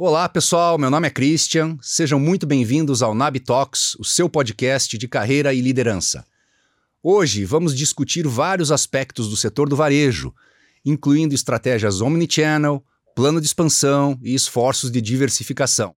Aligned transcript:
Olá, 0.00 0.28
pessoal. 0.28 0.78
Meu 0.78 0.90
nome 0.90 1.08
é 1.08 1.10
Christian. 1.10 1.76
Sejam 1.82 2.20
muito 2.20 2.46
bem-vindos 2.46 3.02
ao 3.02 3.16
NAB 3.16 3.40
Talks, 3.40 3.96
o 3.96 4.04
seu 4.04 4.28
podcast 4.28 4.96
de 4.96 5.08
carreira 5.08 5.52
e 5.52 5.60
liderança. 5.60 6.24
Hoje 7.02 7.44
vamos 7.44 7.76
discutir 7.76 8.24
vários 8.24 8.70
aspectos 8.70 9.28
do 9.28 9.36
setor 9.36 9.68
do 9.68 9.74
varejo, 9.74 10.32
incluindo 10.84 11.34
estratégias 11.34 12.00
omnichannel, 12.00 12.80
plano 13.12 13.40
de 13.40 13.48
expansão 13.48 14.16
e 14.22 14.36
esforços 14.36 14.88
de 14.88 15.00
diversificação. 15.00 15.92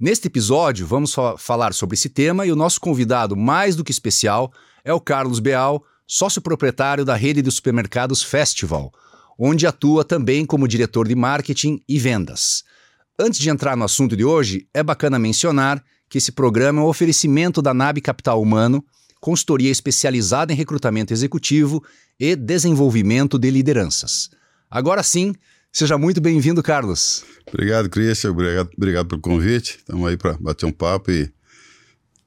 Neste 0.00 0.28
episódio, 0.28 0.86
vamos 0.86 1.14
falar 1.36 1.74
sobre 1.74 1.96
esse 1.96 2.08
tema 2.08 2.46
e 2.46 2.50
o 2.50 2.56
nosso 2.56 2.80
convidado 2.80 3.36
mais 3.36 3.76
do 3.76 3.84
que 3.84 3.92
especial 3.92 4.50
é 4.82 4.94
o 4.94 5.00
Carlos 5.00 5.38
Beal, 5.38 5.84
sócio 6.06 6.40
proprietário 6.40 7.04
da 7.04 7.14
rede 7.14 7.42
de 7.42 7.50
supermercados 7.50 8.22
Festival 8.22 8.90
onde 9.38 9.66
atua 9.66 10.04
também 10.04 10.44
como 10.44 10.68
diretor 10.68 11.08
de 11.08 11.14
marketing 11.14 11.80
e 11.88 11.98
vendas. 11.98 12.62
Antes 13.18 13.38
de 13.40 13.48
entrar 13.48 13.76
no 13.76 13.84
assunto 13.84 14.16
de 14.16 14.24
hoje, 14.24 14.68
é 14.74 14.82
bacana 14.82 15.18
mencionar 15.18 15.82
que 16.08 16.18
esse 16.18 16.32
programa 16.32 16.80
é 16.80 16.84
um 16.84 16.88
oferecimento 16.88 17.62
da 17.62 17.72
NAB 17.72 18.00
Capital 18.00 18.40
Humano, 18.40 18.84
consultoria 19.20 19.70
especializada 19.70 20.52
em 20.52 20.56
recrutamento 20.56 21.12
executivo 21.12 21.82
e 22.18 22.36
desenvolvimento 22.36 23.38
de 23.38 23.50
lideranças. 23.50 24.30
Agora 24.70 25.02
sim, 25.02 25.34
seja 25.72 25.96
muito 25.96 26.20
bem-vindo, 26.20 26.62
Carlos. 26.62 27.24
Obrigado, 27.46 27.88
Christian. 27.88 28.30
Obrigado, 28.32 28.70
obrigado 28.76 29.06
pelo 29.08 29.20
convite. 29.20 29.78
Estamos 29.78 30.08
aí 30.08 30.16
para 30.16 30.36
bater 30.38 30.66
um 30.66 30.72
papo 30.72 31.10
e 31.10 31.32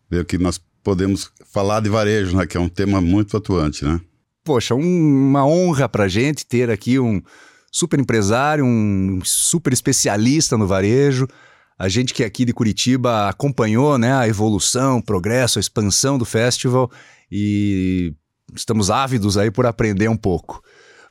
ver 0.10 0.22
o 0.22 0.26
que 0.26 0.38
nós 0.38 0.60
podemos 0.84 1.30
falar 1.52 1.82
de 1.82 1.90
varejo, 1.90 2.36
né, 2.38 2.48
que 2.48 2.56
é 2.56 2.60
um 2.60 2.70
tema 2.70 3.02
muito 3.02 3.36
atuante, 3.36 3.84
né? 3.84 4.00
Poxa, 4.48 4.74
um, 4.74 5.28
uma 5.28 5.46
honra 5.46 5.90
para 5.90 6.08
gente 6.08 6.46
ter 6.46 6.72
aqui 6.72 6.98
um 6.98 7.22
super 7.70 8.00
empresário, 8.00 8.64
um 8.64 9.20
super 9.26 9.74
especialista 9.74 10.58
no 10.58 10.66
varejo. 10.66 11.28
A 11.78 11.90
gente 11.90 12.14
que 12.14 12.24
é 12.24 12.26
aqui 12.26 12.46
de 12.46 12.54
Curitiba 12.54 13.28
acompanhou 13.28 13.98
né, 13.98 14.14
a 14.14 14.26
evolução, 14.26 15.00
o 15.00 15.04
progresso, 15.04 15.60
a 15.60 15.62
expansão 15.62 16.18
do 16.18 16.24
festival 16.24 16.90
e 17.30 18.14
estamos 18.56 18.90
ávidos 18.90 19.38
aí 19.38 19.52
por 19.52 19.66
aprender 19.66 20.08
um 20.08 20.16
pouco. 20.16 20.64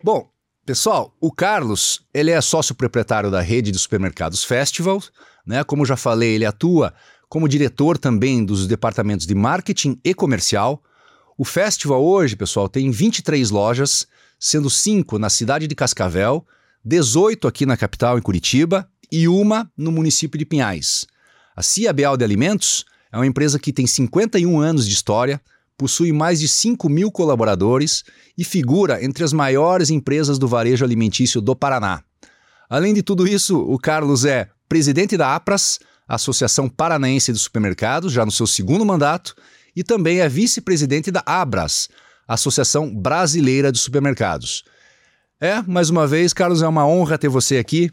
Bom, 0.02 0.30
pessoal, 0.64 1.14
o 1.20 1.30
Carlos, 1.30 2.06
ele 2.14 2.30
é 2.30 2.40
sócio 2.40 2.74
proprietário 2.74 3.30
da 3.30 3.42
rede 3.42 3.70
de 3.70 3.78
supermercados 3.78 4.44
Festival, 4.44 5.02
né? 5.46 5.62
Como 5.62 5.84
já 5.84 5.94
falei, 5.96 6.36
ele 6.36 6.46
atua 6.46 6.94
como 7.28 7.46
diretor 7.46 7.98
também 7.98 8.42
dos 8.42 8.66
departamentos 8.66 9.26
de 9.26 9.34
marketing 9.34 10.00
e 10.02 10.14
comercial. 10.14 10.82
O 11.38 11.44
festival 11.44 12.02
hoje, 12.02 12.34
pessoal, 12.34 12.66
tem 12.66 12.90
23 12.90 13.50
lojas, 13.50 14.06
sendo 14.40 14.70
5 14.70 15.18
na 15.18 15.28
cidade 15.28 15.66
de 15.66 15.74
Cascavel, 15.74 16.46
18 16.82 17.46
aqui 17.46 17.66
na 17.66 17.76
capital, 17.76 18.16
em 18.16 18.22
Curitiba, 18.22 18.88
e 19.12 19.28
uma 19.28 19.70
no 19.76 19.92
município 19.92 20.38
de 20.38 20.46
Pinhais. 20.46 21.06
A 21.54 21.62
Cia 21.62 21.92
Beal 21.92 22.16
de 22.16 22.24
Alimentos 22.24 22.86
é 23.12 23.18
uma 23.18 23.26
empresa 23.26 23.58
que 23.58 23.70
tem 23.70 23.86
51 23.86 24.58
anos 24.58 24.86
de 24.86 24.94
história, 24.94 25.38
possui 25.76 26.10
mais 26.10 26.40
de 26.40 26.48
5 26.48 26.88
mil 26.88 27.12
colaboradores 27.12 28.02
e 28.36 28.42
figura 28.42 29.04
entre 29.04 29.22
as 29.22 29.34
maiores 29.34 29.90
empresas 29.90 30.38
do 30.38 30.48
varejo 30.48 30.86
alimentício 30.86 31.42
do 31.42 31.54
Paraná. 31.54 32.02
Além 32.68 32.94
de 32.94 33.02
tudo 33.02 33.28
isso, 33.28 33.58
o 33.58 33.78
Carlos 33.78 34.24
é 34.24 34.48
presidente 34.66 35.18
da 35.18 35.34
APRAS, 35.34 35.80
Associação 36.08 36.66
Paranaense 36.66 37.30
de 37.30 37.38
Supermercados, 37.38 38.10
já 38.10 38.24
no 38.24 38.30
seu 38.30 38.46
segundo 38.46 38.86
mandato, 38.86 39.34
e 39.76 39.84
também 39.84 40.20
é 40.20 40.28
vice-presidente 40.28 41.10
da 41.10 41.22
Abras, 41.26 41.88
Associação 42.26 42.92
Brasileira 42.92 43.70
de 43.70 43.78
Supermercados. 43.78 44.64
É, 45.38 45.60
mais 45.62 45.90
uma 45.90 46.06
vez, 46.06 46.32
Carlos, 46.32 46.62
é 46.62 46.66
uma 46.66 46.86
honra 46.86 47.18
ter 47.18 47.28
você 47.28 47.58
aqui. 47.58 47.92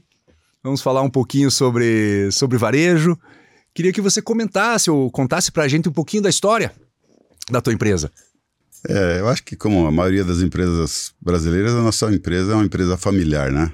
Vamos 0.64 0.81
falar 0.81 1.02
um 1.02 1.09
pouquinho 1.09 1.52
sobre, 1.52 2.31
sobre 2.31 2.58
varejo. 2.58 3.20
Queria 3.73 3.92
que 3.92 4.00
você 4.00 4.22
comentasse 4.22 4.90
ou 4.90 5.12
contasse 5.12 5.52
para 5.52 5.63
a 5.63 5.68
gente 5.68 5.90
um 5.90 5.91
pouquinho 5.91 6.24
da 6.24 6.30
história 6.30 6.72
da 7.52 7.59
tua 7.59 7.74
empresa. 7.74 8.09
É, 8.88 9.19
eu 9.19 9.28
acho 9.28 9.44
que 9.44 9.56
como 9.56 9.86
a 9.86 9.91
maioria 9.91 10.24
das 10.24 10.41
empresas 10.41 11.13
brasileiras, 11.22 11.74
a 11.74 11.81
nossa 11.81 12.12
empresa 12.13 12.53
é 12.53 12.56
uma 12.56 12.66
empresa 12.66 12.97
familiar, 12.97 13.52
né? 13.52 13.72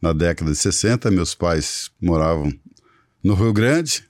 Na 0.00 0.12
década 0.12 0.50
de 0.52 0.56
60, 0.56 1.10
meus 1.10 1.34
pais 1.34 1.90
moravam 2.00 2.52
no 3.22 3.34
Rio 3.34 3.52
Grande, 3.52 4.04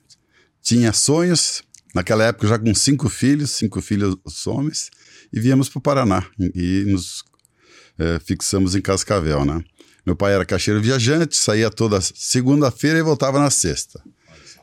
tinha 0.61 0.93
sonhos, 0.93 1.63
Naquela 1.93 2.23
época, 2.23 2.47
já 2.47 2.59
com 2.59 2.73
cinco 2.73 3.09
filhos, 3.09 3.51
cinco 3.51 3.81
filhos 3.81 4.15
homens, 4.45 4.91
e 5.33 5.39
viemos 5.39 5.69
para 5.69 5.79
o 5.79 5.81
Paraná 5.81 6.25
e 6.39 6.83
nos 6.87 7.23
é, 7.97 8.19
fixamos 8.19 8.75
em 8.75 8.81
Cascavel, 8.81 9.43
né? 9.43 9.63
Meu 10.05 10.15
pai 10.15 10.33
era 10.33 10.45
caixeiro 10.45 10.81
viajante, 10.81 11.35
saía 11.35 11.69
toda 11.69 11.99
segunda-feira 12.01 12.99
e 12.99 13.01
voltava 13.01 13.39
na 13.39 13.49
sexta. 13.49 14.01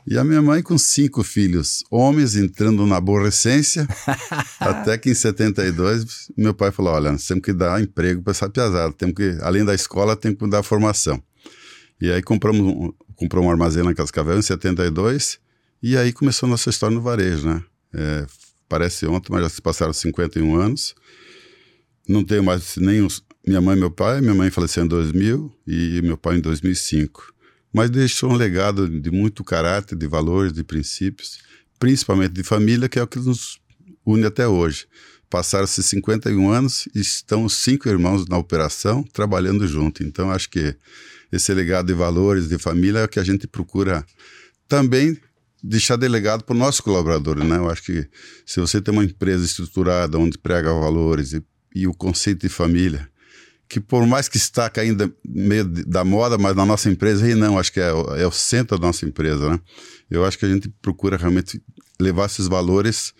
E 0.05 0.17
a 0.17 0.23
minha 0.23 0.41
mãe 0.41 0.61
com 0.61 0.77
cinco 0.77 1.21
filhos 1.21 1.83
homens, 1.91 2.35
entrando 2.35 2.85
na 2.85 2.95
aborrecência, 2.95 3.85
até 4.59 4.97
que 4.97 5.09
em 5.09 5.13
72 5.13 6.31
meu 6.37 6.53
pai 6.53 6.71
falou, 6.71 6.93
olha, 6.93 7.11
nós 7.11 7.27
temos 7.27 7.43
que 7.43 7.53
dar 7.53 7.81
emprego 7.81 8.21
para 8.21 8.31
essa 8.31 8.49
piazada, 8.49 8.93
temos 8.93 9.15
que, 9.15 9.37
além 9.41 9.65
da 9.65 9.75
escola, 9.75 10.15
temos 10.15 10.39
que 10.39 10.49
dar 10.49 10.63
formação. 10.63 11.21
E 11.99 12.09
aí 12.09 12.21
compramos, 12.21 12.93
comprou 13.15 13.43
um 13.43 13.51
armazém 13.51 13.83
na 13.83 13.93
Cascavel 13.93 14.37
em 14.37 14.41
72 14.41 15.39
e 15.81 15.95
aí 15.95 16.11
começou 16.11 16.47
a 16.47 16.49
nossa 16.49 16.69
história 16.69 16.95
no 16.95 17.01
varejo, 17.01 17.47
né? 17.47 17.63
É, 17.93 18.25
parece 18.67 19.05
ontem, 19.05 19.31
mas 19.31 19.43
já 19.43 19.49
se 19.49 19.61
passaram 19.61 19.93
51 19.93 20.55
anos. 20.55 20.95
Não 22.07 22.23
tenho 22.23 22.43
mais 22.43 22.77
os, 22.77 23.23
minha 23.45 23.61
mãe 23.61 23.75
e 23.75 23.79
meu 23.79 23.91
pai. 23.91 24.21
Minha 24.21 24.33
mãe 24.33 24.49
faleceu 24.49 24.85
em 24.85 24.87
2000 24.87 25.53
e 25.67 26.01
meu 26.01 26.17
pai 26.17 26.37
em 26.37 26.41
2005. 26.41 27.33
Mas 27.71 27.89
deixou 27.89 28.31
um 28.31 28.35
legado 28.35 28.89
de 28.89 29.11
muito 29.11 29.43
caráter, 29.43 29.95
de 29.95 30.07
valores, 30.07 30.51
de 30.53 30.63
princípios, 30.63 31.39
principalmente 31.77 32.31
de 32.31 32.43
família, 32.43 32.89
que 32.89 32.97
é 32.97 33.03
o 33.03 33.07
que 33.07 33.19
nos 33.19 33.59
une 34.05 34.25
até 34.25 34.47
hoje. 34.47 34.87
Passaram-se 35.29 35.83
51 35.83 36.49
anos 36.49 36.87
e 36.95 37.01
estão 37.01 37.43
os 37.43 37.55
cinco 37.57 37.89
irmãos 37.89 38.25
na 38.25 38.37
operação 38.37 39.03
trabalhando 39.03 39.67
junto. 39.67 40.01
Então, 40.01 40.31
acho 40.31 40.49
que 40.49 40.75
esse 41.31 41.53
legado 41.53 41.87
de 41.87 41.93
valores, 41.93 42.47
de 42.47 42.57
família, 42.57 42.99
é 42.99 43.03
o 43.03 43.09
que 43.09 43.19
a 43.19 43.23
gente 43.23 43.45
procura 43.47 44.05
também 44.67 45.19
deixar 45.63 45.95
delegado 45.95 46.43
para 46.43 46.55
o 46.55 46.57
nosso 46.57 46.83
colaborador, 46.83 47.43
né? 47.43 47.57
Eu 47.57 47.69
acho 47.69 47.83
que 47.83 48.07
se 48.45 48.59
você 48.59 48.81
tem 48.81 48.93
uma 48.93 49.03
empresa 49.03 49.45
estruturada 49.45 50.17
onde 50.17 50.37
prega 50.37 50.73
valores 50.73 51.33
e, 51.33 51.43
e 51.73 51.87
o 51.87 51.93
conceito 51.93 52.41
de 52.41 52.49
família, 52.49 53.09
que 53.67 53.79
por 53.79 54.05
mais 54.05 54.29
que 54.29 54.37
está 54.37 54.69
caindo 54.69 55.13
meio 55.27 55.65
da 55.65 56.03
moda, 56.03 56.37
mas 56.37 56.55
na 56.55 56.65
nossa 56.65 56.89
empresa 56.89 57.25
aí 57.25 57.35
não, 57.35 57.57
acho 57.59 57.71
que 57.71 57.79
é, 57.79 57.89
é 57.89 58.27
o 58.27 58.31
centro 58.31 58.77
da 58.77 58.87
nossa 58.87 59.05
empresa, 59.05 59.49
né? 59.49 59.59
Eu 60.09 60.23
acho 60.23 60.37
que 60.37 60.45
a 60.45 60.49
gente 60.49 60.69
procura 60.81 61.17
realmente 61.17 61.61
levar 61.99 62.27
esses 62.27 62.47
valores 62.47 63.13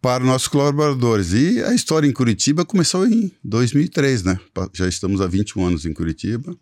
para 0.00 0.22
os 0.22 0.28
nossos 0.28 0.48
colaboradores. 0.48 1.32
E 1.32 1.62
a 1.62 1.74
história 1.74 2.06
em 2.06 2.12
Curitiba 2.12 2.64
começou 2.64 3.06
em 3.06 3.30
2003, 3.44 4.22
né? 4.22 4.38
Já 4.72 4.88
estamos 4.88 5.20
há 5.20 5.26
21 5.26 5.66
anos 5.66 5.84
em 5.84 5.92
Curitiba. 5.92 6.56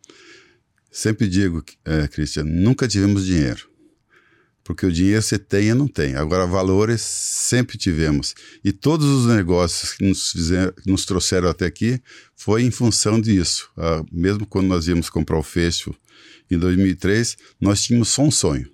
Sempre 0.90 1.28
digo, 1.28 1.62
é, 1.84 2.08
Cristian, 2.08 2.44
nunca 2.44 2.88
tivemos 2.88 3.26
dinheiro 3.26 3.73
porque 4.64 4.86
o 4.86 4.92
dinheiro 4.92 5.20
você 5.20 5.38
tem 5.38 5.68
e 5.68 5.74
não 5.74 5.86
tem. 5.86 6.16
Agora, 6.16 6.46
valores 6.46 7.02
sempre 7.02 7.76
tivemos. 7.76 8.34
E 8.64 8.72
todos 8.72 9.06
os 9.06 9.26
negócios 9.26 9.92
que 9.92 10.08
nos, 10.08 10.32
fizeram, 10.32 10.72
que 10.72 10.90
nos 10.90 11.04
trouxeram 11.04 11.48
até 11.48 11.66
aqui 11.66 12.00
foi 12.34 12.62
em 12.62 12.70
função 12.70 13.20
disso. 13.20 13.68
Ah, 13.76 14.02
mesmo 14.10 14.46
quando 14.46 14.66
nós 14.66 14.88
íamos 14.88 15.10
comprar 15.10 15.38
o 15.38 15.42
Fecho 15.42 15.94
em 16.50 16.58
2003, 16.58 17.36
nós 17.60 17.82
tínhamos 17.82 18.08
só 18.08 18.22
um 18.22 18.30
sonho. 18.30 18.66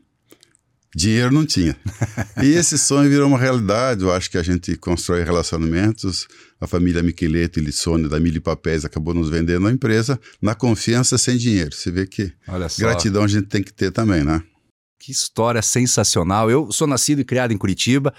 Dinheiro 0.94 1.32
não 1.32 1.46
tinha. 1.46 1.76
e 2.42 2.46
esse 2.54 2.76
sonho 2.76 3.08
virou 3.08 3.28
uma 3.28 3.38
realidade. 3.38 4.02
Eu 4.02 4.12
acho 4.12 4.30
que 4.30 4.38
a 4.38 4.42
gente 4.42 4.76
constrói 4.76 5.22
relacionamentos. 5.22 6.26
A 6.60 6.66
família 6.66 7.02
Miqueleto 7.02 7.58
e 7.58 7.62
Lissone 7.62 8.08
da 8.08 8.18
Milho 8.20 8.42
Papéis 8.42 8.84
acabou 8.84 9.14
nos 9.14 9.28
vendendo 9.28 9.66
a 9.66 9.72
empresa 9.72 10.20
na 10.42 10.54
confiança 10.54 11.16
sem 11.16 11.36
dinheiro. 11.36 11.74
Você 11.74 11.90
vê 11.90 12.06
que 12.06 12.32
gratidão 12.78 13.22
a 13.22 13.28
gente 13.28 13.46
tem 13.46 13.62
que 13.62 13.72
ter 13.72 13.90
também, 13.92 14.24
né? 14.24 14.42
Que 15.00 15.10
história 15.12 15.62
sensacional. 15.62 16.50
Eu 16.50 16.70
sou 16.70 16.86
nascido 16.86 17.22
e 17.22 17.24
criado 17.24 17.52
em 17.52 17.56
Curitiba, 17.56 18.12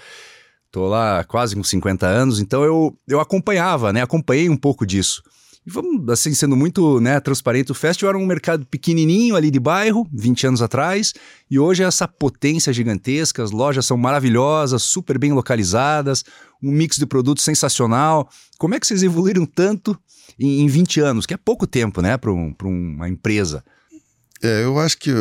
tô 0.68 0.88
lá 0.88 1.22
quase 1.22 1.54
com 1.54 1.62
50 1.62 2.04
anos, 2.08 2.40
então 2.40 2.64
eu, 2.64 2.98
eu 3.06 3.20
acompanhava, 3.20 3.92
né? 3.92 4.02
Acompanhei 4.02 4.48
um 4.48 4.56
pouco 4.56 4.84
disso. 4.84 5.22
E 5.64 5.70
vamos, 5.70 6.08
assim, 6.08 6.34
sendo 6.34 6.56
muito 6.56 7.00
né, 7.00 7.20
transparente, 7.20 7.70
o 7.70 7.74
Festival 7.74 8.16
era 8.16 8.18
um 8.18 8.26
mercado 8.26 8.66
pequenininho 8.66 9.36
ali 9.36 9.48
de 9.48 9.60
bairro, 9.60 10.08
20 10.12 10.48
anos 10.48 10.60
atrás, 10.60 11.14
e 11.48 11.56
hoje 11.56 11.84
é 11.84 11.86
essa 11.86 12.08
potência 12.08 12.72
gigantesca, 12.72 13.44
as 13.44 13.52
lojas 13.52 13.86
são 13.86 13.96
maravilhosas, 13.96 14.82
super 14.82 15.18
bem 15.18 15.32
localizadas, 15.32 16.24
um 16.60 16.72
mix 16.72 16.96
de 16.96 17.06
produtos 17.06 17.44
sensacional. 17.44 18.28
Como 18.58 18.74
é 18.74 18.80
que 18.80 18.88
vocês 18.88 19.04
evoluíram 19.04 19.46
tanto 19.46 19.96
em, 20.36 20.62
em 20.62 20.66
20 20.66 20.98
anos, 20.98 21.26
que 21.26 21.34
é 21.34 21.36
pouco 21.36 21.64
tempo, 21.64 22.02
né, 22.02 22.16
para 22.16 22.32
um, 22.32 22.52
uma 22.64 23.08
empresa? 23.08 23.62
É, 24.44 24.64
eu 24.64 24.76
acho 24.76 24.98
que 24.98 25.12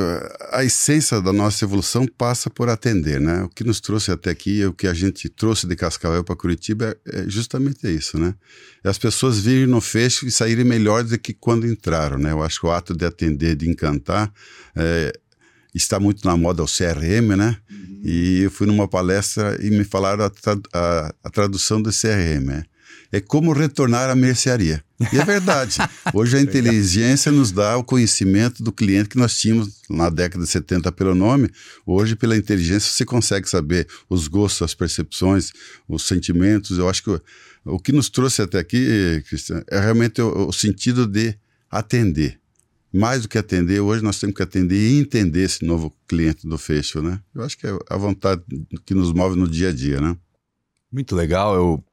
a 0.51 0.63
essência 0.63 1.21
da 1.21 1.31
nossa 1.31 1.63
evolução 1.63 2.07
passa 2.07 2.49
por 2.49 2.69
atender, 2.69 3.21
né? 3.21 3.43
O 3.43 3.49
que 3.49 3.63
nos 3.63 3.79
trouxe 3.79 4.09
até 4.09 4.31
aqui, 4.31 4.65
o 4.65 4.73
que 4.73 4.87
a 4.87 4.95
gente 4.95 5.29
trouxe 5.29 5.67
de 5.67 5.75
Cascavel 5.75 6.23
para 6.23 6.35
Curitiba 6.35 6.97
é, 7.05 7.19
é, 7.19 7.29
justamente 7.29 7.87
isso, 7.87 8.17
né? 8.17 8.33
É 8.83 8.89
as 8.89 8.97
pessoas 8.97 9.39
virem 9.39 9.67
no 9.67 9.79
fecho 9.79 10.25
e 10.25 10.31
saírem 10.31 10.65
melhores 10.65 11.11
do 11.11 11.19
que 11.19 11.35
quando 11.35 11.67
entraram, 11.67 12.17
né? 12.17 12.31
Eu 12.31 12.41
acho 12.41 12.59
que 12.59 12.65
o 12.65 12.71
ato 12.71 12.95
de 12.95 13.05
atender, 13.05 13.55
de 13.55 13.69
encantar, 13.69 14.33
é, 14.75 15.13
está 15.71 15.99
muito 15.99 16.25
na 16.27 16.35
moda 16.35 16.63
o 16.63 16.65
CRM, 16.65 17.37
né? 17.37 17.57
Uhum. 17.69 18.01
E 18.03 18.41
eu 18.41 18.49
fui 18.49 18.65
numa 18.65 18.87
palestra 18.87 19.55
e 19.63 19.69
me 19.69 19.83
falaram 19.83 20.25
a, 20.25 20.31
tra 20.31 20.57
a, 20.73 21.13
a 21.25 21.29
tradução 21.29 21.79
do 21.79 21.91
CRM, 21.91 22.43
né? 22.43 22.63
É 23.11 23.19
como 23.19 23.51
retornar 23.51 24.09
à 24.09 24.15
mercearia. 24.15 24.83
E 25.11 25.17
é 25.17 25.25
verdade. 25.25 25.77
Hoje 26.13 26.37
a 26.37 26.41
inteligência 26.41 27.31
nos 27.31 27.51
dá 27.51 27.75
o 27.77 27.83
conhecimento 27.83 28.63
do 28.63 28.71
cliente 28.71 29.09
que 29.09 29.17
nós 29.17 29.37
tínhamos 29.37 29.81
na 29.89 30.09
década 30.09 30.45
de 30.45 30.49
70 30.49 30.91
pelo 30.93 31.13
nome. 31.13 31.49
Hoje, 31.85 32.15
pela 32.15 32.37
inteligência, 32.37 32.91
você 32.91 33.03
consegue 33.03 33.49
saber 33.49 33.87
os 34.09 34.27
gostos, 34.27 34.61
as 34.61 34.73
percepções, 34.73 35.51
os 35.89 36.07
sentimentos. 36.07 36.77
Eu 36.77 36.87
acho 36.87 37.03
que 37.03 37.09
o, 37.09 37.21
o 37.65 37.79
que 37.79 37.91
nos 37.91 38.09
trouxe 38.09 38.41
até 38.41 38.59
aqui, 38.59 39.21
Cristian, 39.27 39.61
é 39.69 39.79
realmente 39.79 40.21
o, 40.21 40.47
o 40.47 40.53
sentido 40.53 41.05
de 41.05 41.35
atender. 41.69 42.39
Mais 42.93 43.21
do 43.21 43.29
que 43.29 43.37
atender, 43.37 43.79
hoje 43.79 44.03
nós 44.03 44.19
temos 44.19 44.35
que 44.35 44.43
atender 44.43 44.75
e 44.75 44.99
entender 44.99 45.43
esse 45.43 45.65
novo 45.65 45.93
cliente 46.07 46.45
do 46.45 46.57
fecho, 46.57 47.01
né? 47.01 47.21
Eu 47.33 47.41
acho 47.41 47.57
que 47.57 47.65
é 47.65 47.77
a 47.89 47.97
vontade 47.97 48.41
que 48.85 48.93
nos 48.93 49.13
move 49.13 49.37
no 49.37 49.47
dia 49.47 49.69
a 49.69 49.71
dia, 49.71 50.01
né? 50.01 50.15
Muito 50.91 51.15
legal. 51.15 51.55
Eu 51.55 51.83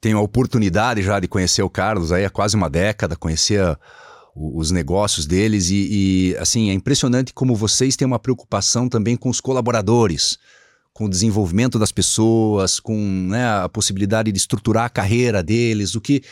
tenho 0.00 0.18
a 0.18 0.22
oportunidade 0.22 1.02
já 1.02 1.18
de 1.18 1.28
conhecer 1.28 1.62
o 1.62 1.70
Carlos 1.70 2.12
aí 2.12 2.24
há 2.24 2.30
quase 2.30 2.56
uma 2.56 2.70
década, 2.70 3.16
conhecer 3.16 3.60
os 4.34 4.70
negócios 4.70 5.26
deles 5.26 5.68
e, 5.70 5.88
e, 5.90 6.36
assim 6.38 6.70
é 6.70 6.72
impressionante 6.72 7.34
como 7.34 7.56
vocês 7.56 7.96
têm 7.96 8.06
uma 8.06 8.18
preocupação 8.18 8.88
também 8.88 9.16
com 9.16 9.28
os 9.28 9.40
colaboradores, 9.40 10.38
com 10.92 11.06
o 11.06 11.08
desenvolvimento 11.10 11.78
das 11.78 11.90
pessoas, 11.90 12.78
com 12.78 12.96
né, 13.28 13.48
a 13.48 13.68
possibilidade 13.68 14.30
de 14.30 14.38
estruturar 14.38 14.84
a 14.84 14.90
carreira 14.90 15.42
deles, 15.42 15.96
o 15.96 16.00
que 16.00 16.22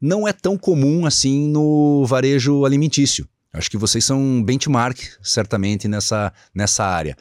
não 0.00 0.28
é 0.28 0.32
tão 0.32 0.56
comum 0.56 1.06
assim 1.06 1.48
no 1.48 2.04
varejo 2.06 2.64
alimentício. 2.64 3.28
Acho 3.52 3.70
que 3.70 3.78
vocês 3.78 4.04
são 4.04 4.20
um 4.20 4.42
benchmark 4.42 4.98
certamente 5.22 5.88
nessa, 5.88 6.32
nessa 6.54 6.84
área. 6.84 7.16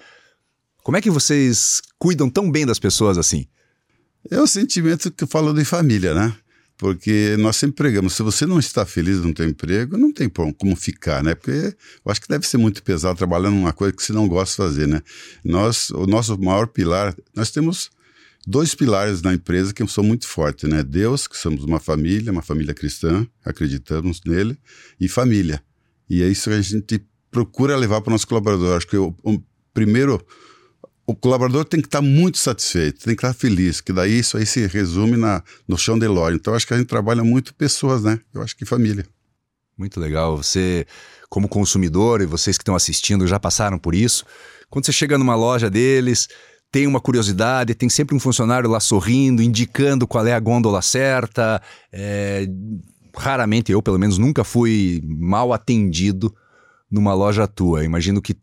Como 0.83 0.97
é 0.97 1.01
que 1.01 1.09
vocês 1.09 1.81
cuidam 1.97 2.29
tão 2.29 2.51
bem 2.51 2.65
das 2.65 2.77
pessoas 2.77 3.17
assim? 3.17 3.47
É 4.29 4.41
o 4.41 4.47
sentimento 4.47 5.11
que 5.11 5.23
eu 5.23 5.27
falo 5.27 5.53
de 5.53 5.63
família, 5.63 6.13
né? 6.13 6.35
Porque 6.77 7.37
nós 7.39 7.55
sempre 7.55 7.77
pregamos, 7.77 8.13
se 8.13 8.23
você 8.23 8.45
não 8.45 8.59
está 8.59 8.85
feliz 8.85 9.19
no 9.19 9.33
teu 9.33 9.47
emprego, 9.47 9.97
não 9.97 10.11
tem 10.11 10.27
como 10.27 10.75
ficar, 10.75 11.23
né? 11.23 11.33
Porque 11.33 11.73
eu 12.05 12.11
acho 12.11 12.19
que 12.19 12.27
deve 12.27 12.45
ser 12.45 12.57
muito 12.57 12.83
pesado 12.83 13.17
trabalhando 13.17 13.55
numa 13.55 13.71
coisa 13.71 13.93
que 13.93 14.03
você 14.03 14.11
não 14.11 14.27
gosta 14.27 14.51
de 14.51 14.69
fazer, 14.69 14.87
né? 14.87 15.01
Nós, 15.43 15.89
o 15.91 16.05
nosso 16.05 16.37
maior 16.37 16.67
pilar, 16.67 17.15
nós 17.33 17.49
temos 17.49 17.89
dois 18.45 18.75
pilares 18.75 19.21
na 19.21 19.33
empresa 19.33 19.73
que 19.73 19.87
são 19.87 20.03
muito 20.03 20.27
fortes, 20.27 20.69
né? 20.69 20.83
Deus, 20.83 21.27
que 21.27 21.37
somos 21.37 21.63
uma 21.63 21.79
família, 21.79 22.31
uma 22.31 22.41
família 22.41 22.73
cristã, 22.73 23.25
acreditamos 23.43 24.19
nele, 24.25 24.57
e 24.99 25.07
família. 25.07 25.63
E 26.09 26.21
é 26.21 26.27
isso 26.27 26.49
que 26.49 26.55
a 26.55 26.61
gente 26.61 27.01
procura 27.31 27.77
levar 27.77 28.01
para 28.01 28.09
o 28.09 28.13
nosso 28.13 28.27
colaborador. 28.27 28.75
Acho 28.75 28.87
que 28.87 28.97
o 28.97 29.15
primeiro 29.73 30.21
o 31.07 31.15
colaborador 31.15 31.65
tem 31.65 31.79
que 31.79 31.87
estar 31.87 32.01
muito 32.01 32.37
satisfeito, 32.37 33.03
tem 33.03 33.15
que 33.15 33.25
estar 33.25 33.33
feliz, 33.33 33.79
que 33.79 33.93
daí 33.93 34.19
isso 34.19 34.37
aí 34.37 34.45
se 34.45 34.65
resume 34.65 35.15
na, 35.15 35.43
no 35.67 35.77
chão 35.77 35.99
de 35.99 36.07
loja. 36.07 36.35
Então, 36.35 36.55
acho 36.55 36.65
que 36.65 36.73
a 36.73 36.77
gente 36.77 36.87
trabalha 36.87 37.23
muito 37.23 37.53
pessoas, 37.53 38.03
né? 38.03 38.19
Eu 38.33 38.41
acho 38.41 38.55
que 38.55 38.65
família. 38.65 39.05
Muito 39.77 39.99
legal. 39.99 40.37
Você, 40.37 40.85
como 41.29 41.47
consumidor, 41.47 42.21
e 42.21 42.25
vocês 42.25 42.57
que 42.57 42.63
estão 42.63 42.75
assistindo 42.75 43.27
já 43.27 43.39
passaram 43.39 43.77
por 43.77 43.93
isso. 43.93 44.25
Quando 44.69 44.85
você 44.85 44.91
chega 44.91 45.17
numa 45.17 45.35
loja 45.35 45.69
deles, 45.69 46.27
tem 46.71 46.87
uma 46.87 46.99
curiosidade, 46.99 47.75
tem 47.75 47.87
sempre 47.87 48.15
um 48.15 48.19
funcionário 48.19 48.69
lá 48.69 48.79
sorrindo, 48.79 49.43
indicando 49.43 50.07
qual 50.07 50.25
é 50.25 50.33
a 50.33 50.39
gôndola 50.39 50.81
certa. 50.81 51.61
É... 51.91 52.47
Raramente, 53.15 53.71
eu 53.71 53.81
pelo 53.81 53.99
menos, 53.99 54.17
nunca 54.17 54.43
fui 54.43 55.01
mal 55.05 55.53
atendido 55.53 56.35
numa 56.89 57.13
loja 57.13 57.47
tua. 57.47 57.83
Imagino 57.83 58.21
que 58.21 58.35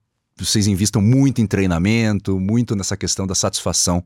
vocês 0.44 0.66
investam 0.66 1.00
muito 1.00 1.40
em 1.40 1.46
treinamento, 1.46 2.38
muito 2.38 2.74
nessa 2.74 2.96
questão 2.96 3.26
da 3.26 3.34
satisfação 3.34 4.04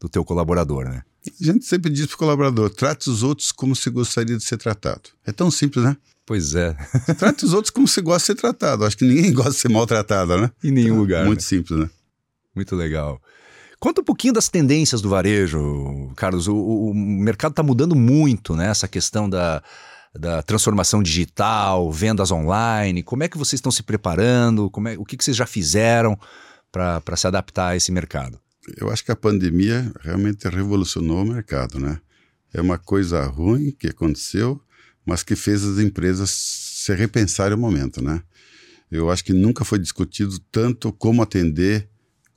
do 0.00 0.08
teu 0.08 0.24
colaborador, 0.24 0.84
né? 0.84 1.02
A 1.40 1.44
gente 1.44 1.64
sempre 1.64 1.90
diz 1.90 2.06
para 2.06 2.14
o 2.14 2.18
colaborador, 2.18 2.70
trate 2.70 3.10
os 3.10 3.22
outros 3.22 3.52
como 3.52 3.74
se 3.74 3.90
gostaria 3.90 4.36
de 4.36 4.44
ser 4.44 4.56
tratado. 4.56 5.10
É 5.26 5.32
tão 5.32 5.50
simples, 5.50 5.84
né? 5.84 5.96
Pois 6.24 6.54
é. 6.54 6.76
trate 7.18 7.44
os 7.44 7.52
outros 7.52 7.70
como 7.70 7.88
se 7.88 8.00
gosta 8.00 8.20
de 8.20 8.26
ser 8.26 8.34
tratado. 8.42 8.84
Acho 8.84 8.96
que 8.96 9.04
ninguém 9.04 9.32
gosta 9.34 9.52
de 9.52 9.58
ser 9.58 9.68
maltratado, 9.68 10.38
né? 10.38 10.50
Em 10.62 10.70
nenhum 10.70 10.98
lugar. 10.98 11.24
Muito 11.26 11.40
né? 11.40 11.44
simples, 11.44 11.78
né? 11.78 11.90
Muito 12.54 12.76
legal. 12.76 13.20
Conta 13.80 14.00
um 14.00 14.04
pouquinho 14.04 14.32
das 14.32 14.48
tendências 14.48 15.00
do 15.00 15.08
varejo, 15.08 16.10
Carlos. 16.16 16.48
O, 16.48 16.56
o 16.56 16.94
mercado 16.94 17.52
está 17.52 17.62
mudando 17.62 17.94
muito, 17.94 18.56
né? 18.56 18.68
Essa 18.68 18.88
questão 18.88 19.30
da, 19.30 19.62
da 20.14 20.42
transformação 20.42 21.02
digital, 21.02 21.90
vendas 21.90 22.30
online? 22.30 23.02
Como 23.02 23.22
é 23.22 23.28
que 23.28 23.38
vocês 23.38 23.58
estão 23.58 23.72
se 23.72 23.82
preparando? 23.82 24.70
Como 24.70 24.88
é, 24.88 24.96
o 24.96 25.04
que, 25.04 25.16
que 25.16 25.24
vocês 25.24 25.36
já 25.36 25.46
fizeram 25.46 26.18
para 26.70 27.16
se 27.16 27.26
adaptar 27.26 27.68
a 27.68 27.76
esse 27.76 27.90
mercado? 27.90 28.38
Eu 28.76 28.90
acho 28.90 29.04
que 29.04 29.12
a 29.12 29.16
pandemia 29.16 29.90
realmente 30.00 30.48
revolucionou 30.48 31.22
o 31.22 31.26
mercado, 31.26 31.78
né? 31.78 32.00
É 32.52 32.60
uma 32.60 32.78
coisa 32.78 33.24
ruim 33.24 33.70
que 33.70 33.88
aconteceu, 33.88 34.60
mas 35.04 35.22
que 35.22 35.36
fez 35.36 35.64
as 35.64 35.78
empresas 35.78 36.30
se 36.30 36.94
repensarem 36.94 37.56
o 37.56 37.60
momento, 37.60 38.02
né? 38.02 38.22
Eu 38.90 39.10
acho 39.10 39.24
que 39.24 39.32
nunca 39.32 39.64
foi 39.64 39.78
discutido 39.78 40.38
tanto 40.50 40.92
como 40.92 41.22
atender, 41.22 41.88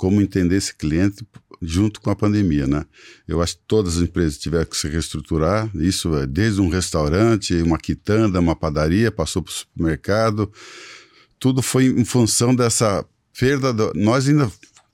como 0.02 0.20
entender 0.20 0.56
esse 0.56 0.74
cliente 0.74 1.24
junto 1.62 2.02
com 2.02 2.10
a 2.10 2.16
pandemia, 2.16 2.66
né? 2.66 2.88
Eu 3.28 3.40
acho 3.40 3.56
que 3.56 3.62
todas 3.68 3.98
as 3.98 4.02
empresas 4.02 4.40
tiveram 4.40 4.66
que 4.66 4.76
se 4.76 4.88
reestruturar, 4.88 5.70
isso 5.76 6.16
é 6.16 6.26
desde 6.26 6.60
um 6.60 6.70
restaurante, 6.70 7.54
uma 7.62 7.78
quitanda, 7.78 8.40
uma 8.40 8.56
padaria, 8.56 9.12
passou 9.12 9.44
para 9.44 9.52
o 9.52 9.54
supermercado, 9.54 10.52
tudo 11.38 11.62
foi 11.62 11.86
em 11.86 12.04
função 12.04 12.56
dessa 12.56 13.06
perda. 13.40 13.72
Do... 13.72 13.94
Nós 13.94 14.28
ainda 14.28 14.52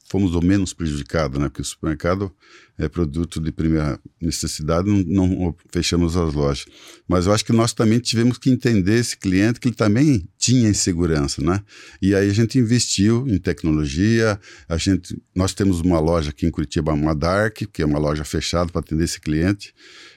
fomos 0.10 0.36
o 0.36 0.42
menos 0.42 0.74
prejudicados, 0.74 1.40
né? 1.40 1.48
Porque 1.48 1.62
o 1.62 1.66
supermercado 1.66 2.30
é 2.78 2.90
produto 2.90 3.40
de 3.40 3.50
primeira 3.50 3.98
necessidade, 4.20 4.90
não, 4.90 5.26
não, 5.26 5.56
fechamos 5.72 6.18
as 6.18 6.34
lojas. 6.34 6.66
Mas 7.08 7.28
eu 7.28 7.32
acho 7.32 7.46
que 7.46 7.54
nós 7.54 7.72
também 7.72 8.00
tivemos 8.00 8.38
que 8.38 8.50
entender 8.50 9.00
esse 9.00 9.16
cliente 9.16 9.58
que 9.58 9.70
ele 9.70 9.76
também 9.76 10.28
tinha 10.48 10.70
insegurança, 10.70 11.42
né? 11.42 11.62
E 12.02 12.16
aí 12.16 12.30
a 12.30 12.34
gente 12.34 12.58
investiu 12.58 13.28
em 13.28 13.38
tecnologia, 13.38 14.40
a 14.70 14.78
gente, 14.78 15.22
nós 15.36 15.54
temos 15.54 15.82
uma 15.82 16.00
loja 16.00 16.30
aqui 16.30 16.46
em 16.46 16.52
Curitiba, 16.52 16.94
uma 16.94 17.14
Dark, 17.14 17.58
que 17.74 17.82
é 17.82 17.86
uma 17.86 18.00
loja 18.00 18.24
fechada 18.24 18.72
para 18.72 18.80
atender 18.80 19.04
esse 19.04 19.20
cliente, 19.20 19.74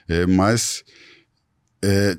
é, 0.07 0.25
mas 0.25 0.85
é, 1.83 2.17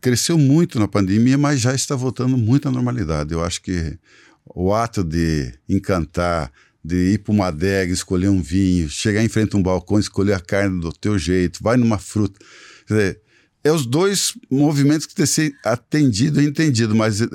cresceu 0.00 0.38
muito 0.38 0.78
na 0.78 0.88
pandemia, 0.88 1.36
mas 1.36 1.60
já 1.60 1.74
está 1.74 1.94
voltando 1.94 2.38
muito 2.38 2.66
à 2.66 2.70
normalidade. 2.70 3.34
Eu 3.34 3.44
acho 3.44 3.60
que 3.60 3.98
o 4.46 4.72
ato 4.72 5.04
de 5.04 5.52
encantar, 5.68 6.50
de 6.82 7.12
ir 7.12 7.18
para 7.18 7.34
uma 7.34 7.48
adega, 7.48 7.92
escolher 7.92 8.28
um 8.30 8.40
vinho, 8.40 8.88
chegar 8.88 9.22
em 9.22 9.28
frente 9.28 9.54
a 9.54 9.58
um 9.58 9.62
balcão, 9.62 9.98
escolher 9.98 10.32
a 10.32 10.40
carne 10.40 10.80
do 10.80 10.90
teu 10.90 11.18
jeito, 11.18 11.62
vai 11.62 11.76
numa 11.76 11.98
fruta. 11.98 12.40
Quer 12.86 12.94
dizer, 12.94 13.20
é 13.62 13.72
os 13.72 13.84
dois 13.84 14.34
movimentos 14.50 15.06
que 15.06 15.14
que 15.14 15.26
ser 15.26 15.54
atendido 15.64 16.40
e 16.40 16.46
entendido, 16.46 16.94
mas 16.94 17.20
uh, 17.20 17.28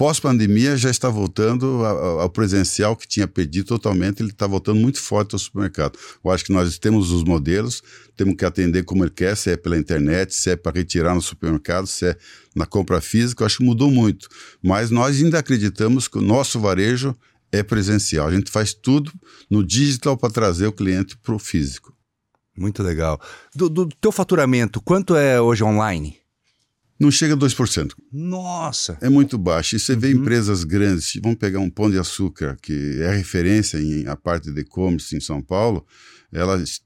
pós-pandemia 0.00 0.78
já 0.78 0.88
está 0.88 1.10
voltando 1.10 1.84
ao 1.84 2.30
presencial 2.30 2.96
que 2.96 3.06
tinha 3.06 3.28
perdido 3.28 3.66
totalmente, 3.66 4.22
ele 4.22 4.30
está 4.30 4.46
voltando 4.46 4.80
muito 4.80 4.98
forte 4.98 5.34
ao 5.34 5.38
supermercado. 5.38 5.98
Eu 6.24 6.30
acho 6.30 6.44
que 6.44 6.52
nós 6.54 6.78
temos 6.78 7.10
os 7.10 7.22
modelos, 7.22 7.82
temos 8.16 8.34
que 8.34 8.46
atender 8.46 8.84
como 8.84 9.04
ele 9.04 9.10
quer, 9.10 9.36
se 9.36 9.50
é 9.50 9.58
pela 9.58 9.76
internet, 9.76 10.34
se 10.34 10.48
é 10.48 10.56
para 10.56 10.78
retirar 10.78 11.14
no 11.14 11.20
supermercado, 11.20 11.86
se 11.86 12.06
é 12.06 12.16
na 12.56 12.64
compra 12.64 12.98
física, 13.02 13.42
eu 13.42 13.46
acho 13.46 13.58
que 13.58 13.64
mudou 13.64 13.90
muito. 13.90 14.26
Mas 14.62 14.90
nós 14.90 15.22
ainda 15.22 15.38
acreditamos 15.38 16.08
que 16.08 16.16
o 16.16 16.22
nosso 16.22 16.58
varejo 16.58 17.14
é 17.52 17.62
presencial. 17.62 18.28
A 18.28 18.32
gente 18.32 18.50
faz 18.50 18.72
tudo 18.72 19.12
no 19.50 19.62
digital 19.62 20.16
para 20.16 20.32
trazer 20.32 20.66
o 20.66 20.72
cliente 20.72 21.14
para 21.18 21.34
o 21.34 21.38
físico. 21.38 21.94
Muito 22.60 22.82
legal. 22.82 23.18
Do, 23.54 23.70
do, 23.70 23.88
teu 23.88 24.12
faturamento, 24.12 24.82
quanto 24.82 25.16
é 25.16 25.40
hoje 25.40 25.64
online? 25.64 26.18
Não 27.00 27.10
chega 27.10 27.32
a 27.32 27.36
2%. 27.36 27.94
Nossa! 28.12 28.98
É 29.00 29.08
muito 29.08 29.38
baixo. 29.38 29.76
E 29.76 29.80
você 29.80 29.94
uhum. 29.94 29.98
vê 29.98 30.12
empresas 30.12 30.62
grandes, 30.62 31.18
vamos 31.22 31.38
pegar 31.38 31.58
um 31.58 31.70
pão 31.70 31.90
de 31.90 31.98
açúcar, 31.98 32.58
que 32.60 33.00
é 33.00 33.16
referência 33.16 33.78
em 33.78 34.06
a 34.06 34.14
parte 34.14 34.52
de 34.52 34.60
e-commerce 34.60 35.16
em 35.16 35.20
São 35.20 35.40
Paulo, 35.40 35.86
elas 36.30 36.82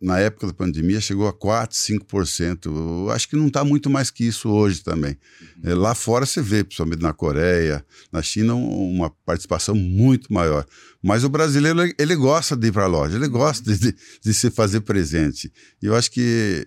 na 0.00 0.18
época 0.18 0.46
da 0.46 0.54
pandemia 0.54 1.00
chegou 1.00 1.28
a 1.28 1.32
4, 1.32 1.76
5%. 1.76 2.66
Eu 2.66 3.10
acho 3.10 3.28
que 3.28 3.36
não 3.36 3.48
está 3.48 3.62
muito 3.62 3.90
mais 3.90 4.10
que 4.10 4.24
isso 4.24 4.48
hoje 4.48 4.82
também. 4.82 5.16
Uhum. 5.40 5.70
É, 5.70 5.74
lá 5.74 5.94
fora 5.94 6.24
você 6.24 6.40
vê, 6.40 6.64
principalmente 6.64 7.02
na 7.02 7.12
Coreia, 7.12 7.84
na 8.10 8.22
China, 8.22 8.54
uma 8.54 9.10
participação 9.26 9.74
muito 9.74 10.32
maior. 10.32 10.64
Mas 11.02 11.22
o 11.22 11.28
brasileiro, 11.28 11.80
ele 11.98 12.16
gosta 12.16 12.56
de 12.56 12.68
ir 12.68 12.72
para 12.72 12.84
a 12.84 12.88
loja, 12.88 13.16
ele 13.16 13.28
gosta 13.28 13.76
de, 13.76 13.94
de, 14.22 14.34
se 14.34 14.50
fazer 14.50 14.80
presente. 14.80 15.52
E 15.82 15.86
eu 15.86 15.94
acho 15.94 16.10
que 16.10 16.64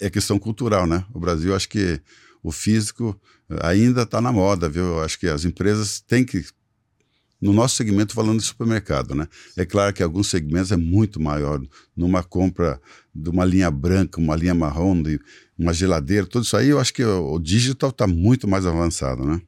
é 0.00 0.08
questão 0.08 0.38
cultural, 0.38 0.86
né? 0.86 1.04
O 1.12 1.18
Brasil, 1.18 1.54
acho 1.56 1.68
que 1.68 2.00
o 2.42 2.52
físico 2.52 3.20
ainda 3.62 4.02
está 4.02 4.20
na 4.20 4.30
moda, 4.30 4.68
viu? 4.68 4.84
Eu 4.84 5.00
acho 5.00 5.18
que 5.18 5.26
as 5.26 5.44
empresas 5.44 6.00
têm 6.00 6.24
que 6.24 6.44
no 7.40 7.52
nosso 7.52 7.76
segmento, 7.76 8.14
falando 8.14 8.40
de 8.40 8.44
supermercado, 8.44 9.14
né? 9.14 9.28
É 9.56 9.64
claro 9.64 9.92
que 9.92 10.02
alguns 10.02 10.28
segmentos 10.28 10.72
é 10.72 10.76
muito 10.76 11.20
maior. 11.20 11.60
Numa 11.96 12.22
compra 12.22 12.80
de 13.14 13.30
uma 13.30 13.44
linha 13.44 13.70
branca, 13.70 14.20
uma 14.20 14.34
linha 14.34 14.54
marrom, 14.54 15.00
de 15.02 15.20
uma 15.58 15.72
geladeira, 15.72 16.26
tudo 16.26 16.44
isso 16.44 16.56
aí, 16.56 16.68
eu 16.68 16.80
acho 16.80 16.92
que 16.92 17.04
o 17.04 17.38
digital 17.38 17.90
está 17.90 18.06
muito 18.06 18.48
mais 18.48 18.66
avançado, 18.66 19.24
né? 19.24 19.40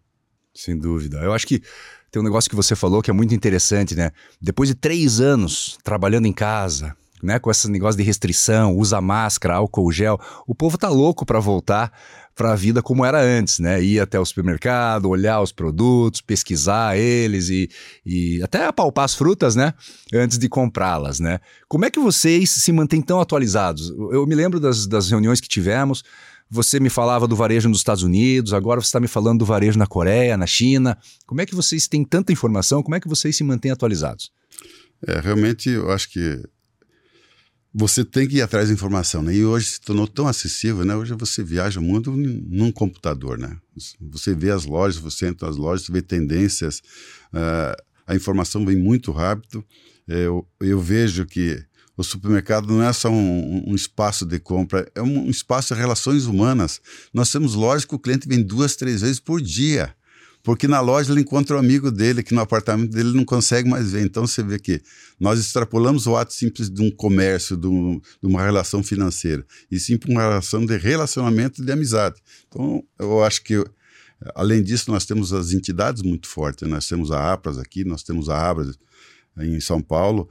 Sem 0.54 0.76
dúvida. 0.76 1.18
Eu 1.18 1.32
acho 1.32 1.46
que 1.46 1.62
tem 2.10 2.20
um 2.20 2.24
negócio 2.24 2.50
que 2.50 2.56
você 2.56 2.74
falou 2.74 3.02
que 3.02 3.10
é 3.10 3.14
muito 3.14 3.34
interessante, 3.34 3.94
né? 3.94 4.10
Depois 4.40 4.68
de 4.68 4.74
três 4.74 5.20
anos 5.20 5.78
trabalhando 5.84 6.26
em 6.26 6.32
casa, 6.32 6.96
né, 7.22 7.38
com 7.38 7.50
esse 7.50 7.70
negócio 7.70 7.98
de 7.98 8.02
restrição, 8.02 8.76
usa 8.76 9.00
máscara, 9.00 9.54
álcool 9.54 9.92
gel, 9.92 10.18
o 10.46 10.54
povo 10.54 10.78
tá 10.78 10.88
louco 10.88 11.26
para 11.26 11.38
voltar 11.38 11.92
para 12.40 12.52
a 12.52 12.56
vida 12.56 12.82
como 12.82 13.04
era 13.04 13.20
antes, 13.20 13.58
né? 13.58 13.84
Ir 13.84 14.00
até 14.00 14.18
o 14.18 14.24
supermercado, 14.24 15.10
olhar 15.10 15.42
os 15.42 15.52
produtos, 15.52 16.22
pesquisar 16.22 16.96
eles 16.96 17.50
e, 17.50 17.68
e 18.04 18.42
até 18.42 18.64
apalpar 18.64 19.04
as 19.04 19.14
frutas, 19.14 19.54
né? 19.54 19.74
Antes 20.10 20.38
de 20.38 20.48
comprá-las, 20.48 21.20
né? 21.20 21.38
Como 21.68 21.84
é 21.84 21.90
que 21.90 22.00
vocês 22.00 22.48
se 22.48 22.72
mantêm 22.72 23.02
tão 23.02 23.20
atualizados? 23.20 23.90
Eu 24.10 24.26
me 24.26 24.34
lembro 24.34 24.58
das, 24.58 24.86
das 24.86 25.10
reuniões 25.10 25.38
que 25.38 25.50
tivemos. 25.50 26.02
Você 26.50 26.80
me 26.80 26.88
falava 26.88 27.28
do 27.28 27.36
varejo 27.36 27.68
nos 27.68 27.80
Estados 27.80 28.02
Unidos, 28.02 28.54
agora 28.54 28.80
você 28.80 28.86
está 28.86 29.00
me 29.00 29.06
falando 29.06 29.40
do 29.40 29.44
varejo 29.44 29.78
na 29.78 29.86
Coreia, 29.86 30.34
na 30.34 30.46
China. 30.46 30.96
Como 31.26 31.42
é 31.42 31.46
que 31.46 31.54
vocês 31.54 31.86
têm 31.88 32.02
tanta 32.02 32.32
informação? 32.32 32.82
Como 32.82 32.94
é 32.94 33.00
que 33.00 33.06
vocês 33.06 33.36
se 33.36 33.44
mantêm 33.44 33.70
atualizados? 33.70 34.32
É, 35.06 35.20
realmente, 35.20 35.68
eu 35.68 35.92
acho 35.92 36.10
que 36.10 36.42
você 37.72 38.04
tem 38.04 38.26
que 38.26 38.36
ir 38.36 38.42
atrás 38.42 38.68
da 38.68 38.74
informação, 38.74 39.22
né? 39.22 39.34
E 39.34 39.44
hoje 39.44 39.66
se 39.66 39.80
tornou 39.80 40.06
tão 40.06 40.26
acessível, 40.26 40.84
né? 40.84 40.94
Hoje 40.96 41.14
você 41.14 41.42
viaja 41.42 41.78
o 41.78 41.82
mundo 41.82 42.12
num 42.16 42.72
computador, 42.72 43.38
né? 43.38 43.56
Você 44.00 44.34
vê 44.34 44.50
as 44.50 44.64
lojas, 44.64 45.00
você 45.00 45.26
entra 45.26 45.46
nas 45.46 45.56
lojas, 45.56 45.88
vê 45.88 46.02
tendências, 46.02 46.82
uh, 47.32 47.80
a 48.06 48.16
informação 48.16 48.66
vem 48.66 48.76
muito 48.76 49.12
rápido. 49.12 49.64
Eu, 50.06 50.46
eu 50.60 50.80
vejo 50.80 51.24
que 51.24 51.64
o 51.96 52.02
supermercado 52.02 52.66
não 52.66 52.82
é 52.82 52.92
só 52.92 53.08
um, 53.08 53.70
um, 53.70 53.74
espaço 53.74 54.26
de 54.26 54.40
compra, 54.40 54.90
é 54.94 55.02
um 55.02 55.30
espaço 55.30 55.72
de 55.72 55.80
relações 55.80 56.26
humanas. 56.26 56.80
Nós 57.14 57.30
temos 57.30 57.54
lojas 57.54 57.84
que 57.84 57.94
o 57.94 57.98
cliente 57.98 58.26
vem 58.26 58.42
duas, 58.42 58.74
três 58.74 59.02
vezes 59.02 59.20
por 59.20 59.40
dia 59.40 59.94
porque 60.42 60.66
na 60.66 60.80
loja 60.80 61.12
ele 61.12 61.20
encontra 61.20 61.56
o 61.56 61.58
um 61.58 61.62
amigo 61.62 61.90
dele, 61.90 62.22
que 62.22 62.34
no 62.34 62.40
apartamento 62.40 62.90
dele 62.90 63.12
não 63.12 63.24
consegue 63.24 63.68
mais 63.68 63.92
ver. 63.92 64.02
Então 64.02 64.26
você 64.26 64.42
vê 64.42 64.58
que 64.58 64.80
nós 65.18 65.38
extrapolamos 65.38 66.06
o 66.06 66.16
ato 66.16 66.32
simples 66.32 66.70
de 66.70 66.82
um 66.82 66.90
comércio, 66.90 67.56
de, 67.56 67.66
um, 67.66 68.00
de 68.22 68.26
uma 68.26 68.42
relação 68.42 68.82
financeira, 68.82 69.44
e 69.70 69.78
sim 69.78 69.96
para 69.96 70.10
uma 70.10 70.22
relação 70.22 70.64
de 70.64 70.76
relacionamento 70.76 71.64
de 71.64 71.70
amizade. 71.70 72.20
Então 72.48 72.82
eu 72.98 73.22
acho 73.22 73.42
que, 73.42 73.62
além 74.34 74.62
disso, 74.62 74.90
nós 74.90 75.04
temos 75.04 75.32
as 75.32 75.52
entidades 75.52 76.02
muito 76.02 76.26
fortes. 76.26 76.68
Nós 76.68 76.88
temos 76.88 77.10
a 77.10 77.32
APRAS 77.32 77.58
aqui, 77.58 77.84
nós 77.84 78.02
temos 78.02 78.28
a 78.28 78.50
ABRAS 78.50 78.78
em 79.38 79.60
São 79.60 79.80
Paulo, 79.80 80.28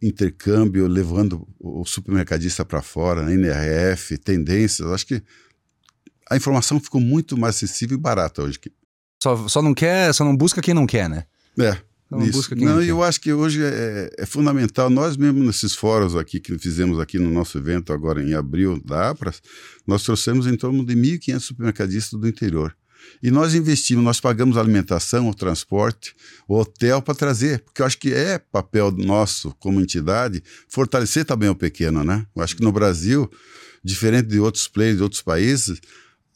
intercâmbio, 0.00 0.86
levando 0.86 1.46
o 1.58 1.84
supermercadista 1.84 2.64
para 2.64 2.82
fora, 2.82 3.32
NRF, 3.32 4.16
tendências. 4.18 4.88
Acho 4.90 5.06
que 5.06 5.22
a 6.30 6.36
informação 6.36 6.78
ficou 6.78 7.00
muito 7.00 7.36
mais 7.36 7.56
acessível 7.56 7.96
e 7.96 8.00
barata 8.00 8.42
hoje. 8.42 8.58
Só, 9.22 9.48
só 9.48 9.62
não 9.62 9.74
quer, 9.74 10.12
só 10.14 10.24
não 10.24 10.36
busca 10.36 10.60
quem 10.60 10.74
não 10.74 10.86
quer, 10.86 11.08
né? 11.08 11.24
É. 11.58 11.76
Não, 12.10 12.22
isso. 12.22 12.32
busca 12.32 12.56
quem 12.56 12.64
não, 12.64 12.76
não 12.76 12.82
eu 12.82 13.02
acho 13.02 13.20
que 13.20 13.32
hoje 13.32 13.62
é, 13.62 14.10
é, 14.16 14.24
fundamental, 14.24 14.88
nós 14.88 15.16
mesmo 15.16 15.44
nesses 15.44 15.74
fóruns 15.74 16.16
aqui 16.16 16.40
que 16.40 16.58
fizemos 16.58 16.98
aqui 16.98 17.18
no 17.18 17.30
nosso 17.30 17.58
evento 17.58 17.92
agora 17.92 18.22
em 18.22 18.32
abril 18.32 18.80
da 18.82 19.10
APRAS, 19.10 19.42
nós 19.86 20.02
trouxemos 20.02 20.46
em 20.46 20.56
torno 20.56 20.84
de 20.86 20.94
1.500 20.94 21.40
supermercadistas 21.40 22.18
do 22.18 22.26
interior. 22.26 22.74
E 23.22 23.30
nós 23.30 23.54
investimos, 23.54 24.04
nós 24.04 24.20
pagamos 24.20 24.56
a 24.56 24.60
alimentação, 24.60 25.28
o 25.28 25.34
transporte, 25.34 26.14
o 26.48 26.58
hotel 26.58 27.02
para 27.02 27.14
trazer, 27.14 27.60
porque 27.60 27.82
eu 27.82 27.86
acho 27.86 27.98
que 27.98 28.12
é 28.12 28.38
papel 28.38 28.90
nosso 28.90 29.54
como 29.58 29.80
entidade 29.80 30.42
fortalecer 30.68 31.24
também 31.24 31.48
o 31.48 31.54
pequeno, 31.54 32.02
né? 32.04 32.26
Eu 32.34 32.42
acho 32.42 32.56
que 32.56 32.62
no 32.62 32.72
Brasil, 32.72 33.30
diferente 33.84 34.28
de 34.28 34.40
outros 34.40 34.66
players 34.68 34.96
de 34.96 35.02
outros 35.02 35.22
países, 35.22 35.80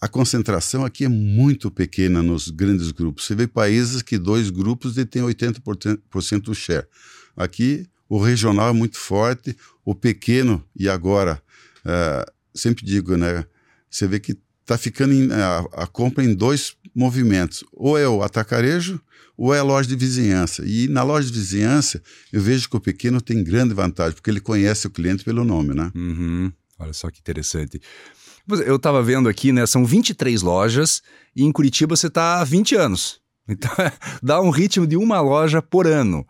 a 0.02 0.08
concentração 0.08 0.84
aqui 0.84 1.04
é 1.04 1.08
muito 1.08 1.70
pequena 1.70 2.24
nos 2.24 2.48
grandes 2.48 2.90
grupos. 2.90 3.24
Você 3.24 3.36
vê 3.36 3.46
países 3.46 4.02
que 4.02 4.18
dois 4.18 4.50
grupos 4.50 4.96
detêm 4.96 5.22
80% 5.22 6.40
do 6.40 6.52
share. 6.56 6.88
Aqui, 7.36 7.86
o 8.08 8.20
regional 8.20 8.70
é 8.70 8.72
muito 8.72 8.98
forte, 8.98 9.56
o 9.84 9.94
pequeno, 9.94 10.60
e 10.74 10.88
agora, 10.88 11.40
uh, 11.86 12.32
sempre 12.52 12.84
digo, 12.84 13.16
né? 13.16 13.46
Você 13.88 14.08
vê 14.08 14.18
que 14.18 14.36
está 14.62 14.76
ficando 14.76 15.14
em, 15.14 15.30
a, 15.30 15.58
a, 15.72 15.86
compra 15.86 16.24
em 16.24 16.34
dois 16.34 16.76
movimentos. 16.92 17.62
Ou 17.72 17.96
é 17.96 18.08
o 18.08 18.24
atacarejo, 18.24 19.00
ou 19.36 19.54
é 19.54 19.60
a 19.60 19.62
loja 19.62 19.88
de 19.88 19.94
vizinhança. 19.94 20.64
E 20.66 20.88
na 20.88 21.04
loja 21.04 21.30
de 21.30 21.38
vizinhança, 21.38 22.02
eu 22.32 22.42
vejo 22.42 22.68
que 22.68 22.76
o 22.76 22.80
pequeno 22.80 23.20
tem 23.20 23.44
grande 23.44 23.72
vantagem, 23.72 24.14
porque 24.14 24.30
ele 24.30 24.40
conhece 24.40 24.84
o 24.84 24.90
cliente 24.90 25.22
pelo 25.22 25.44
nome, 25.44 25.76
né? 25.76 25.92
Uhum. 25.94 26.52
Olha 26.76 26.92
só 26.92 27.08
que 27.08 27.20
interessante. 27.20 27.80
Eu 28.48 28.76
estava 28.76 29.02
vendo 29.02 29.28
aqui, 29.28 29.52
né? 29.52 29.66
São 29.66 29.84
23 29.84 30.42
lojas 30.42 31.02
e 31.34 31.44
em 31.44 31.52
Curitiba 31.52 31.96
você 31.96 32.08
está 32.08 32.40
há 32.40 32.44
20 32.44 32.74
anos. 32.76 33.20
Então, 33.48 33.72
dá 34.22 34.40
um 34.40 34.50
ritmo 34.50 34.86
de 34.86 34.96
uma 34.96 35.20
loja 35.20 35.60
por 35.60 35.84
ano. 35.84 36.24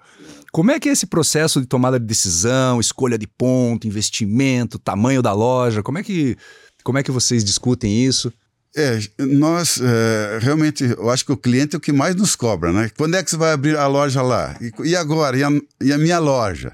Como 0.51 0.71
é 0.71 0.81
que 0.81 0.89
é 0.89 0.93
esse 0.93 1.07
processo 1.07 1.61
de 1.61 1.67
tomada 1.67 2.01
de 2.01 2.07
decisão, 2.07 2.81
escolha 2.81 3.19
de 3.19 3.27
ponto, 3.27 3.87
investimento, 3.87 4.79
tamanho 4.79 5.21
da 5.21 5.33
loja? 5.35 5.83
Como 5.83 5.99
é 5.99 6.03
que, 6.03 6.39
como 6.83 6.97
é 6.97 7.03
que 7.03 7.11
vocês 7.11 7.45
discutem 7.45 8.03
isso? 8.05 8.33
É, 8.75 8.99
nós 9.19 9.79
é, 9.79 10.39
realmente, 10.41 10.85
eu 10.85 11.11
acho 11.11 11.27
que 11.27 11.33
o 11.33 11.37
cliente 11.37 11.77
é 11.77 11.79
o 11.79 11.81
que 11.81 11.93
mais 11.93 12.17
nos 12.17 12.35
cobra, 12.35 12.73
né? 12.73 12.91
Quando 12.97 13.15
é 13.15 13.23
que 13.23 13.31
você 13.31 13.37
vai 13.37 13.53
abrir 13.53 13.77
a 13.77 13.87
loja 13.87 14.23
lá? 14.23 14.59
E, 14.61 14.89
e 14.89 14.97
agora? 14.97 15.37
E 15.37 15.45
a, 15.45 15.51
e 15.83 15.93
a 15.93 15.99
minha 15.99 16.19
loja? 16.19 16.73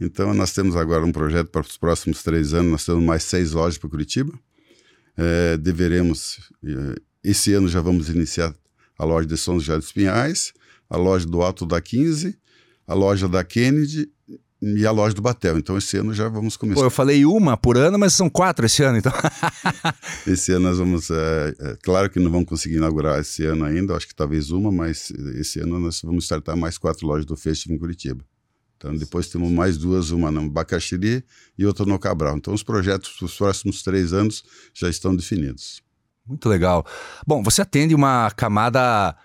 Então, 0.00 0.32
nós 0.34 0.52
temos 0.52 0.76
agora 0.76 1.04
um 1.04 1.10
projeto 1.10 1.48
para 1.48 1.62
os 1.62 1.76
próximos 1.76 2.22
três 2.22 2.52
anos, 2.52 2.70
nós 2.70 2.84
temos 2.84 3.02
mais 3.02 3.24
seis 3.24 3.52
lojas 3.52 3.78
para 3.78 3.88
Curitiba. 3.88 4.32
É, 5.18 5.56
deveremos, 5.56 6.50
é, 6.64 6.94
esse 7.24 7.52
ano 7.52 7.68
já 7.68 7.80
vamos 7.80 8.08
iniciar 8.08 8.54
a 8.96 9.04
loja 9.04 9.26
de 9.26 9.36
São 9.36 9.58
José 9.58 9.76
dos 9.76 9.90
Pinhais, 9.90 10.52
a 10.88 10.96
loja 10.96 11.26
do 11.26 11.42
Alto 11.42 11.66
da 11.66 11.80
15, 11.80 12.38
a 12.86 12.94
loja 12.94 13.28
da 13.28 13.42
Kennedy 13.42 14.08
e 14.62 14.86
a 14.86 14.90
loja 14.90 15.14
do 15.14 15.22
Batel. 15.22 15.58
Então, 15.58 15.76
esse 15.76 15.96
ano 15.96 16.14
já 16.14 16.28
vamos 16.28 16.56
começar. 16.56 16.80
Pô, 16.80 16.86
eu 16.86 16.90
falei 16.90 17.24
uma 17.24 17.56
por 17.56 17.76
ano, 17.76 17.98
mas 17.98 18.12
são 18.12 18.30
quatro 18.30 18.64
esse 18.66 18.82
ano, 18.82 18.98
então. 18.98 19.12
esse 20.26 20.52
ano 20.52 20.68
nós 20.68 20.78
vamos. 20.78 21.10
É, 21.10 21.54
é, 21.60 21.76
claro 21.82 22.08
que 22.10 22.18
não 22.18 22.30
vamos 22.30 22.48
conseguir 22.48 22.76
inaugurar 22.76 23.20
esse 23.20 23.44
ano 23.44 23.64
ainda, 23.64 23.96
acho 23.96 24.08
que 24.08 24.14
talvez 24.14 24.50
uma, 24.50 24.72
mas 24.72 25.10
esse 25.36 25.60
ano 25.60 25.78
nós 25.78 26.00
vamos 26.02 26.24
startar 26.24 26.56
mais 26.56 26.78
quatro 26.78 27.06
lojas 27.06 27.26
do 27.26 27.36
Festival 27.36 27.76
em 27.76 27.78
Curitiba. 27.78 28.24
Então, 28.78 28.96
depois 28.96 29.28
temos 29.28 29.50
mais 29.50 29.76
duas, 29.76 30.10
uma 30.10 30.30
no 30.30 30.48
Bacaxiri 30.48 31.24
e 31.58 31.66
outra 31.66 31.84
no 31.84 31.98
Cabral. 31.98 32.36
Então, 32.36 32.54
os 32.54 32.62
projetos 32.62 33.10
para 33.10 33.26
os 33.26 33.36
próximos 33.36 33.82
três 33.82 34.12
anos 34.12 34.44
já 34.72 34.88
estão 34.88 35.14
definidos. 35.14 35.82
Muito 36.24 36.48
legal. 36.48 36.86
Bom, 37.26 37.42
você 37.42 37.60
atende 37.60 37.92
uma 37.92 38.30
camada 38.30 39.16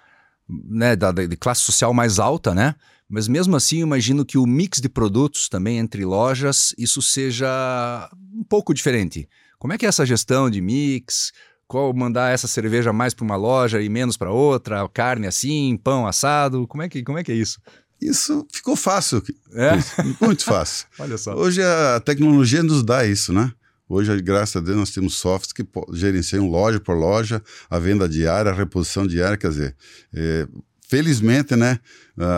né, 0.50 0.95
da, 0.95 1.12
de 1.12 1.38
classe 1.38 1.62
social 1.62 1.93
mais 1.93 2.17
alta, 2.17 2.55
né? 2.55 2.75
Mas 3.07 3.27
mesmo 3.27 3.55
assim, 3.55 3.81
imagino 3.81 4.25
que 4.25 4.39
o 4.39 4.48
mix 4.48 4.79
de 4.79 4.89
produtos 4.89 5.48
também 5.48 5.77
entre 5.77 6.03
lojas, 6.03 6.74
isso 6.77 7.00
seja 7.00 8.10
um 8.33 8.43
pouco 8.43 8.74
diferente. 8.74 9.29
Como 9.60 9.72
é 9.72 9.77
que 9.77 9.86
é 9.86 9.89
essa 9.89 10.05
gestão 10.05 10.50
de 10.50 10.62
mix? 10.62 11.31
Qual 11.67 11.93
mandar 11.93 12.33
essa 12.33 12.48
cerveja 12.48 12.91
mais 12.91 13.13
para 13.13 13.24
uma 13.24 13.36
loja 13.36 13.81
e 13.81 13.89
menos 13.89 14.17
para 14.17 14.31
outra? 14.31 14.88
Carne 14.89 15.27
assim, 15.27 15.77
pão 15.83 16.07
assado? 16.07 16.67
Como 16.67 16.81
é 16.81 16.89
que, 16.89 17.03
como 17.03 17.17
é, 17.17 17.24
que 17.24 17.31
é 17.31 17.36
isso? 17.36 17.60
Isso 18.03 18.45
ficou 18.51 18.75
fácil. 18.75 19.24
É? 19.53 19.72
Muito 20.19 20.43
fácil. 20.43 20.88
Olha 21.00 21.17
só. 21.17 21.36
Hoje 21.36 21.62
a 21.62 22.00
tecnologia 22.00 22.62
nos 22.62 22.83
dá 22.83 23.05
isso, 23.05 23.31
né? 23.31 23.51
Hoje, 23.88 24.22
graças 24.22 24.55
a 24.55 24.60
Deus, 24.60 24.77
nós 24.77 24.91
temos 24.91 25.15
softwares 25.15 25.53
que 25.53 25.65
gerenciam 25.95 26.50
loja 26.50 26.79
por 26.79 26.95
loja, 26.95 27.43
a 27.69 27.77
venda 27.77 28.07
diária, 28.07 28.51
a 28.51 28.55
reposição 28.55 29.05
diária. 29.05 29.38
Quer 29.38 29.50
dizer, 29.50 29.75
é, 30.13 30.48
felizmente, 30.88 31.55
né, 31.55 31.79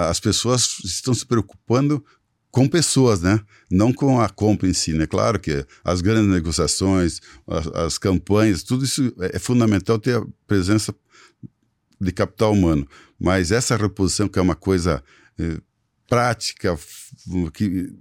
as 0.09 0.19
pessoas 0.19 0.79
estão 0.83 1.13
se 1.13 1.25
preocupando 1.25 2.03
com 2.51 2.67
pessoas, 2.67 3.21
né? 3.21 3.41
Não 3.69 3.91
com 3.91 4.19
a 4.21 4.29
compra 4.29 4.67
em 4.67 4.73
si, 4.73 4.93
né? 4.93 5.05
Claro 5.05 5.39
que 5.39 5.65
as 5.83 5.99
grandes 5.99 6.31
negociações, 6.31 7.19
as, 7.45 7.67
as 7.67 7.97
campanhas, 7.97 8.63
tudo 8.63 8.85
isso 8.85 9.13
é, 9.19 9.35
é 9.35 9.39
fundamental 9.39 9.99
ter 9.99 10.17
a 10.17 10.25
presença 10.47 10.95
de 11.99 12.11
capital 12.11 12.53
humano. 12.53 12.87
Mas 13.19 13.51
essa 13.51 13.75
reposição, 13.75 14.27
que 14.27 14.39
é 14.39 14.41
uma 14.41 14.55
coisa 14.55 15.03
prática, 16.07 16.77
que, 17.53 17.93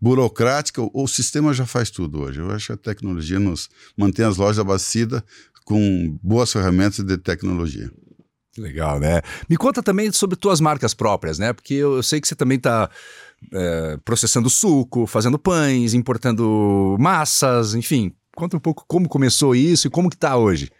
burocrática, 0.00 0.82
o 0.92 1.06
sistema 1.06 1.54
já 1.54 1.64
faz 1.64 1.90
tudo 1.90 2.22
hoje. 2.22 2.40
Eu 2.40 2.50
acho 2.50 2.66
que 2.66 2.72
a 2.72 2.76
tecnologia 2.76 3.38
nos 3.38 3.68
mantém 3.96 4.24
as 4.24 4.36
lojas 4.36 4.58
abastecidas 4.58 5.22
com 5.64 6.18
boas 6.22 6.52
ferramentas 6.52 7.04
de 7.04 7.16
tecnologia. 7.16 7.90
Legal, 8.58 9.00
né? 9.00 9.22
Me 9.48 9.56
conta 9.56 9.82
também 9.82 10.12
sobre 10.12 10.36
tuas 10.36 10.60
marcas 10.60 10.92
próprias, 10.92 11.38
né? 11.38 11.52
Porque 11.52 11.74
eu, 11.74 11.96
eu 11.96 12.02
sei 12.02 12.20
que 12.20 12.28
você 12.28 12.34
também 12.34 12.58
está 12.58 12.90
é, 13.52 13.96
processando 14.04 14.50
suco, 14.50 15.06
fazendo 15.06 15.38
pães, 15.38 15.94
importando 15.94 16.96
massas, 16.98 17.74
enfim. 17.74 18.12
Conta 18.36 18.56
um 18.56 18.60
pouco 18.60 18.84
como 18.86 19.08
começou 19.08 19.54
isso 19.54 19.86
e 19.86 19.90
como 19.90 20.10
que 20.10 20.16
está 20.16 20.36
hoje. 20.36 20.70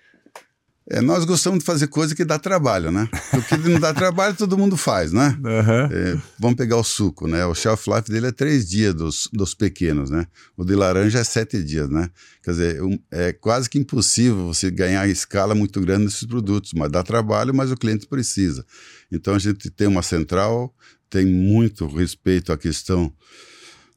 É, 0.90 1.00
nós 1.00 1.24
gostamos 1.24 1.60
de 1.60 1.64
fazer 1.64 1.86
coisa 1.86 2.14
que 2.14 2.24
dá 2.24 2.38
trabalho, 2.38 2.90
né? 2.90 3.08
O 3.32 3.42
que 3.42 3.56
não 3.56 3.78
dá 3.78 3.94
trabalho, 3.94 4.34
todo 4.34 4.58
mundo 4.58 4.76
faz, 4.76 5.12
né? 5.12 5.38
Uhum. 5.38 5.96
É, 5.96 6.18
vamos 6.38 6.56
pegar 6.56 6.76
o 6.76 6.82
suco, 6.82 7.28
né? 7.28 7.46
O 7.46 7.54
shelf 7.54 7.86
life 7.88 8.10
dele 8.10 8.26
é 8.26 8.32
três 8.32 8.68
dias 8.68 8.92
dos, 8.92 9.28
dos 9.32 9.54
pequenos, 9.54 10.10
né? 10.10 10.26
O 10.56 10.64
de 10.64 10.74
laranja 10.74 11.20
é 11.20 11.24
sete 11.24 11.62
dias, 11.62 11.88
né? 11.88 12.10
Quer 12.42 12.50
dizer, 12.50 12.82
um, 12.82 12.98
é 13.12 13.32
quase 13.32 13.70
que 13.70 13.78
impossível 13.78 14.46
você 14.46 14.70
ganhar 14.70 15.06
escala 15.06 15.54
muito 15.54 15.80
grande 15.80 16.04
nesses 16.04 16.24
produtos, 16.24 16.72
mas 16.74 16.90
dá 16.90 17.02
trabalho, 17.02 17.54
mas 17.54 17.70
o 17.70 17.76
cliente 17.76 18.06
precisa. 18.06 18.66
Então 19.10 19.34
a 19.34 19.38
gente 19.38 19.70
tem 19.70 19.86
uma 19.86 20.02
central, 20.02 20.74
tem 21.08 21.24
muito 21.24 21.86
respeito 21.86 22.52
à 22.52 22.58
questão 22.58 23.12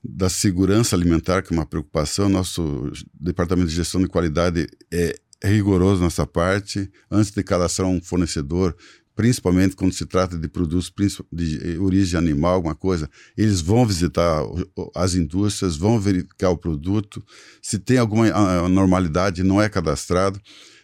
da 0.03 0.29
segurança 0.29 0.95
alimentar, 0.95 1.41
que 1.41 1.51
é 1.51 1.57
uma 1.57 1.65
preocupação. 1.65 2.29
Nosso 2.29 2.91
departamento 3.19 3.69
de 3.69 3.75
gestão 3.75 3.99
de 3.99 4.07
qualidade 4.07 4.67
é 4.93 5.15
é 5.45 5.47
rigoroso 5.47 6.01
nessa 6.01 6.25
parte. 6.25 6.89
Antes 7.09 7.31
de 7.31 7.43
cadastrar 7.43 7.87
um 7.87 8.01
fornecedor, 8.01 8.75
principalmente 9.15 9.75
quando 9.75 9.93
se 9.93 10.05
trata 10.05 10.35
de 10.37 10.47
produtos 10.47 10.91
de 11.31 11.77
origem 11.77 12.17
animal, 12.17 12.55
alguma 12.55 12.73
coisa, 12.73 13.07
eles 13.37 13.61
vão 13.61 13.85
visitar 13.85 14.41
as 14.95 15.13
indústrias, 15.13 15.77
vão 15.77 15.99
verificar 15.99 16.49
o 16.49 16.57
produto. 16.57 17.23
Se 17.61 17.77
tem 17.77 17.99
alguma 17.99 18.27
anormalidade, 18.65 19.43
não 19.43 19.61
é 19.61 19.69
cadastrado. 19.69 20.41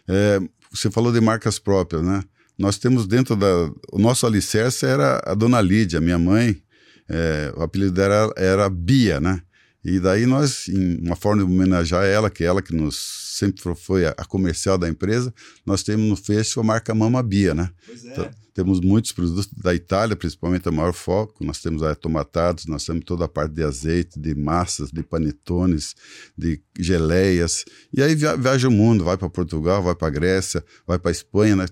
É, 0.08 0.40
você 0.70 0.90
falou 0.90 1.12
de 1.12 1.20
marcas 1.20 1.58
próprias, 1.58 2.02
né? 2.02 2.22
Nós 2.56 2.78
temos 2.78 3.06
dentro 3.06 3.34
da. 3.34 3.46
O 3.90 3.98
nosso 3.98 4.26
alicerce 4.26 4.86
era 4.86 5.20
a 5.26 5.34
dona 5.34 5.60
Lídia, 5.60 6.00
minha 6.00 6.18
mãe. 6.18 6.62
É, 7.08 7.52
o 7.56 7.62
apelido 7.62 7.92
dela 7.92 8.32
era 8.36 8.70
Bia, 8.70 9.20
né? 9.20 9.42
E 9.84 9.98
daí 9.98 10.24
nós, 10.26 10.68
em 10.68 11.04
uma 11.04 11.16
forma 11.16 11.44
de 11.44 11.50
homenagear 11.50 12.04
ela, 12.04 12.30
que 12.30 12.44
é 12.44 12.46
ela 12.46 12.62
que 12.62 12.72
nos 12.72 13.21
sempre 13.32 13.74
foi 13.74 14.06
a, 14.06 14.10
a 14.10 14.24
comercial 14.24 14.76
da 14.76 14.88
empresa, 14.88 15.32
nós 15.64 15.82
temos 15.82 16.08
no 16.08 16.16
Fecho 16.16 16.60
a 16.60 16.62
marca 16.62 16.94
Mama 16.94 17.22
Bia, 17.22 17.54
né? 17.54 17.70
Pois 17.86 18.04
é. 18.04 18.12
Então, 18.12 18.30
temos 18.54 18.80
muitos 18.80 19.12
produtos 19.12 19.48
da 19.54 19.74
Itália, 19.74 20.14
principalmente 20.14 20.68
o 20.68 20.72
maior 20.72 20.92
foco. 20.92 21.42
Nós 21.42 21.60
temos 21.60 21.82
tomatados, 21.98 22.66
nós 22.66 22.84
temos 22.84 23.04
toda 23.04 23.24
a 23.24 23.28
parte 23.28 23.54
de 23.54 23.62
azeite, 23.62 24.20
de 24.20 24.34
massas, 24.34 24.90
de 24.90 25.02
panetones, 25.02 25.94
de 26.36 26.60
geleias. 26.78 27.64
E 27.92 28.02
aí 28.02 28.14
viaja 28.14 28.68
o 28.68 28.70
mundo, 28.70 29.04
vai 29.04 29.16
para 29.16 29.30
Portugal, 29.30 29.82
vai 29.82 29.94
para 29.94 30.10
Grécia, 30.10 30.62
vai 30.86 30.98
para 30.98 31.10
Espanha, 31.10 31.56
né? 31.56 31.64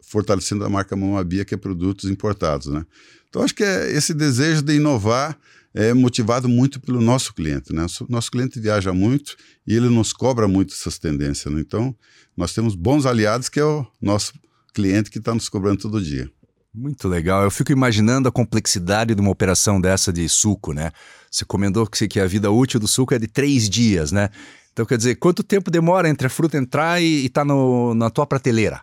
fortalecendo 0.00 0.64
a 0.64 0.68
marca 0.68 0.94
Mama 0.94 1.22
Bia, 1.24 1.44
que 1.44 1.54
é 1.54 1.58
produtos 1.58 2.08
importados, 2.08 2.68
né? 2.68 2.84
Então 3.28 3.42
acho 3.42 3.54
que 3.54 3.62
é 3.62 3.92
esse 3.92 4.12
desejo 4.12 4.60
de 4.60 4.74
inovar 4.74 5.38
é 5.74 5.94
motivado 5.94 6.48
muito 6.48 6.80
pelo 6.80 7.00
nosso 7.00 7.34
cliente. 7.34 7.72
Né? 7.72 7.86
Nosso 8.08 8.30
cliente 8.30 8.60
viaja 8.60 8.92
muito 8.92 9.36
e 9.66 9.74
ele 9.74 9.88
nos 9.88 10.12
cobra 10.12 10.48
muito 10.48 10.74
essas 10.74 10.98
tendências. 10.98 11.52
Né? 11.52 11.60
Então, 11.60 11.94
nós 12.36 12.52
temos 12.52 12.74
bons 12.74 13.06
aliados, 13.06 13.48
que 13.48 13.60
é 13.60 13.64
o 13.64 13.86
nosso 14.00 14.32
cliente 14.74 15.10
que 15.10 15.18
está 15.18 15.34
nos 15.34 15.48
cobrando 15.48 15.80
todo 15.80 16.02
dia. 16.02 16.30
Muito 16.72 17.08
legal. 17.08 17.42
Eu 17.42 17.50
fico 17.50 17.72
imaginando 17.72 18.28
a 18.28 18.32
complexidade 18.32 19.14
de 19.14 19.20
uma 19.20 19.30
operação 19.30 19.80
dessa 19.80 20.12
de 20.12 20.28
suco, 20.28 20.72
né? 20.72 20.92
Você 21.28 21.44
comentou 21.44 21.84
que 21.84 22.20
a 22.20 22.26
vida 22.26 22.48
útil 22.50 22.78
do 22.78 22.86
suco 22.86 23.12
é 23.12 23.18
de 23.18 23.26
três 23.26 23.68
dias, 23.68 24.12
né? 24.12 24.30
Então, 24.72 24.86
quer 24.86 24.96
dizer, 24.96 25.16
quanto 25.16 25.42
tempo 25.42 25.68
demora 25.68 26.08
entre 26.08 26.28
a 26.28 26.30
fruta 26.30 26.56
entrar 26.56 27.02
e 27.02 27.26
estar 27.26 27.44
tá 27.44 27.94
na 27.94 28.08
tua 28.08 28.24
prateleira? 28.24 28.82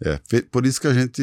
É, 0.00 0.20
por 0.50 0.66
isso 0.66 0.80
que 0.80 0.86
a 0.86 0.94
gente 0.94 1.22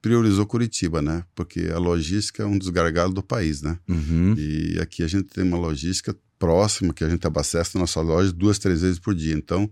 priorizou 0.00 0.46
Curitiba, 0.46 1.02
né? 1.02 1.24
Porque 1.34 1.70
a 1.72 1.78
logística 1.78 2.42
é 2.42 2.46
um 2.46 2.56
dos 2.56 2.68
gargalos 2.68 3.14
do 3.14 3.22
país, 3.22 3.62
né? 3.62 3.78
Uhum. 3.88 4.34
E 4.36 4.78
aqui 4.80 5.02
a 5.02 5.08
gente 5.08 5.28
tem 5.28 5.44
uma 5.44 5.58
logística 5.58 6.16
próxima 6.38 6.94
que 6.94 7.04
a 7.04 7.08
gente 7.08 7.26
abastece 7.26 7.74
na 7.74 7.82
nossa 7.82 8.00
loja 8.00 8.32
duas, 8.32 8.58
três 8.58 8.80
vezes 8.82 8.98
por 8.98 9.14
dia. 9.14 9.34
Então, 9.34 9.70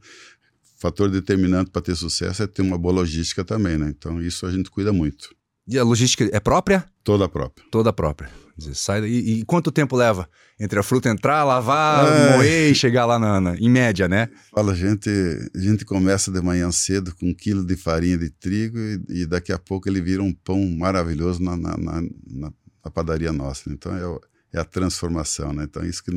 fator 0.79 1.11
determinante 1.11 1.71
para 1.71 1.83
ter 1.83 1.97
sucesso 1.97 2.43
é 2.43 2.47
ter 2.47 2.63
uma 2.63 2.79
boa 2.79 2.95
logística 2.95 3.45
também, 3.45 3.79
né? 3.79 3.89
Então, 3.97 4.21
isso 4.21 4.47
a 4.47 4.51
gente 4.51 4.71
cuida 4.71 4.93
muito. 4.93 5.31
E 5.67 5.79
a 5.79 5.85
logística 5.85 6.29
é 6.33 6.41
própria? 6.41 6.85
Toda 7.05 7.29
própria. 7.29 7.67
Toda 7.71 7.93
própria. 7.93 8.31
Dizer, 8.59 8.75
sai. 8.75 9.05
E, 9.05 9.39
e, 9.39 9.45
quanto 9.45 9.71
tempo 9.71 9.97
leva 9.97 10.29
entre 10.59 10.81
a 10.81 10.83
fruta 10.83 11.09
entrar, 11.09 11.45
lavar, 11.45 12.05
é. 12.13 12.37
moer 12.37 12.73
e 12.73 12.75
chegar 12.75 13.07
lá 13.07 13.17
na, 13.17 13.41
na, 13.41 13.57
em 13.57 13.71
média, 13.71 14.09
né? 14.09 14.29
Fala, 14.51 14.75
gente, 14.75 15.09
a 15.55 15.59
gente 15.61 15.85
começa 15.85 16.33
de 16.33 16.41
manhã 16.41 16.73
cedo 16.73 17.15
com 17.15 17.27
um 17.27 17.35
quilo 17.35 17.65
de 17.65 17.77
farinha 17.77 18.19
de 18.19 18.31
trigo 18.31 18.77
e, 18.77 19.01
e 19.21 19.27
daqui 19.27 19.53
a 19.53 19.59
pouco 19.59 19.89
ele 19.89 20.01
vira 20.01 20.21
um 20.21 20.33
pão 20.33 20.61
maravilhoso 20.71 21.41
na, 21.41 21.57
na, 21.57 21.77
na, 21.77 22.53
na 22.85 22.91
padaria 22.91 23.33
nossa. 23.33 23.71
Então 23.71 23.95
é, 23.95 24.57
é, 24.59 24.61
a 24.61 24.65
transformação, 24.65 25.53
né? 25.53 25.63
Então 25.63 25.85
isso 25.85 26.03
que 26.03 26.11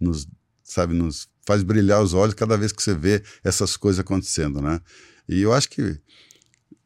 nos, 0.00 0.26
sabe, 0.64 0.94
nos 0.94 1.28
faz 1.46 1.62
brilhar 1.62 2.02
os 2.02 2.14
olhos 2.14 2.34
cada 2.34 2.56
vez 2.56 2.72
que 2.72 2.82
você 2.82 2.94
vê 2.94 3.22
essas 3.44 3.76
coisas 3.76 4.00
acontecendo, 4.00 4.62
né? 4.62 4.80
E 5.28 5.42
eu 5.42 5.52
acho 5.52 5.68
que 5.68 6.00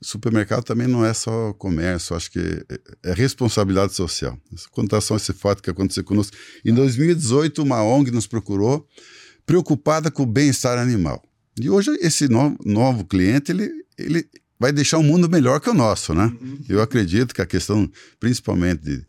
supermercado 0.03 0.65
também 0.65 0.87
não 0.87 1.05
é 1.05 1.15
só 1.15 1.53
comércio, 1.55 2.15
acho 2.15 2.31
que 2.31 2.39
é, 2.39 3.11
é 3.11 3.13
responsabilidade 3.13 3.95
social. 3.95 4.39
Contação 4.71 5.17
esse 5.17 5.33
fato 5.33 5.63
que 5.63 5.71
aconteceu 5.71 6.05
conosco. 6.05 6.37
Em 6.65 6.73
2018, 6.73 7.63
uma 7.63 7.83
ONG 7.83 8.11
nos 8.11 8.27
procurou 8.27 8.87
preocupada 9.45 10.11
com 10.11 10.25
o 10.25 10.27
bem-estar 10.27 10.79
animal. 10.79 11.23
E 11.59 11.71
hoje 11.71 11.91
esse 12.01 12.29
novo, 12.29 12.57
novo 12.65 13.05
cliente, 13.05 13.53
ele, 13.53 13.71
ele 13.97 14.29
vai 14.59 14.73
deixar 14.73 14.99
um 14.99 15.03
mundo 15.03 15.29
melhor 15.31 15.61
que 15.61 15.71
o 15.71 15.75
nosso, 15.75 16.13
né? 16.13 16.25
Uhum. 16.41 16.59
Eu 16.69 16.83
acredito 16.83 17.35
que 17.35 17.41
a 17.41 17.47
questão, 17.47 17.91
principalmente 18.21 18.83
de 18.83 19.07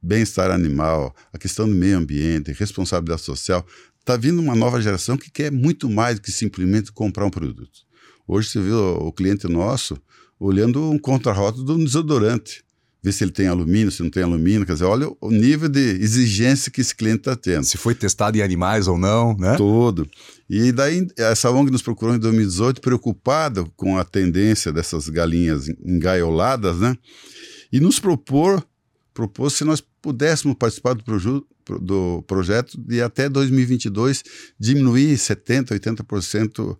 bem-estar 0.00 0.50
animal, 0.50 1.14
a 1.32 1.38
questão 1.38 1.68
do 1.68 1.74
meio 1.74 1.98
ambiente, 1.98 2.52
responsabilidade 2.52 3.22
social, 3.22 3.66
está 4.00 4.16
vindo 4.16 4.40
uma 4.40 4.54
nova 4.54 4.80
geração 4.80 5.16
que 5.16 5.30
quer 5.30 5.50
muito 5.50 5.90
mais 5.90 6.16
do 6.16 6.22
que 6.22 6.32
simplesmente 6.32 6.92
comprar 6.92 7.26
um 7.26 7.30
produto. 7.30 7.80
Hoje 8.26 8.48
você 8.48 8.58
o, 8.58 9.08
o 9.08 9.12
cliente 9.12 9.48
nosso, 9.48 10.00
olhando 10.42 10.90
um 10.90 10.98
contrarroto 10.98 11.62
do 11.62 11.78
desodorante. 11.78 12.64
Ver 13.04 13.12
se 13.12 13.24
ele 13.24 13.32
tem 13.32 13.48
alumínio, 13.48 13.90
se 13.90 14.02
não 14.02 14.10
tem 14.10 14.22
alumínio. 14.22 14.64
Quer 14.64 14.74
dizer, 14.74 14.84
olha 14.84 15.08
o 15.20 15.30
nível 15.30 15.68
de 15.68 15.80
exigência 15.80 16.70
que 16.70 16.80
esse 16.80 16.94
cliente 16.94 17.18
está 17.18 17.34
tendo. 17.34 17.64
Se 17.64 17.76
foi 17.76 17.94
testado 17.94 18.38
em 18.38 18.42
animais 18.42 18.86
ou 18.86 18.96
não, 18.96 19.36
né? 19.36 19.56
Tudo. 19.56 20.08
E 20.48 20.70
daí, 20.70 21.08
essa 21.16 21.50
ONG 21.50 21.70
nos 21.70 21.82
procurou 21.82 22.14
em 22.14 22.18
2018, 22.18 22.80
preocupada 22.80 23.64
com 23.76 23.98
a 23.98 24.04
tendência 24.04 24.72
dessas 24.72 25.08
galinhas 25.08 25.68
engaioladas, 25.84 26.78
né? 26.78 26.96
E 27.72 27.80
nos 27.80 27.98
propor, 27.98 28.64
propôs 29.12 29.54
se 29.54 29.64
nós 29.64 29.82
pudéssemos 30.00 30.56
participar 30.56 30.94
do, 30.94 31.02
proju, 31.02 31.44
do 31.80 32.22
projeto 32.22 32.78
de 32.78 33.02
até 33.02 33.28
2022 33.28 34.22
diminuir 34.60 35.16
70%, 35.16 35.76
80% 35.76 36.76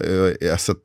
eh, 0.00 0.38
essa 0.40 0.76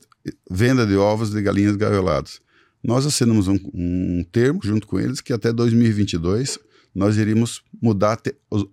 venda 0.50 0.86
de 0.86 0.96
ovos 0.96 1.30
de 1.30 1.40
galinhas 1.42 1.76
gaioladas. 1.76 2.40
Nós 2.82 3.04
assinamos 3.04 3.48
um, 3.48 3.58
um 3.74 4.24
termo 4.30 4.60
junto 4.62 4.86
com 4.86 4.98
eles 4.98 5.20
que 5.20 5.32
até 5.32 5.52
2022 5.52 6.58
nós 6.94 7.16
iríamos 7.16 7.62
mudar 7.80 8.20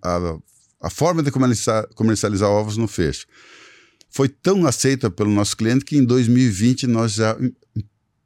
a, 0.02 0.38
a 0.80 0.90
forma 0.90 1.22
de 1.22 1.30
comercializar, 1.30 1.88
comercializar 1.94 2.48
ovos 2.48 2.76
no 2.76 2.88
fecho. 2.88 3.26
Foi 4.10 4.28
tão 4.28 4.66
aceita 4.66 5.10
pelo 5.10 5.30
nosso 5.30 5.56
cliente 5.56 5.84
que 5.84 5.96
em 5.96 6.04
2020 6.04 6.86
nós 6.86 7.12
já 7.14 7.36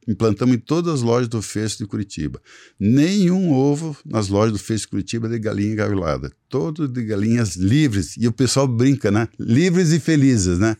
implantamos 0.08 0.56
em 0.56 0.58
todas 0.58 0.94
as 0.94 1.02
lojas 1.02 1.28
do 1.28 1.40
Fecho 1.40 1.78
de 1.78 1.86
Curitiba. 1.86 2.40
Nenhum 2.78 3.52
ovo 3.52 3.96
nas 4.04 4.28
lojas 4.28 4.52
do 4.52 4.58
Fecho 4.58 4.84
de 4.84 4.88
Curitiba 4.88 5.28
de 5.28 5.38
galinha 5.38 5.74
gaiolada. 5.76 6.32
Todos 6.48 6.88
de 6.88 7.04
galinhas 7.04 7.56
livres. 7.56 8.16
E 8.16 8.26
o 8.26 8.32
pessoal 8.32 8.66
brinca, 8.66 9.10
né? 9.10 9.28
Livres 9.38 9.92
e 9.92 10.00
felizes, 10.00 10.58
né? 10.58 10.76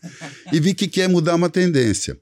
E 0.52 0.60
vi 0.60 0.74
que 0.74 0.88
quer 0.88 1.08
mudar 1.08 1.34
uma 1.34 1.48
tendência. 1.48 2.18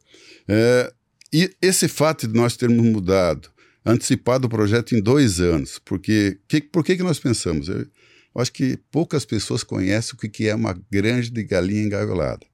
É, 0.52 0.92
e 1.32 1.54
esse 1.62 1.86
fato 1.86 2.26
de 2.26 2.34
nós 2.34 2.56
termos 2.56 2.84
mudado, 2.84 3.48
antecipado 3.86 4.48
o 4.48 4.50
projeto 4.50 4.96
em 4.96 5.00
dois 5.00 5.38
anos, 5.38 5.78
porque 5.84 6.40
que, 6.48 6.60
por 6.60 6.84
que, 6.84 6.96
que 6.96 7.04
nós 7.04 7.20
pensamos? 7.20 7.68
Eu, 7.68 7.78
eu 7.78 7.88
acho 8.34 8.52
que 8.52 8.76
poucas 8.90 9.24
pessoas 9.24 9.62
conhecem 9.62 10.14
o 10.14 10.16
que 10.16 10.48
é 10.48 10.54
uma 10.56 10.76
granja 10.90 11.30
de 11.30 11.44
galinha 11.44 11.84
engaiolada. 11.84 12.44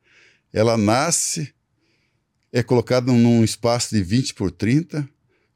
Ela 0.53 0.77
nasce 0.77 1.55
é 2.53 2.63
colocado 2.63 3.13
num 3.13 3.43
espaço 3.43 3.95
de 3.95 4.03
20 4.03 4.35
por 4.35 4.51
30, 4.51 5.09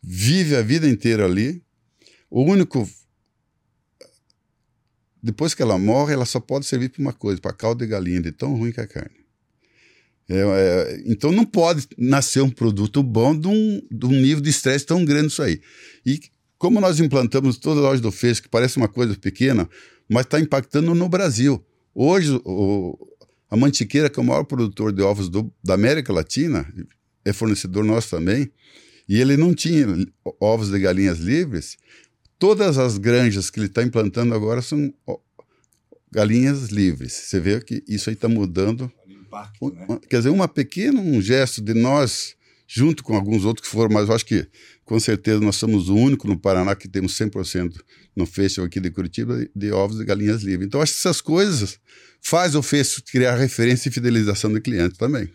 vive 0.03 0.57
a 0.57 0.63
vida 0.63 0.89
inteira 0.89 1.27
ali. 1.27 1.63
O 2.31 2.43
único. 2.43 2.89
Depois 5.23 5.55
que 5.55 5.61
ela 5.61 5.79
morre, 5.79 6.15
ela 6.15 6.25
só 6.25 6.41
pode 6.41 6.65
servir 6.65 6.89
para 6.89 7.03
uma 7.03 7.13
coisa, 7.13 7.39
para 7.39 7.53
caldo 7.53 7.85
de 7.85 7.91
galinha, 7.91 8.23
de 8.23 8.33
tão 8.33 8.55
ruim 8.55 8.73
que 8.73 8.81
é 8.81 8.85
a 8.85 8.87
carne. 8.87 9.20
É, 10.33 10.37
é, 10.39 11.03
então 11.07 11.33
não 11.33 11.45
pode 11.45 11.89
nascer 11.99 12.41
um 12.41 12.49
produto 12.49 13.03
bom 13.03 13.37
de 13.37 13.49
um, 13.49 13.83
de 13.91 14.07
um 14.07 14.11
nível 14.11 14.41
de 14.41 14.49
estresse 14.49 14.87
tão 14.87 15.05
grande 15.05 15.27
isso 15.27 15.43
aí. 15.43 15.61
E 16.07 16.21
como 16.57 16.81
nós 16.81 17.01
implantamos 17.01 17.59
toda 17.59 17.81
a 17.81 17.83
loja 17.83 18.01
do 18.01 18.13
Fecho, 18.13 18.43
que 18.43 18.49
parece 18.49 18.77
uma 18.77 18.87
coisa 18.87 19.17
pequena, 19.17 19.69
mas 20.09 20.27
está 20.27 20.39
impactando 20.39 20.95
no 20.95 21.09
Brasil. 21.09 21.65
Hoje, 21.93 22.41
o, 22.45 22.97
a 23.51 23.57
Mantiqueira, 23.57 24.09
que 24.09 24.21
é 24.21 24.23
o 24.23 24.27
maior 24.27 24.45
produtor 24.45 24.93
de 24.93 25.03
ovos 25.03 25.29
do, 25.29 25.53
da 25.65 25.75
América 25.75 26.13
Latina, 26.13 26.73
é 27.25 27.33
fornecedor 27.33 27.83
nosso 27.83 28.11
também, 28.11 28.53
e 29.09 29.21
ele 29.21 29.37
não 29.37 29.53
tinha 29.53 29.87
ovos 30.39 30.71
de 30.71 30.79
galinhas 30.79 31.19
livres. 31.19 31.77
Todas 32.39 32.79
as 32.79 32.99
granjas 32.99 33.51
que 33.51 33.59
ele 33.59 33.67
está 33.67 33.83
implantando 33.83 34.33
agora 34.33 34.63
são 34.63 34.95
galinhas 36.13 36.69
livres. 36.69 37.13
Você 37.13 37.41
vê 37.41 37.61
que 37.61 37.83
isso 37.89 38.09
aí 38.09 38.15
está 38.15 38.29
mudando. 38.29 38.91
Impacto, 39.31 39.73
né? 39.73 39.87
Quer 40.09 40.19
dizer, 40.19 40.31
uma 40.31 40.49
pequena 40.49 41.01
um 41.01 41.23
gesto 41.23 41.63
de 41.63 41.73
nós 41.75 42.35
junto 42.67 43.03
com 43.03 43.15
alguns 43.15 43.45
outros 43.45 43.67
que 43.67 43.73
foram, 43.73 43.93
mas 43.93 44.09
eu 44.09 44.15
acho 44.15 44.27
que 44.27 44.47
com 44.85 44.99
certeza 44.99 45.41
nós 45.41 45.57
somos 45.57 45.89
o 45.89 45.95
único 45.97 46.29
no 46.29 46.39
Paraná 46.39 46.75
que 46.75 46.89
temos 46.89 47.17
100% 47.19 47.81
no 48.15 48.27
festival 48.27 48.67
aqui 48.67 48.81
de 48.81 48.91
Curitiba 48.91 49.45
de 49.55 49.73
ovos 49.73 50.01
e 50.01 50.05
galinhas 50.05 50.43
livres. 50.43 50.67
Então 50.67 50.81
acho 50.81 50.93
que 50.93 50.99
essas 50.99 51.21
coisas 51.21 51.79
faz 52.21 52.55
o 52.55 52.63
festival 52.63 53.05
criar 53.11 53.37
referência 53.37 53.89
e 53.89 53.93
fidelização 53.93 54.53
do 54.53 54.61
cliente 54.61 54.97
também. 54.97 55.29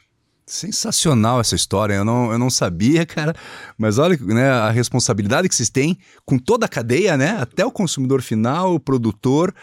Sensacional 0.47 1.41
essa 1.41 1.55
história, 1.55 1.95
eu 1.95 2.05
não, 2.05 2.31
eu 2.31 2.38
não 2.38 2.51
sabia, 2.51 3.03
cara. 3.08 3.36
Mas 3.77 3.97
olha 3.97 4.15
né, 4.17 4.49
a 4.49 4.69
responsabilidade 4.69 5.49
que 5.49 5.55
vocês 5.55 5.69
têm 5.69 5.97
com 6.23 6.38
toda 6.38 6.67
a 6.67 6.69
cadeia, 6.69 7.17
né? 7.17 7.31
Até 7.39 7.65
o 7.65 7.71
consumidor 7.71 8.21
final, 8.21 8.75
o 8.75 8.79
produtor, 8.79 9.53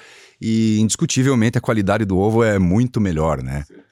e 0.40 0.80
indiscutivelmente 0.80 1.56
a 1.56 1.60
qualidade 1.60 2.04
do 2.04 2.18
ovo 2.18 2.42
é 2.42 2.58
muito 2.58 3.00
melhor, 3.00 3.40
né? 3.42 3.64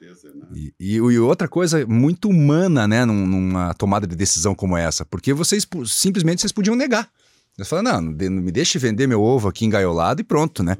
E, 0.53 0.73
e, 0.79 0.99
outra 1.19 1.47
coisa 1.47 1.85
muito 1.85 2.29
humana, 2.29 2.87
né, 2.87 3.05
numa 3.05 3.73
tomada 3.73 4.05
de 4.05 4.15
decisão 4.15 4.53
como 4.53 4.75
essa, 4.75 5.05
porque 5.05 5.33
vocês 5.33 5.67
simplesmente 5.85 6.41
vocês 6.41 6.51
podiam 6.51 6.75
negar. 6.75 7.09
Você 7.57 7.65
fala, 7.65 7.83
não, 7.83 8.01
me 8.01 8.51
deixe 8.51 8.79
vender 8.79 9.07
meu 9.07 9.21
ovo 9.21 9.47
aqui 9.47 9.65
engaiolado 9.65 10.21
e 10.21 10.23
pronto, 10.23 10.63
né? 10.63 10.77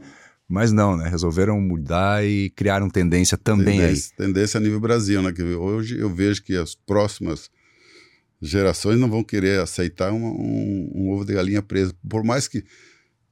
Mas 0.48 0.72
não, 0.72 0.98
né? 0.98 1.08
Resolveram 1.08 1.60
mudar 1.62 2.26
e 2.26 2.50
criaram 2.50 2.90
tendência 2.90 3.38
também 3.38 3.80
tendência, 3.80 4.14
aí. 4.20 4.26
Tendência 4.26 4.58
a 4.58 4.62
nível 4.62 4.82
Brasil, 4.82 5.22
né? 5.22 5.32
Que 5.32 5.44
hoje 5.44 5.98
eu 5.98 6.10
vejo 6.10 6.44
que 6.44 6.58
as 6.58 6.76
próximas 6.76 7.50
gerações 8.42 9.00
não 9.00 9.10
vão 9.10 9.24
querer 9.24 9.62
aceitar 9.62 10.12
um, 10.12 10.26
um, 10.26 11.10
ovo 11.10 11.24
de 11.24 11.34
galinha 11.34 11.62
preso. 11.62 11.96
Por 12.10 12.24
mais 12.24 12.50
que. 12.50 12.66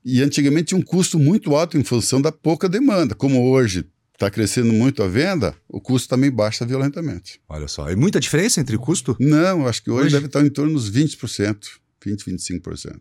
E 0.05 0.21
antigamente 0.21 0.67
tinha 0.67 0.79
um 0.79 0.83
custo 0.83 1.19
muito 1.19 1.55
alto 1.57 1.77
em 1.77 1.83
função 1.83 2.21
da 2.21 2.31
pouca 2.31 2.69
demanda. 2.69 3.13
Como 3.13 3.49
hoje 3.49 3.85
está 4.19 4.29
crescendo 4.29 4.73
muito 4.73 5.01
a 5.01 5.07
venda, 5.07 5.55
o 5.67 5.79
custo 5.79 6.09
também 6.09 6.29
baixa 6.29 6.65
violentamente. 6.65 7.39
Olha 7.47 7.67
só. 7.67 7.89
E 7.89 7.95
muita 7.95 8.19
diferença 8.19 8.59
entre 8.59 8.77
custo? 8.77 9.15
Não, 9.19 9.65
acho 9.65 9.81
que 9.81 9.89
hoje, 9.89 10.07
hoje? 10.07 10.15
deve 10.15 10.25
estar 10.25 10.45
em 10.45 10.49
torno 10.49 10.73
dos 10.73 10.91
20%, 10.91 11.57
20%, 12.05 12.61
25%. 12.61 12.99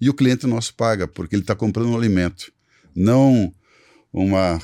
E 0.00 0.08
o 0.08 0.14
cliente 0.14 0.46
nosso 0.46 0.74
paga, 0.74 1.08
porque 1.08 1.34
ele 1.34 1.42
está 1.42 1.54
comprando 1.54 1.90
um 1.90 1.96
alimento 1.96 2.52
não 2.94 3.54
uma. 4.12 4.60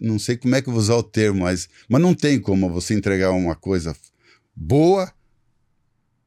Não 0.00 0.18
sei 0.18 0.36
como 0.36 0.54
é 0.54 0.62
que 0.62 0.68
eu 0.68 0.72
vou 0.72 0.82
usar 0.82 0.96
o 0.96 1.02
termo, 1.02 1.40
mas, 1.40 1.68
mas 1.88 2.00
não 2.00 2.14
tem 2.14 2.38
como 2.38 2.68
você 2.68 2.94
entregar 2.94 3.30
uma 3.30 3.54
coisa 3.54 3.96
boa 4.54 5.10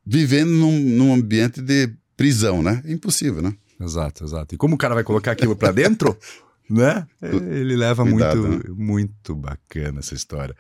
vivendo 0.05 0.49
num, 0.49 0.79
num 0.79 1.13
ambiente 1.13 1.61
de 1.61 1.93
prisão, 2.17 2.63
né? 2.63 2.81
É 2.85 2.91
impossível, 2.91 3.41
né? 3.41 3.55
Exato, 3.79 4.23
exato. 4.23 4.55
E 4.55 4.57
como 4.57 4.75
o 4.75 4.77
cara 4.77 4.95
vai 4.95 5.03
colocar 5.03 5.31
aquilo 5.31 5.55
para 5.55 5.71
dentro, 5.71 6.17
né? 6.69 7.05
Ele 7.21 7.75
leva 7.75 8.03
Cuidado, 8.03 8.41
muito, 8.41 8.67
né? 8.67 8.75
muito 8.75 9.35
bacana 9.35 9.99
essa 9.99 10.13
história. 10.13 10.55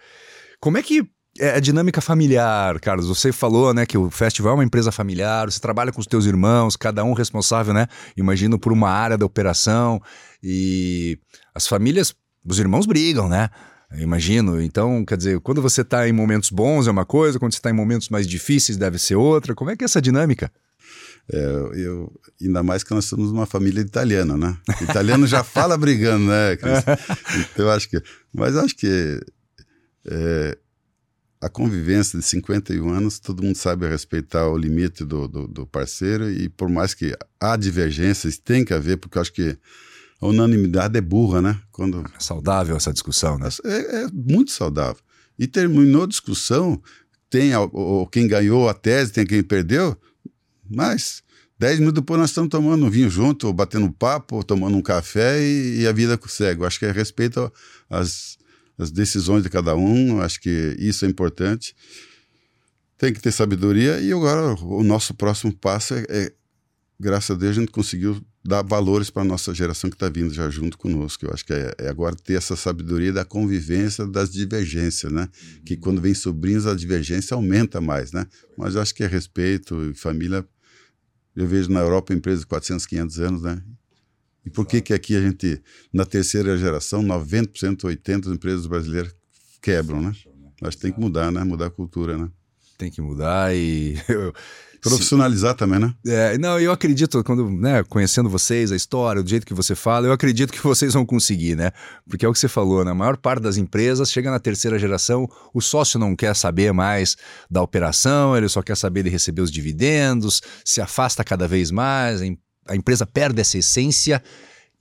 Como 0.59 0.77
é 0.77 0.83
que 0.83 1.07
é 1.39 1.55
a 1.55 1.59
dinâmica 1.59 1.99
familiar, 1.99 2.79
Carlos. 2.79 3.07
Você 3.07 3.31
falou, 3.31 3.73
né, 3.73 3.85
que 3.85 3.97
o 3.97 4.09
festival 4.11 4.51
é 4.51 4.55
uma 4.57 4.63
empresa 4.63 4.91
familiar, 4.91 5.49
você 5.49 5.59
trabalha 5.59 5.91
com 5.91 5.99
os 5.99 6.05
teus 6.05 6.25
irmãos, 6.25 6.75
cada 6.75 7.03
um 7.03 7.13
responsável, 7.13 7.73
né? 7.73 7.87
Imagino 8.15 8.59
por 8.59 8.71
uma 8.71 8.89
área 8.89 9.17
da 9.17 9.25
operação 9.25 9.99
e 10.43 11.17
as 11.53 11.67
famílias, 11.67 12.13
os 12.45 12.59
irmãos 12.59 12.85
brigam, 12.85 13.27
né? 13.27 13.49
Imagino. 13.95 14.61
Então, 14.61 15.03
quer 15.05 15.17
dizer, 15.17 15.39
quando 15.39 15.61
você 15.61 15.81
está 15.81 16.07
em 16.07 16.13
momentos 16.13 16.49
bons 16.49 16.87
é 16.87 16.91
uma 16.91 17.05
coisa, 17.05 17.39
quando 17.39 17.53
você 17.53 17.59
está 17.59 17.69
em 17.69 17.73
momentos 17.73 18.09
mais 18.09 18.27
difíceis 18.27 18.77
deve 18.77 18.97
ser 18.99 19.15
outra. 19.15 19.55
Como 19.55 19.69
é 19.69 19.75
que 19.75 19.83
é 19.83 19.85
essa 19.85 20.01
dinâmica? 20.01 20.51
É, 21.31 21.45
eu, 21.75 22.11
ainda 22.41 22.61
mais 22.61 22.83
que 22.83 22.93
nós 22.93 23.05
somos 23.05 23.31
uma 23.31 23.45
família 23.45 23.81
italiana, 23.81 24.35
né? 24.37 24.57
O 24.81 24.83
italiano 24.83 25.25
já 25.25 25.43
fala 25.43 25.77
brigando, 25.77 26.25
né? 26.25 26.53
Então, 27.53 27.65
eu 27.65 27.71
acho 27.71 27.89
que. 27.89 28.01
Mas 28.33 28.55
acho 28.57 28.75
que. 28.75 29.19
É, 30.05 30.57
a 31.43 31.49
convivência 31.49 32.17
de 32.17 32.25
51 32.25 32.89
anos, 32.89 33.19
todo 33.19 33.43
mundo 33.43 33.57
sabe 33.57 33.87
respeitar 33.87 34.47
o 34.47 34.57
limite 34.57 35.03
do, 35.03 35.27
do, 35.27 35.45
do 35.45 35.67
parceiro 35.67 36.31
e 36.31 36.47
por 36.47 36.69
mais 36.69 36.93
que 36.93 37.13
há 37.39 37.57
divergências, 37.57 38.37
tem 38.37 38.63
que 38.63 38.73
haver, 38.73 38.97
porque 38.97 39.19
acho 39.19 39.33
que 39.33 39.57
a 40.21 40.27
unanimidade 40.27 40.97
é 40.97 41.01
burra, 41.01 41.41
né? 41.41 41.59
Quando... 41.69 42.01
É 42.15 42.19
saudável 42.19 42.77
essa 42.77 42.93
discussão, 42.93 43.37
né? 43.37 43.49
É, 43.65 44.03
é 44.03 44.07
muito 44.13 44.51
saudável. 44.51 45.01
E 45.37 45.45
terminou 45.45 46.03
a 46.03 46.07
discussão, 46.07 46.81
tem 47.29 47.53
o, 47.55 48.07
quem 48.07 48.25
ganhou 48.25 48.69
a 48.69 48.73
tese, 48.73 49.11
tem 49.11 49.25
quem 49.25 49.43
perdeu, 49.43 49.97
mas 50.73 51.23
dez 51.57 51.79
minutos 51.79 52.01
depois 52.01 52.19
nós 52.19 52.29
estamos 52.29 52.49
tomando 52.49 52.85
um 52.85 52.89
vinho 52.89 53.09
junto, 53.09 53.47
ou 53.47 53.53
batendo 53.53 53.91
papo, 53.91 54.37
ou 54.37 54.43
tomando 54.43 54.75
um 54.75 54.81
café 54.81 55.41
e, 55.41 55.81
e 55.81 55.87
a 55.87 55.91
vida 55.91 56.19
segue. 56.27 56.61
Eu 56.61 56.67
acho 56.67 56.79
que 56.79 56.85
é 56.85 56.91
respeito 56.91 57.51
às 57.89 58.37
as 58.77 58.91
decisões 58.91 59.43
de 59.43 59.49
cada 59.49 59.75
um, 59.75 60.21
acho 60.21 60.41
que 60.41 60.75
isso 60.79 61.05
é 61.05 61.07
importante. 61.07 61.75
Tem 62.97 63.13
que 63.13 63.21
ter 63.21 63.31
sabedoria 63.31 63.99
e 63.99 64.11
agora 64.11 64.55
o 64.63 64.83
nosso 64.83 65.13
próximo 65.13 65.53
passo 65.53 65.93
é, 65.93 66.05
é 66.09 66.33
graças 66.99 67.35
a 67.35 67.39
Deus, 67.39 67.57
a 67.57 67.59
gente 67.59 67.71
conseguiu 67.71 68.21
dar 68.45 68.61
valores 68.61 69.09
para 69.09 69.21
a 69.21 69.25
nossa 69.25 69.53
geração 69.53 69.89
que 69.89 69.95
está 69.95 70.09
vindo 70.09 70.33
já 70.33 70.49
junto 70.49 70.77
conosco. 70.77 71.25
Eu 71.25 71.33
acho 71.33 71.45
que 71.45 71.53
é, 71.53 71.73
é, 71.79 71.89
agora 71.89 72.15
ter 72.15 72.33
essa 72.33 72.55
sabedoria 72.55 73.11
da 73.11 73.25
convivência, 73.25 74.05
das 74.05 74.31
divergências, 74.31 75.11
né? 75.11 75.29
Que 75.65 75.77
quando 75.77 76.01
vem 76.01 76.13
sobrinhos, 76.13 76.65
a 76.65 76.75
divergência 76.75 77.35
aumenta 77.35 77.81
mais, 77.81 78.11
né? 78.11 78.25
Mas 78.57 78.75
eu 78.75 78.81
acho 78.81 78.93
que 78.93 79.03
é 79.03 79.07
respeito 79.07 79.91
e 79.91 79.93
família. 79.93 80.45
Eu 81.35 81.47
vejo 81.47 81.69
na 81.71 81.79
Europa 81.79 82.13
empresas 82.13 82.41
de 82.41 82.47
400, 82.47 82.85
500 82.85 83.19
anos, 83.19 83.41
né? 83.41 83.61
E 84.45 84.49
por 84.49 84.65
que 84.65 84.81
que 84.81 84.93
aqui 84.93 85.15
a 85.15 85.21
gente, 85.21 85.61
na 85.91 86.05
terceira 86.05 86.57
geração, 86.57 87.01
90%, 87.01 87.77
80% 87.77 88.25
das 88.25 88.33
empresas 88.33 88.67
brasileiras 88.67 89.15
quebram, 89.61 90.01
né? 90.01 90.13
Acho 90.61 90.77
que 90.77 90.83
tem 90.83 90.91
que 90.91 90.99
mudar, 90.99 91.31
né? 91.31 91.43
Mudar 91.43 91.67
a 91.67 91.71
cultura, 91.71 92.17
né? 92.17 92.29
Tem 92.77 92.91
que 92.91 93.01
mudar 93.01 93.55
e... 93.55 93.95
Profissionalizar 94.83 95.55
também, 95.55 95.79
né? 95.79 95.93
É, 96.05 96.37
não, 96.37 96.59
eu 96.59 96.71
acredito, 96.71 97.23
quando, 97.23 97.49
né, 97.49 97.83
conhecendo 97.83 98.29
vocês, 98.29 98.71
a 98.71 98.75
história, 98.75 99.23
do 99.23 99.29
jeito 99.29 99.45
que 99.45 99.53
você 99.53 99.75
fala, 99.75 100.07
eu 100.07 100.11
acredito 100.11 100.51
que 100.51 100.59
vocês 100.63 100.93
vão 100.93 101.05
conseguir, 101.05 101.55
né? 101.55 101.71
Porque 102.07 102.25
é 102.25 102.29
o 102.29 102.33
que 102.33 102.39
você 102.39 102.47
falou, 102.47 102.83
né? 102.83 102.91
A 102.91 102.95
maior 102.95 103.17
parte 103.17 103.41
das 103.41 103.57
empresas 103.57 104.11
chega 104.11 104.29
na 104.29 104.39
terceira 104.39 104.77
geração, 104.77 105.27
o 105.53 105.61
sócio 105.61 105.99
não 105.99 106.15
quer 106.15 106.35
saber 106.35 106.73
mais 106.73 107.15
da 107.49 107.61
operação, 107.61 108.35
ele 108.35 108.49
só 108.49 108.61
quer 108.61 108.75
saber 108.75 109.03
de 109.03 109.09
receber 109.09 109.41
os 109.41 109.51
dividendos, 109.51 110.41
se 110.65 110.81
afasta 110.81 111.23
cada 111.23 111.47
vez 111.47 111.71
mais, 111.71 112.21
a 112.67 112.75
empresa 112.75 113.05
perde 113.05 113.41
essa 113.41 113.57
essência 113.57 114.21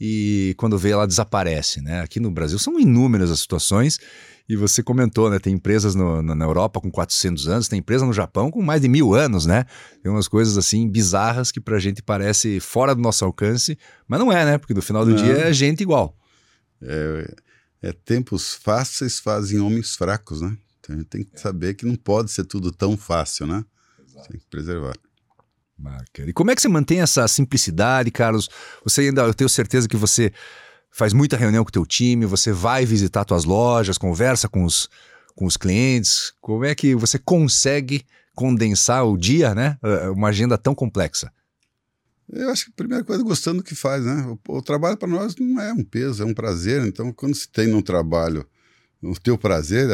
e 0.00 0.54
quando 0.56 0.76
vê 0.76 0.90
ela 0.90 1.06
desaparece, 1.06 1.80
né? 1.80 2.00
Aqui 2.00 2.18
no 2.18 2.30
Brasil 2.30 2.58
são 2.58 2.78
inúmeras 2.78 3.30
as 3.30 3.40
situações 3.40 4.00
e 4.48 4.56
você 4.56 4.82
comentou, 4.82 5.30
né? 5.30 5.38
Tem 5.38 5.54
empresas 5.54 5.94
no, 5.94 6.22
na 6.22 6.44
Europa 6.44 6.80
com 6.80 6.90
400 6.90 7.48
anos, 7.48 7.68
tem 7.68 7.78
empresa 7.78 8.04
no 8.04 8.12
Japão 8.12 8.50
com 8.50 8.62
mais 8.62 8.80
de 8.80 8.88
mil 8.88 9.14
anos, 9.14 9.46
né? 9.46 9.64
Tem 10.02 10.10
umas 10.10 10.28
coisas 10.28 10.58
assim 10.58 10.88
bizarras 10.88 11.50
que 11.50 11.60
pra 11.60 11.78
gente 11.78 12.02
parece 12.02 12.60
fora 12.60 12.94
do 12.94 13.00
nosso 13.00 13.24
alcance, 13.24 13.78
mas 14.06 14.18
não 14.18 14.32
é, 14.32 14.44
né? 14.44 14.58
Porque 14.58 14.74
no 14.74 14.82
final 14.82 15.04
do 15.04 15.12
não. 15.12 15.22
dia 15.22 15.38
é 15.38 15.52
gente 15.52 15.82
igual. 15.82 16.16
É, 16.80 17.34
é, 17.82 17.92
tempos 17.92 18.54
fáceis 18.54 19.18
fazem 19.18 19.60
homens 19.60 19.94
fracos, 19.94 20.40
né? 20.40 20.56
Então 20.80 20.94
a 20.94 20.98
gente 20.98 21.08
tem 21.08 21.24
que 21.24 21.40
saber 21.40 21.74
que 21.74 21.86
não 21.86 21.94
pode 21.94 22.30
ser 22.30 22.44
tudo 22.44 22.72
tão 22.72 22.96
fácil, 22.96 23.46
né? 23.46 23.64
Exato. 24.04 24.28
Tem 24.28 24.40
que 24.40 24.46
preservar. 24.46 24.94
Bacana. 25.78 26.28
E 26.28 26.32
como 26.32 26.50
é 26.50 26.54
que 26.54 26.62
você 26.62 26.68
mantém 26.68 27.00
essa 27.00 27.26
simplicidade, 27.26 28.10
Carlos? 28.10 28.48
Você 28.84 29.02
ainda, 29.02 29.22
eu 29.22 29.34
tenho 29.34 29.48
certeza 29.48 29.88
que 29.88 29.96
você 29.96 30.32
faz 30.92 31.12
muita 31.14 31.36
reunião 31.36 31.64
com 31.64 31.70
o 31.70 31.72
teu 31.72 31.86
time, 31.86 32.26
você 32.26 32.52
vai 32.52 32.84
visitar 32.84 33.24
tuas 33.24 33.44
lojas, 33.44 33.96
conversa 33.96 34.48
com 34.48 34.64
os, 34.64 34.88
com 35.34 35.46
os 35.46 35.56
clientes. 35.56 36.34
Como 36.40 36.64
é 36.64 36.74
que 36.74 36.94
você 36.94 37.18
consegue 37.18 38.04
condensar 38.34 39.04
o 39.06 39.16
dia, 39.16 39.54
né? 39.54 39.78
Eh, 39.82 40.10
uma 40.10 40.28
agenda 40.28 40.56
tão 40.58 40.74
complexa? 40.74 41.32
Eu 42.30 42.50
acho 42.50 42.66
que 42.66 42.70
a 42.70 42.76
primeira 42.76 43.04
coisa 43.04 43.22
é 43.22 43.24
gostando 43.24 43.58
do 43.58 43.64
que 43.64 43.74
faz, 43.74 44.04
né? 44.04 44.36
O, 44.46 44.58
o 44.58 44.62
trabalho 44.62 44.96
para 44.96 45.08
nós 45.08 45.34
não 45.36 45.60
é 45.60 45.72
um 45.72 45.82
peso, 45.82 46.22
é 46.22 46.26
um 46.26 46.34
prazer. 46.34 46.86
Então, 46.86 47.12
quando 47.12 47.34
se 47.34 47.48
tem 47.48 47.66
no 47.66 47.82
trabalho 47.82 48.46
o 49.02 49.18
teu 49.18 49.36
prazer, 49.36 49.88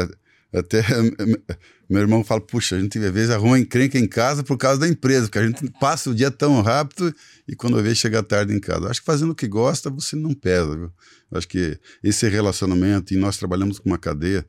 até 0.53 0.83
meu 1.89 2.01
irmão 2.01 2.25
fala, 2.25 2.41
puxa, 2.41 2.77
a 2.77 2.81
gente 2.81 2.99
às 2.99 3.13
vezes 3.13 3.31
arruma 3.31 3.59
encrenca 3.59 3.99
em 3.99 4.07
casa 4.07 4.43
por 4.43 4.57
causa 4.57 4.81
da 4.81 4.89
empresa, 4.89 5.27
porque 5.27 5.39
a 5.39 5.47
gente 5.47 5.71
passa 5.81 6.11
o 6.11 6.15
dia 6.15 6.31
tão 6.31 6.61
rápido 6.63 7.15
e 7.47 7.55
quando 7.55 7.83
vê 7.83 7.95
chega 7.95 8.23
tarde 8.23 8.55
em 8.55 8.61
casa. 8.61 8.89
Acho 8.89 9.01
que 9.01 9.07
fazendo 9.07 9.31
o 9.31 9.35
que 9.35 9.47
gosta, 9.47 9.91
você 9.91 10.17
não 10.17 10.35
pesa, 10.35 10.77
viu? 10.77 10.93
Acho 11.33 11.49
que 11.49 11.79
esse 12.03 12.29
relacionamento, 12.29 13.13
e 13.13 13.17
nós 13.17 13.37
trabalhamos 13.37 13.79
com 13.79 13.91
uma 13.91 13.99
cadeia, 13.99 14.47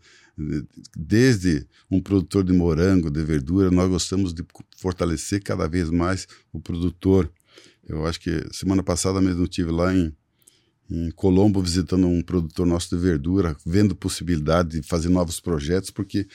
desde 0.96 1.68
um 1.92 2.02
produtor 2.02 2.44
de 2.44 2.54
morango, 2.54 3.10
de 3.10 3.24
verdura, 3.24 3.70
nós 3.70 3.90
gostamos 3.90 4.34
de 4.34 4.44
fortalecer 4.78 5.44
cada 5.44 5.68
vez 5.68 5.90
mais 5.90 6.28
o 6.54 6.60
produtor. 6.60 7.30
Eu 7.88 8.06
acho 8.06 8.20
que 8.20 8.46
semana 8.52 8.84
passada 8.84 9.20
mesmo 9.20 9.42
eu 9.42 9.46
estive 9.46 9.72
lá 9.72 9.94
em, 9.94 10.16
em 10.90 11.12
Colombo 11.12 11.62
visitando 11.62 12.08
um 12.08 12.22
produtor 12.22 12.66
nosso 12.66 12.96
de 12.96 13.02
verdura, 13.02 13.56
vendo 13.66 13.96
possibilidade 13.96 14.80
de 14.80 14.88
fazer 14.88 15.10
novos 15.10 15.40
projetos, 15.40 15.92
porque 15.92 16.28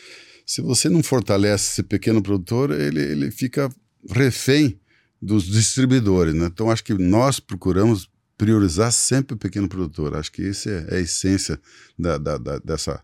se 0.46 0.60
você 0.60 0.88
não 0.88 1.02
fortalece 1.02 1.72
esse 1.72 1.82
pequeno 1.82 2.22
produtor, 2.22 2.70
ele, 2.70 3.00
ele 3.00 3.30
fica 3.30 3.68
refém 4.10 4.78
dos 5.20 5.44
distribuidores. 5.44 6.34
Né? 6.34 6.46
Então, 6.46 6.70
acho 6.70 6.84
que 6.84 6.94
nós 6.94 7.40
procuramos 7.40 8.08
priorizar 8.36 8.92
sempre 8.92 9.34
o 9.34 9.38
pequeno 9.38 9.68
produtor. 9.68 10.14
Acho 10.14 10.30
que 10.30 10.46
essa 10.48 10.70
é, 10.70 10.86
é 10.90 10.96
a 10.96 11.00
essência 11.00 11.58
da, 11.98 12.18
da, 12.18 12.36
da, 12.36 12.58
dessa 12.58 13.02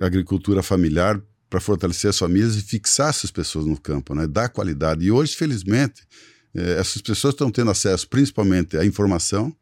agricultura 0.00 0.62
familiar 0.62 1.20
para 1.48 1.60
fortalecer 1.60 2.10
as 2.10 2.18
famílias 2.18 2.54
e 2.54 2.62
fixar 2.62 3.10
essas 3.10 3.30
pessoas 3.30 3.66
no 3.66 3.78
campo, 3.78 4.14
né? 4.14 4.26
dar 4.26 4.48
qualidade. 4.48 5.04
E 5.04 5.10
hoje, 5.10 5.34
felizmente, 5.34 6.02
eh, 6.54 6.76
essas 6.78 7.02
pessoas 7.02 7.34
estão 7.34 7.50
tendo 7.50 7.72
acesso 7.72 8.08
principalmente 8.08 8.76
à 8.76 8.84
informação, 8.84 9.54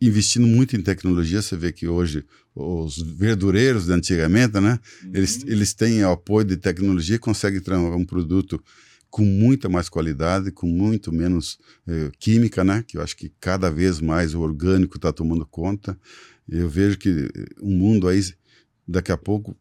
investindo 0.00 0.46
muito 0.46 0.76
em 0.76 0.82
tecnologia. 0.82 1.42
Você 1.42 1.56
vê 1.56 1.72
que 1.72 1.86
hoje 1.86 2.24
os 2.54 3.00
verdureiros 3.00 3.86
de 3.86 3.92
antigamente, 3.92 4.58
né? 4.60 4.78
Uhum. 5.02 5.10
Eles, 5.14 5.44
eles 5.46 5.74
têm 5.74 6.02
apoio 6.02 6.46
de 6.46 6.56
tecnologia 6.56 7.16
e 7.16 7.18
conseguem 7.18 7.60
transformar 7.60 7.96
um 7.96 8.04
produto 8.04 8.62
com 9.08 9.24
muita 9.24 9.68
mais 9.68 9.88
qualidade, 9.88 10.52
com 10.52 10.66
muito 10.66 11.12
menos 11.12 11.58
eh, 11.86 12.10
química, 12.18 12.62
né? 12.62 12.84
Que 12.86 12.96
eu 12.96 13.02
acho 13.02 13.16
que 13.16 13.32
cada 13.40 13.70
vez 13.70 14.00
mais 14.00 14.34
o 14.34 14.40
orgânico 14.40 14.96
está 14.96 15.12
tomando 15.12 15.44
conta. 15.44 15.98
Eu 16.48 16.68
vejo 16.68 16.96
que 16.96 17.28
um 17.60 17.76
mundo 17.76 18.06
aí, 18.06 18.20
daqui 18.86 19.10
a 19.10 19.16
pouco, 19.16 19.56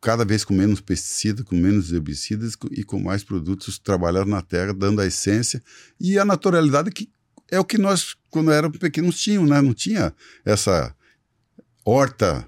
cada 0.00 0.24
vez 0.24 0.44
com 0.44 0.54
menos 0.54 0.80
pesticidas, 0.80 1.44
com 1.44 1.56
menos 1.56 1.92
herbicidas 1.92 2.56
e 2.70 2.84
com 2.84 3.00
mais 3.00 3.24
produtos 3.24 3.78
trabalhados 3.78 4.30
na 4.30 4.42
terra, 4.42 4.72
dando 4.72 5.00
a 5.00 5.06
essência 5.06 5.62
e 5.98 6.18
a 6.18 6.24
naturalidade 6.24 6.90
que 6.90 7.10
é 7.50 7.58
o 7.58 7.64
que 7.64 7.78
nós, 7.78 8.14
quando 8.30 8.50
éramos 8.50 8.78
pequenos, 8.78 9.18
tínhamos, 9.18 9.50
né? 9.50 9.60
Não 9.60 9.74
tinha 9.74 10.12
essa 10.44 10.94
horta 11.84 12.46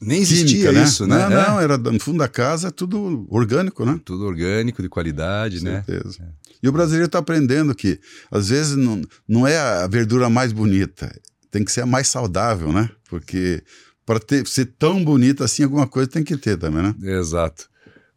nem 0.00 0.20
existia 0.20 0.46
química, 0.46 0.72
né? 0.72 0.82
isso, 0.82 1.06
né? 1.06 1.28
Não, 1.28 1.40
é. 1.40 1.48
não, 1.48 1.60
era 1.60 1.78
no 1.78 2.00
fundo 2.00 2.18
da 2.18 2.28
casa, 2.28 2.72
tudo 2.72 3.24
orgânico, 3.30 3.84
né? 3.84 4.00
Tudo 4.04 4.24
orgânico, 4.24 4.82
de 4.82 4.88
qualidade, 4.88 5.62
né? 5.62 5.84
Certeza. 5.86 6.18
É. 6.20 6.26
E 6.60 6.68
o 6.68 6.72
brasileiro 6.72 7.06
está 7.06 7.18
aprendendo 7.18 7.74
que, 7.74 8.00
às 8.30 8.48
vezes, 8.48 8.76
não, 8.76 9.00
não 9.28 9.46
é 9.46 9.56
a 9.56 9.86
verdura 9.86 10.28
mais 10.28 10.52
bonita, 10.52 11.14
tem 11.50 11.64
que 11.64 11.70
ser 11.70 11.82
a 11.82 11.86
mais 11.86 12.08
saudável, 12.08 12.72
né? 12.72 12.90
Porque 13.08 13.62
para 14.04 14.18
ser 14.44 14.66
tão 14.78 15.04
bonita 15.04 15.44
assim, 15.44 15.62
alguma 15.62 15.86
coisa 15.86 16.10
tem 16.10 16.24
que 16.24 16.36
ter 16.36 16.56
também, 16.56 16.82
né? 16.82 16.94
Exato. 17.18 17.68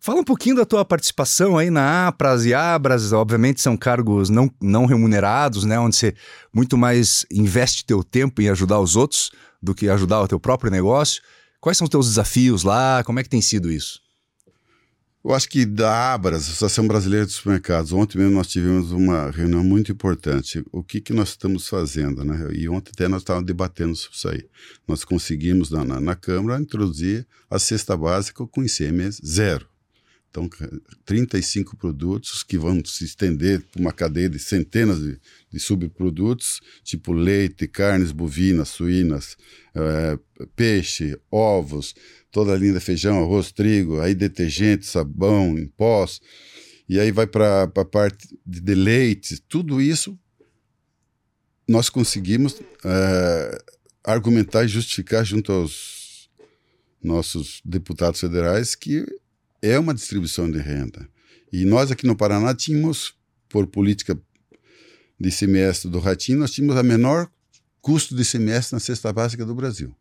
Fala 0.05 0.19
um 0.19 0.23
pouquinho 0.23 0.55
da 0.55 0.65
tua 0.65 0.85
participação 0.85 1.57
aí 1.57 1.71
na 1.71 2.05
APRAS 2.09 2.45
e 2.45 2.53
ABRAS, 2.53 3.11
obviamente 3.11 3.59
são 3.59 3.75
cargos 3.75 4.29
não, 4.29 4.51
não 4.61 4.85
remunerados, 4.85 5.63
né, 5.63 5.79
onde 5.79 5.95
você 5.95 6.13
muito 6.53 6.77
mais 6.77 7.25
investe 7.31 7.83
teu 7.83 8.03
tempo 8.03 8.39
em 8.39 8.47
ajudar 8.49 8.79
os 8.79 8.95
outros 8.95 9.31
do 9.59 9.73
que 9.73 9.89
ajudar 9.89 10.21
o 10.21 10.27
teu 10.27 10.39
próprio 10.39 10.69
negócio. 10.69 11.23
Quais 11.59 11.75
são 11.75 11.85
os 11.85 11.89
teus 11.89 12.07
desafios 12.07 12.61
lá? 12.61 13.03
Como 13.03 13.19
é 13.19 13.23
que 13.23 13.29
tem 13.29 13.41
sido 13.41 13.71
isso? 13.71 13.99
Eu 15.23 15.33
acho 15.33 15.49
que 15.49 15.65
da 15.65 16.13
Abras, 16.13 16.43
Associação 16.43 16.87
Brasileira 16.87 17.25
de 17.25 17.31
Supermercados, 17.31 17.91
ontem 17.91 18.19
mesmo 18.19 18.35
nós 18.35 18.45
tivemos 18.45 18.91
uma 18.91 19.31
reunião 19.31 19.63
muito 19.63 19.91
importante. 19.91 20.63
O 20.71 20.83
que, 20.83 21.01
que 21.01 21.13
nós 21.13 21.29
estamos 21.29 21.67
fazendo, 21.67 22.23
né? 22.23 22.47
E 22.53 22.69
ontem 22.69 22.91
até 22.93 23.07
nós 23.07 23.23
estávamos 23.23 23.47
debatendo 23.47 23.95
sobre 23.95 24.17
isso 24.17 24.29
aí. 24.29 24.45
Nós 24.87 25.03
conseguimos 25.03 25.71
na, 25.71 25.83
na, 25.83 25.99
na 25.99 26.15
Câmara 26.15 26.61
introduzir 26.61 27.25
a 27.49 27.57
cesta 27.57 27.97
básica 27.97 28.45
com 28.45 28.63
ICMS 28.63 29.19
zero. 29.25 29.65
Então, 30.35 30.49
35 31.05 31.77
produtos 31.77 32.43
que 32.43 32.57
vão 32.57 32.83
se 32.83 33.05
estender 33.05 33.61
por 33.71 33.79
uma 33.79 33.93
cadeia 33.93 34.27
de 34.27 34.37
centenas 34.37 34.99
de, 34.99 35.17
de 35.49 35.59
subprodutos, 35.61 36.59
tipo 36.83 37.13
leite, 37.13 37.69
carnes 37.69 38.11
bovinas, 38.11 38.67
suínas, 38.67 39.37
é, 39.73 40.19
peixe, 40.53 41.17
ovos, 41.31 41.95
toda 42.29 42.51
a 42.51 42.57
linha 42.57 42.73
de 42.73 42.81
feijão, 42.81 43.23
arroz, 43.23 43.53
trigo, 43.53 44.01
aí 44.01 44.13
detergente, 44.13 44.85
sabão, 44.85 45.57
em 45.57 45.67
pós, 45.67 46.19
e 46.89 46.99
aí 46.99 47.11
vai 47.11 47.25
para 47.25 47.63
a 47.63 47.85
parte 47.85 48.37
de 48.45 48.75
leite, 48.75 49.41
tudo 49.47 49.81
isso 49.81 50.19
nós 51.65 51.89
conseguimos 51.89 52.61
é, 52.83 53.63
argumentar 54.03 54.65
e 54.65 54.67
justificar 54.67 55.23
junto 55.23 55.53
aos 55.53 56.29
nossos 57.01 57.61
deputados 57.63 58.19
federais 58.19 58.75
que 58.75 59.05
é 59.65 59.79
uma 59.79 59.93
distribuição 59.93 60.49
de 60.49 60.59
renda. 60.59 61.07
E 61.51 61.65
nós 61.65 61.91
aqui 61.91 62.05
no 62.05 62.15
Paraná 62.15 62.53
tínhamos, 62.53 63.15
por 63.49 63.65
política 63.65 64.19
de 65.19 65.31
semestre 65.31 65.89
do 65.89 65.99
Ratinho, 65.99 66.39
nós 66.39 66.51
tínhamos 66.51 66.77
a 66.77 66.83
menor 66.83 67.29
custo 67.81 68.15
de 68.15 68.23
semestre 68.23 68.75
na 68.75 68.79
cesta 68.79 69.11
básica 69.11 69.45
do 69.45 69.55
Brasil. 69.55 69.95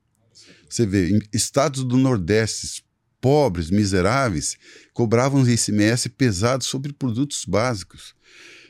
Você 0.68 0.84
vê, 0.84 1.18
estados 1.32 1.84
do 1.84 1.96
Nordeste, 1.96 2.84
pobres, 3.20 3.70
miseráveis, 3.70 4.56
cobravam 4.92 5.48
ICMS 5.48 6.10
pesado 6.10 6.62
sobre 6.62 6.92
produtos 6.92 7.44
básicos. 7.46 8.14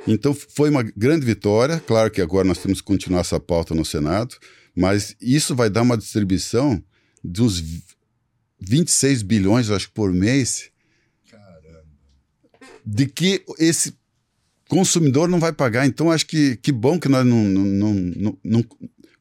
Então 0.07 0.35
foi 0.35 0.71
uma 0.71 0.83
grande 0.83 1.25
vitória. 1.27 1.81
Claro 1.81 2.11
que 2.11 2.21
agora 2.21 2.47
nós 2.47 2.59
temos 2.59 2.81
que 2.81 2.87
continuar 2.87 3.21
essa 3.21 3.41
pauta 3.41 3.75
no 3.75 3.85
Senado, 3.85 4.37
mas 4.77 5.17
isso 5.21 5.57
vai 5.57 5.71
dar 5.71 5.83
uma 5.83 5.97
distribuição 5.97 6.83
uns 7.25 7.65
26 8.61 9.23
bilhões, 9.23 9.71
acho 9.71 9.91
por 9.93 10.13
mês, 10.13 10.71
de 12.85 13.07
que 13.07 13.45
esse 13.59 13.95
consumidor 14.69 15.29
não 15.29 15.41
vai 15.41 15.53
pagar. 15.53 15.87
Então, 15.87 16.11
acho 16.11 16.27
que 16.27 16.57
que 16.57 16.73
bom 16.73 16.99
que 16.99 17.09
nós 17.09 17.25
não, 17.25 17.45
não, 17.45 17.95
não, 17.95 18.39
não 18.43 18.65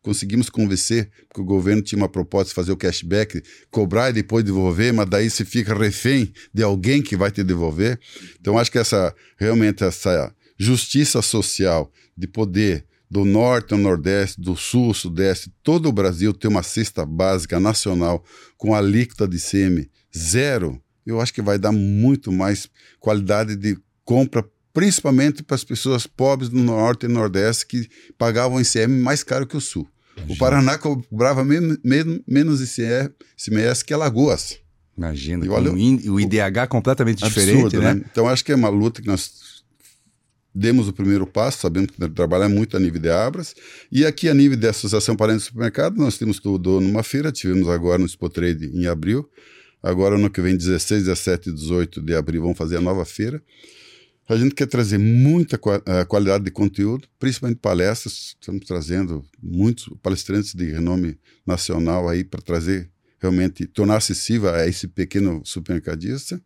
conseguimos 0.02 0.50
convencer, 0.50 1.10
porque 1.28 1.42
o 1.42 1.46
governo 1.46 1.82
tinha 1.82 1.98
uma 1.98 2.10
proposta 2.10 2.50
de 2.50 2.56
fazer 2.56 2.72
o 2.72 2.78
cashback, 2.78 3.42
cobrar 3.72 4.10
e 4.10 4.14
depois 4.14 4.44
devolver, 4.44 4.94
mas 4.94 5.10
daí 5.10 5.30
você 5.30 5.46
fica 5.46 5.74
refém 5.74 6.32
de 6.54 6.62
alguém 6.62 7.02
que 7.02 7.16
vai 7.16 7.32
te 7.32 7.44
devolver. 7.44 8.00
Então, 8.40 8.58
acho 8.58 8.72
que 8.72 8.78
essa 8.78 9.16
realmente 9.38 9.84
essa 9.84 10.36
justiça 10.58 11.22
social 11.22 11.92
de 12.18 12.28
poder 12.28 12.86
do 13.10 13.24
norte 13.24 13.74
ao 13.74 13.80
nordeste, 13.80 14.42
do 14.42 14.56
sul 14.56 14.88
ao 14.88 14.94
sudeste, 14.94 15.52
todo 15.62 15.88
o 15.88 15.92
Brasil 15.92 16.34
ter 16.34 16.48
uma 16.48 16.64
cesta 16.64 17.06
básica 17.06 17.60
nacional 17.60 18.24
com 18.58 18.74
alíquota 18.74 19.28
de 19.28 19.38
ICM 19.38 19.90
zero, 20.16 20.82
eu 21.06 21.20
acho 21.22 21.34
que 21.34 21.42
vai 21.42 21.58
dar 21.58 21.72
muito 21.72 22.32
mais 22.32 22.70
qualidade 23.00 23.56
de 23.56 23.78
compra, 24.04 24.46
principalmente 24.74 25.44
para 25.44 25.56
as 25.56 25.64
pessoas 25.64 26.08
pobres 26.08 26.50
do 26.50 26.58
Norte 26.58 27.06
e 27.06 27.10
Nordeste 27.10 27.66
que 27.66 27.90
pagavam 28.18 28.60
ICM 28.60 29.02
mais 29.02 29.24
caro 29.24 29.48
que 29.48 29.58
o 29.58 29.62
Sul. 29.62 29.88
Imagina. 30.16 30.34
O 30.34 30.38
Paraná 30.38 30.78
cobrava 30.78 31.44
menos, 31.44 31.78
menos 32.28 32.62
ICMS 32.62 33.84
que 33.84 33.94
Alagoas. 33.94 34.60
Imagina, 34.96 35.52
olha, 35.52 35.72
o, 35.72 36.14
o 36.14 36.20
IDH 36.20 36.68
completamente 36.70 37.24
absurdo, 37.26 37.70
diferente, 37.70 37.78
né? 37.78 37.96
né? 37.96 38.06
Então 38.12 38.28
acho 38.28 38.46
que 38.46 38.52
é 38.52 38.56
uma 38.56 38.70
luta 38.70 39.02
que 39.02 39.08
nós 39.08 39.64
demos 40.54 40.88
o 40.88 40.94
primeiro 40.94 41.26
passo, 41.26 41.60
sabendo 41.60 41.92
que 41.92 42.10
trabalhar 42.10 42.48
muito 42.48 42.78
a 42.78 42.80
nível 42.80 43.02
de 43.02 43.10
Abras. 43.10 43.56
E 43.92 44.06
aqui 44.06 44.30
a 44.30 44.34
nível 44.34 44.58
da 44.58 44.70
Associação 44.70 45.16
Parente 45.16 45.40
do 45.40 45.44
Supermercado, 45.44 45.98
nós 45.98 46.18
temos 46.18 46.40
tudo 46.40 46.80
numa 46.80 47.02
feira, 47.02 47.32
tivemos 47.32 47.68
agora 47.68 47.98
no 47.98 48.06
Expo 48.06 48.30
Trade 48.30 48.68
em 48.68 48.86
abril, 48.86 49.28
Agora, 49.84 50.18
no 50.18 50.30
que 50.30 50.42
vem, 50.42 50.56
16, 50.56 51.04
17 51.04 51.50
e 51.50 51.54
18 51.54 52.02
de 52.02 52.16
abril, 52.16 52.42
vão 52.44 52.56
fazer 52.56 52.78
a 52.78 52.82
nova 52.82 53.04
feira. 53.04 53.44
A 54.30 54.38
gente 54.38 54.56
quer 54.56 54.66
trazer 54.66 54.98
muita 54.98 55.58
uh, 55.58 56.08
qualidade 56.08 56.46
de 56.46 56.52
conteúdo, 56.52 57.06
principalmente 57.20 57.60
palestras. 57.60 58.38
Estamos 58.40 58.66
trazendo 58.66 59.26
muitos 59.42 59.90
palestrantes 60.02 60.56
de 60.56 60.72
renome 60.72 61.20
nacional 61.46 62.08
aí 62.08 62.24
para 62.24 62.42
trazer 62.42 62.90
realmente, 63.20 63.66
tornar 63.68 63.98
acessível 63.98 64.54
a 64.54 64.66
esse 64.66 64.88
pequeno 64.88 65.42
supermercadista. 65.44 66.42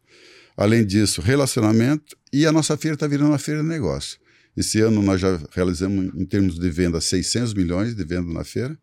Além 0.56 0.84
disso, 0.84 1.22
relacionamento. 1.22 2.18
E 2.34 2.48
a 2.48 2.52
nossa 2.52 2.76
feira 2.76 2.96
está 2.96 3.06
virando 3.06 3.30
uma 3.30 3.38
feira 3.38 3.62
de 3.62 3.68
negócio. 3.68 4.18
Esse 4.56 4.82
ano 4.82 5.04
nós 5.04 5.22
já 5.22 5.40
realizamos, 5.52 6.12
em 6.16 6.26
termos 6.26 6.58
de 6.58 6.70
venda, 6.72 7.00
600 7.00 7.54
milhões 7.54 7.94
de 7.94 8.04
venda 8.04 8.34
na 8.34 8.44
feira. 8.44 8.76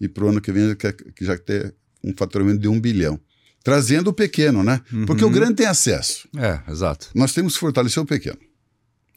E 0.00 0.08
para 0.08 0.24
o 0.24 0.28
ano 0.28 0.40
que 0.40 0.50
vem, 0.50 0.74
quer 0.74 0.94
que 0.94 1.22
já 1.22 1.36
ter 1.36 1.74
um 2.02 2.14
faturamento 2.16 2.60
de 2.60 2.68
um 2.68 2.80
bilhão 2.80 3.20
trazendo 3.62 4.08
o 4.08 4.12
pequeno, 4.12 4.62
né? 4.62 4.80
Uhum. 4.92 5.06
Porque 5.06 5.24
o 5.24 5.30
grande 5.30 5.54
tem 5.54 5.66
acesso. 5.66 6.28
É, 6.36 6.60
exato. 6.70 7.08
Nós 7.14 7.32
temos 7.32 7.54
que 7.54 7.60
fortalecer 7.60 8.02
o 8.02 8.06
pequeno. 8.06 8.38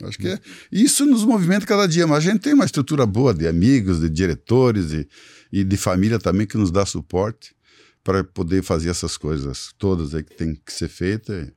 Acho 0.04 0.18
que 0.18 0.28
é. 0.28 0.40
Isso 0.72 1.06
nos 1.06 1.24
movimenta 1.24 1.66
cada 1.66 1.88
dia, 1.88 2.06
mas 2.06 2.18
a 2.18 2.32
gente 2.32 2.42
tem 2.42 2.54
uma 2.54 2.66
estrutura 2.66 3.06
boa 3.06 3.34
de 3.34 3.48
amigos, 3.48 4.00
de 4.00 4.10
diretores 4.10 4.92
e, 4.92 5.08
e 5.52 5.64
de 5.64 5.78
família 5.78 6.20
também 6.20 6.46
que 6.46 6.58
nos 6.58 6.72
dá 6.72 6.86
suporte 6.86 7.56
para 8.04 8.24
poder 8.24 8.64
fazer 8.64 8.90
essas 8.90 9.18
coisas 9.18 9.74
todas 9.78 10.14
aí 10.14 10.24
que 10.24 10.36
tem 10.36 10.56
que 10.56 10.74
ser 10.74 10.90
feitas. 10.90 11.48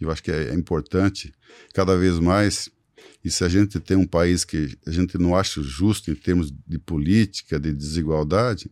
E 0.00 0.04
eu 0.04 0.10
acho 0.10 0.22
que 0.22 0.30
é, 0.30 0.50
é 0.50 0.54
importante 0.54 1.32
cada 1.74 1.96
vez 1.96 2.18
mais. 2.18 2.70
E 3.24 3.30
se 3.30 3.42
a 3.42 3.48
gente 3.48 3.80
tem 3.80 3.96
um 3.96 4.06
país 4.06 4.44
que 4.44 4.78
a 4.86 4.90
gente 4.92 5.18
não 5.18 5.34
acha 5.34 5.60
justo 5.60 6.10
em 6.10 6.14
termos 6.14 6.52
de 6.66 6.78
política, 6.78 7.58
de 7.58 7.72
desigualdade, 7.72 8.70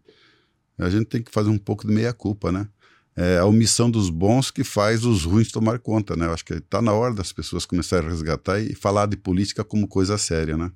a 0.79 0.89
gente 0.89 1.07
tem 1.07 1.23
que 1.23 1.33
fazer 1.33 1.49
um 1.49 1.59
pouco 1.59 1.87
de 1.87 1.93
meia-culpa, 1.93 2.53
né? 2.53 2.69
É 3.17 3.39
a 3.39 3.47
omissão 3.47 3.91
dos 3.91 4.11
bons 4.11 4.51
que 4.51 4.63
faz 4.63 5.05
os 5.05 5.25
ruins 5.25 5.51
tomar 5.51 5.79
conta, 5.79 6.15
né? 6.15 6.27
Eu 6.27 6.35
acho 6.35 6.45
que 6.45 6.55
está 6.55 6.83
na 6.83 6.93
hora 6.93 7.15
das 7.15 7.33
pessoas 7.33 7.65
começarem 7.65 8.07
a 8.07 8.11
resgatar 8.11 8.61
e 8.61 8.75
falar 8.75 9.07
de 9.07 9.17
política 9.17 9.65
como 9.65 9.89
coisa 9.89 10.19
séria, 10.19 10.57
né? 10.57 10.71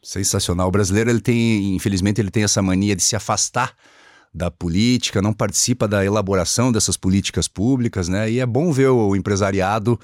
Sensacional. 0.00 0.68
O 0.68 0.70
brasileiro, 0.70 1.10
ele 1.10 1.20
tem, 1.20 1.74
infelizmente, 1.74 2.20
ele 2.20 2.30
tem 2.30 2.44
essa 2.44 2.62
mania 2.62 2.94
de 2.94 3.02
se 3.02 3.16
afastar 3.16 3.74
da 4.32 4.50
política, 4.50 5.20
não 5.20 5.32
participa 5.32 5.88
da 5.88 6.04
elaboração 6.04 6.70
dessas 6.70 6.96
políticas 6.96 7.48
públicas, 7.48 8.08
né? 8.08 8.30
E 8.30 8.38
é 8.38 8.46
bom 8.46 8.72
ver 8.72 8.88
o 8.88 9.16
empresariado 9.16 9.98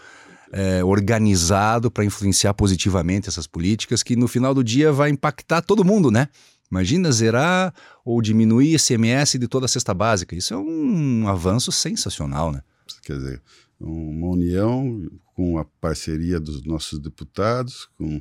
é, 0.53 0.83
organizado 0.83 1.91
para 1.91 2.05
influenciar 2.05 2.55
positivamente 2.55 3.29
essas 3.29 3.47
políticas, 3.47 4.03
que 4.03 4.17
no 4.17 4.27
final 4.27 4.53
do 4.53 4.65
dia 4.65 4.93
vai 4.93 5.11
impactar 5.11 5.63
todo 5.63 5.85
mundo, 5.85 6.11
né? 6.11 6.29
Imagina 6.71 7.11
zerar 7.11 7.75
ou 8.05 8.21
diminuir 8.21 8.75
ICMS 8.75 9.39
de 9.39 9.49
toda 9.49 9.67
a 9.67 9.69
cesta 9.69 9.95
básica. 9.95 10.37
Isso 10.37 10.53
é 10.55 10.57
um 10.57 11.27
avanço 11.27 11.73
sensacional, 11.73 12.53
né? 12.53 12.63
Quer 13.03 13.17
dizer, 13.17 13.43
uma 13.81 14.29
união 14.29 15.09
com 15.35 15.59
a 15.59 15.65
parceria 15.65 16.39
dos 16.39 16.65
nossos 16.65 16.99
deputados, 16.99 17.89
com 17.97 18.21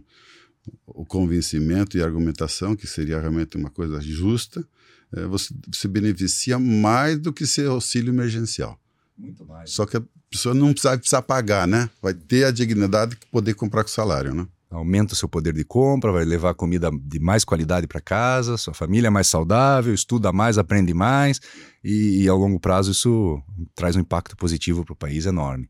o 0.85 1.05
convencimento 1.05 1.97
e 1.97 2.01
argumentação, 2.01 2.75
que 2.75 2.87
seria 2.87 3.19
realmente 3.19 3.57
uma 3.57 3.69
coisa 3.69 3.99
justa, 4.01 4.67
é, 5.13 5.25
você 5.25 5.53
se 5.71 5.87
beneficia 5.87 6.59
mais 6.59 7.17
do 7.17 7.31
que 7.31 7.47
ser 7.47 7.67
auxílio 7.67 8.11
emergencial. 8.11 8.79
Muito 9.17 9.45
mais. 9.45 9.71
Só 9.71 9.85
que 9.85 9.97
a 9.97 10.03
pessoa 10.29 10.53
não 10.53 10.73
precisa, 10.73 10.97
precisa 10.97 11.21
pagar, 11.21 11.67
né? 11.67 11.89
Vai 12.01 12.13
ter 12.13 12.43
a 12.43 12.51
dignidade 12.51 13.15
de 13.15 13.25
poder 13.27 13.53
comprar 13.53 13.83
com 13.83 13.89
salário, 13.89 14.33
né? 14.33 14.47
Aumenta 14.69 15.13
o 15.13 15.15
seu 15.15 15.29
poder 15.29 15.53
de 15.53 15.63
compra, 15.63 16.11
vai 16.11 16.25
levar 16.25 16.53
comida 16.53 16.91
de 16.91 17.19
mais 17.19 17.45
qualidade 17.45 17.87
para 17.87 18.01
casa, 18.01 18.57
sua 18.57 18.73
família 18.73 19.07
é 19.07 19.09
mais 19.09 19.27
saudável, 19.27 19.93
estuda 19.93 20.33
mais, 20.33 20.57
aprende 20.57 20.93
mais, 20.93 21.39
e, 21.81 22.23
e 22.23 22.27
ao 22.27 22.37
longo 22.37 22.59
prazo 22.59 22.91
isso 22.91 23.41
traz 23.73 23.95
um 23.95 24.01
impacto 24.01 24.35
positivo 24.35 24.83
para 24.83 24.93
o 24.93 24.95
país 24.95 25.25
enorme. 25.25 25.69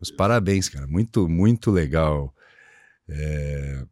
Os 0.00 0.10
parabéns, 0.10 0.68
cara. 0.68 0.86
Muito, 0.86 1.28
muito 1.28 1.70
legal. 1.70 2.32
É... 3.08 3.84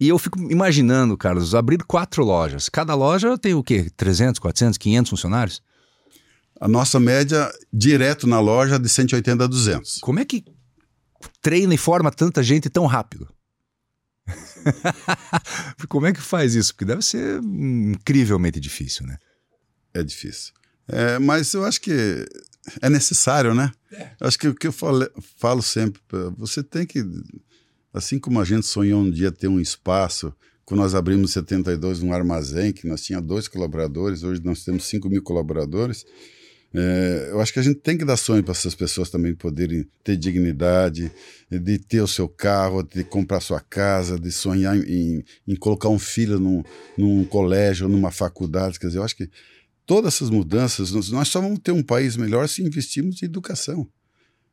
E 0.00 0.08
eu 0.08 0.18
fico 0.18 0.38
imaginando, 0.50 1.16
Carlos, 1.16 1.54
abrir 1.54 1.82
quatro 1.82 2.24
lojas. 2.24 2.68
Cada 2.68 2.94
loja 2.94 3.36
tem 3.36 3.54
o 3.54 3.62
quê? 3.62 3.90
300, 3.96 4.38
400, 4.38 4.78
500 4.78 5.10
funcionários? 5.10 5.62
A 6.60 6.68
nossa 6.68 6.98
média 6.98 7.50
direto 7.72 8.26
na 8.26 8.40
loja 8.40 8.76
é 8.76 8.78
de 8.78 8.88
180 8.88 9.44
a 9.44 9.46
200. 9.46 9.98
Como 9.98 10.20
é 10.20 10.24
que 10.24 10.44
treina 11.40 11.74
e 11.74 11.78
forma 11.78 12.10
tanta 12.10 12.42
gente 12.42 12.68
tão 12.68 12.86
rápido? 12.86 13.28
Como 15.88 16.06
é 16.06 16.12
que 16.12 16.20
faz 16.20 16.54
isso? 16.54 16.74
Porque 16.74 16.84
deve 16.84 17.02
ser 17.02 17.40
incrivelmente 17.42 18.60
difícil, 18.60 19.06
né? 19.06 19.16
É 19.94 20.02
difícil. 20.02 20.52
É, 20.86 21.18
mas 21.18 21.52
eu 21.54 21.64
acho 21.64 21.80
que 21.80 22.26
é 22.80 22.88
necessário, 22.88 23.54
né? 23.54 23.72
É. 23.92 24.10
Acho 24.20 24.38
que 24.38 24.48
o 24.48 24.54
que 24.54 24.66
eu 24.66 24.72
falo, 24.72 25.08
falo 25.36 25.62
sempre, 25.62 26.00
você 26.36 26.62
tem 26.62 26.86
que, 26.86 27.04
assim 27.92 28.18
como 28.18 28.40
a 28.40 28.44
gente 28.44 28.66
sonhou 28.66 29.00
um 29.00 29.10
dia 29.10 29.32
ter 29.32 29.48
um 29.48 29.60
espaço, 29.60 30.34
quando 30.64 30.80
nós 30.80 30.94
abrimos 30.94 31.30
em 31.30 31.32
72 31.32 32.02
um 32.02 32.12
armazém, 32.12 32.72
que 32.72 32.86
nós 32.86 33.02
tínhamos 33.02 33.26
dois 33.26 33.48
colaboradores, 33.48 34.22
hoje 34.22 34.42
nós 34.44 34.64
temos 34.64 34.84
5 34.86 35.08
mil 35.08 35.22
colaboradores, 35.22 36.04
é, 36.74 37.28
eu 37.30 37.40
acho 37.40 37.52
que 37.52 37.58
a 37.58 37.62
gente 37.62 37.80
tem 37.80 37.96
que 37.96 38.04
dar 38.04 38.16
sonho 38.16 38.42
para 38.42 38.52
essas 38.52 38.74
pessoas 38.74 39.08
também 39.08 39.34
poderem 39.34 39.88
ter 40.04 40.16
dignidade, 40.16 41.10
de 41.50 41.78
ter 41.78 42.02
o 42.02 42.06
seu 42.06 42.28
carro, 42.28 42.82
de 42.82 43.02
comprar 43.04 43.40
sua 43.40 43.60
casa, 43.60 44.18
de 44.18 44.30
sonhar 44.30 44.76
em, 44.76 44.82
em, 44.82 45.24
em 45.46 45.56
colocar 45.56 45.88
um 45.88 45.98
filho 45.98 46.38
num, 46.38 46.62
num 46.96 47.24
colégio, 47.24 47.88
numa 47.88 48.10
faculdade. 48.10 48.78
Quer 48.78 48.88
dizer, 48.88 48.98
eu 48.98 49.02
acho 49.02 49.16
que 49.16 49.30
todas 49.86 50.14
essas 50.14 50.28
mudanças, 50.28 50.92
nós 51.10 51.28
só 51.28 51.40
vamos 51.40 51.60
ter 51.60 51.72
um 51.72 51.82
país 51.82 52.16
melhor 52.16 52.46
se 52.48 52.62
investirmos 52.62 53.22
em 53.22 53.26
educação. 53.26 53.88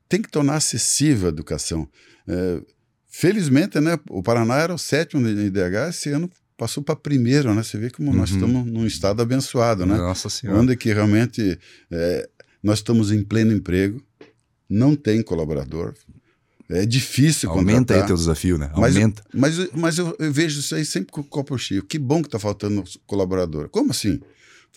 Tem 0.07 0.21
que 0.21 0.31
tornar 0.31 0.55
acessível 0.55 1.25
a 1.25 1.29
educação. 1.29 1.89
É, 2.25 2.61
felizmente, 3.09 3.79
né, 3.81 3.99
o 4.09 4.23
Paraná 4.23 4.55
era 4.59 4.73
o 4.73 4.77
sétimo 4.77 5.27
em 5.27 5.47
IDH, 5.47 5.89
esse 5.89 6.09
ano 6.11 6.31
passou 6.57 6.83
para 6.83 6.95
primeiro, 6.95 7.53
né? 7.53 7.63
Você 7.63 7.77
vê 7.77 7.89
como 7.89 8.11
uhum. 8.11 8.17
nós 8.17 8.29
estamos 8.29 8.65
num 8.65 8.85
estado 8.85 9.21
abençoado, 9.21 9.85
né? 9.85 9.97
Nossa 9.97 10.29
Senhora. 10.29 10.59
Onde 10.59 10.75
que 10.75 10.93
realmente 10.93 11.59
é, 11.91 12.29
nós 12.63 12.79
estamos 12.79 13.11
em 13.11 13.23
pleno 13.23 13.51
emprego, 13.51 14.01
não 14.69 14.95
tem 14.95 15.21
colaborador, 15.21 15.93
é 16.69 16.85
difícil 16.85 17.49
Aumenta 17.49 17.79
contratar. 17.79 18.01
aí 18.03 18.07
teu 18.07 18.15
desafio, 18.15 18.57
né? 18.57 18.71
Aumenta. 18.73 19.23
Mas, 19.33 19.57
mas, 19.57 19.69
mas 19.73 19.97
eu, 19.99 20.15
eu, 20.17 20.31
vejo 20.31 20.59
isso 20.59 20.73
aí 20.73 20.83
sempre 20.83 21.11
com 21.11 21.21
o 21.21 21.23
copo 21.23 21.57
cheio. 21.57 21.83
Que 21.83 21.99
bom 21.99 22.21
que 22.21 22.27
está 22.27 22.39
faltando 22.39 22.83
colaborador. 23.05 23.69
Como 23.69 23.91
assim? 23.91 24.19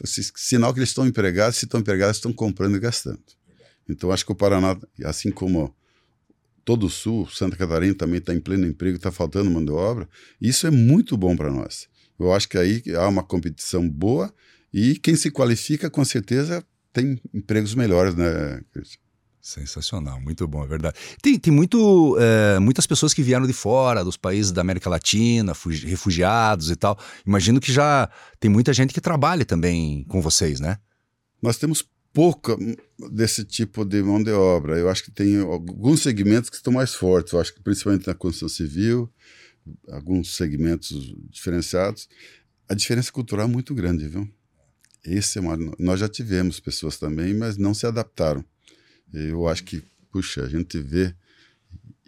Sinal 0.05 0.73
que 0.73 0.81
eles 0.81 0.91
estão 0.91 1.07
empregados, 1.07 1.59
se 1.59 1.65
estão 1.65 1.81
empregados, 1.81 2.19
estão 2.19 2.33
comprando 2.33 2.77
e 2.77 2.81
gastando. 2.81 3.19
Então, 3.89 4.13
acho 4.13 4.25
que 4.25 4.33
o 4.33 4.35
Paraná, 4.35 4.77
assim 5.03 5.31
como 5.31 5.75
todo 6.69 6.85
o 6.85 6.91
Sul, 6.91 7.27
Santa 7.31 7.57
Catarina 7.57 7.95
também 7.95 8.19
está 8.19 8.35
em 8.35 8.41
pleno 8.41 8.67
emprego, 8.67 8.99
está 8.99 9.11
faltando 9.11 9.51
mão 9.51 9.65
de 9.65 9.73
obra. 9.73 10.07
Isso 10.39 10.67
é 10.67 10.71
muito 10.71 11.17
bom 11.17 11.35
para 11.35 11.51
nós. 11.51 11.89
Eu 12.21 12.31
acho 12.31 12.47
que 12.47 12.59
aí 12.59 12.83
há 12.95 13.09
uma 13.09 13.23
competição 13.23 13.89
boa 13.89 14.31
e 14.71 14.99
quem 14.99 15.17
se 15.17 15.31
qualifica, 15.31 15.89
com 15.89 16.05
certeza, 16.05 16.63
tem 16.93 17.19
empregos 17.33 17.75
melhores, 17.75 18.15
né, 18.15 18.61
Cristian? 18.71 19.01
Sensacional, 19.41 20.21
muito 20.21 20.47
bom, 20.47 20.63
é 20.63 20.67
verdade. 20.67 20.95
Tem, 21.23 21.39
tem 21.39 21.51
muito, 21.51 22.19
é, 22.21 22.59
muitas 22.59 22.87
pessoas 22.87 23.15
que 23.15 23.23
vieram 23.23 23.47
de 23.47 23.55
fora, 23.55 24.05
dos 24.05 24.19
países 24.19 24.53
da 24.53 24.61
América 24.61 24.91
Latina, 24.91 25.55
refugiados 25.87 26.71
e 26.71 26.77
tal. 26.77 26.99
Imagino 27.27 27.61
que 27.61 27.73
já 27.73 28.11
tem 28.39 28.51
muita 28.51 28.75
gente 28.75 28.93
que 28.93 29.01
trabalha 29.01 29.47
também 29.47 30.05
com 30.07 30.21
vocês, 30.21 30.61
né? 30.61 30.77
Nós 31.41 31.57
temos 31.57 31.83
pouca 32.19 32.57
desse 33.13 33.45
tipo 33.45 33.85
de 33.85 34.03
mão 34.03 34.21
de 34.21 34.33
obra. 34.33 34.77
Eu 34.77 34.89
acho 34.89 35.05
que 35.05 35.11
tem 35.13 35.39
alguns 35.39 36.03
segmentos 36.03 36.51
que 36.51 36.57
estão 36.57 36.73
mais 36.73 36.93
fortes. 36.93 37.33
Eu 37.33 37.39
acho 37.39 37.55
que 37.55 37.63
principalmente 37.63 38.09
na 38.09 38.15
construção 38.15 38.49
civil, 38.49 39.09
alguns 39.89 40.35
segmentos 40.35 41.15
diferenciados. 41.31 42.09
A 42.69 42.75
diferença 42.75 43.13
cultural 43.13 43.47
é 43.47 43.49
muito 43.49 43.73
grande, 43.73 44.09
viu? 44.09 44.29
Esse 45.05 45.39
é 45.39 45.41
uma... 45.41 45.57
Nós 45.79 46.01
já 46.01 46.09
tivemos 46.09 46.59
pessoas 46.59 46.97
também, 46.97 47.33
mas 47.35 47.57
não 47.57 47.73
se 47.73 47.87
adaptaram. 47.87 48.45
Eu 49.15 49.47
acho 49.47 49.63
que, 49.63 49.81
puxa, 50.11 50.43
a 50.43 50.49
gente 50.49 50.77
vê 50.81 51.15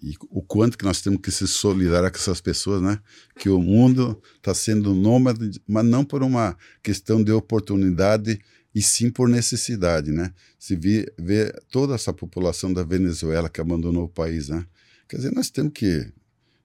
e 0.02 0.16
o 0.28 0.42
quanto 0.42 0.76
que 0.76 0.84
nós 0.84 1.00
temos 1.00 1.20
que 1.20 1.30
se 1.30 1.46
solidarizar 1.46 2.10
com 2.10 2.18
essas 2.18 2.40
pessoas, 2.40 2.82
né? 2.82 2.98
Que 3.38 3.48
o 3.48 3.60
mundo 3.60 4.20
está 4.36 4.52
sendo 4.54 4.92
nômade, 4.92 5.62
mas 5.68 5.84
não 5.84 6.04
por 6.04 6.24
uma 6.24 6.58
questão 6.82 7.22
de 7.22 7.30
oportunidade 7.30 8.40
e 8.74 8.80
sim 8.80 9.10
por 9.10 9.28
necessidade, 9.28 10.10
né? 10.10 10.32
Se 10.58 10.76
vê, 10.76 11.12
vê 11.18 11.52
toda 11.70 11.94
essa 11.94 12.12
população 12.12 12.72
da 12.72 12.82
Venezuela 12.82 13.48
que 13.48 13.60
abandonou 13.60 14.04
o 14.04 14.08
país, 14.08 14.48
né? 14.48 14.64
Quer 15.08 15.16
dizer, 15.16 15.32
nós 15.32 15.50
temos 15.50 15.72
que 15.72 16.12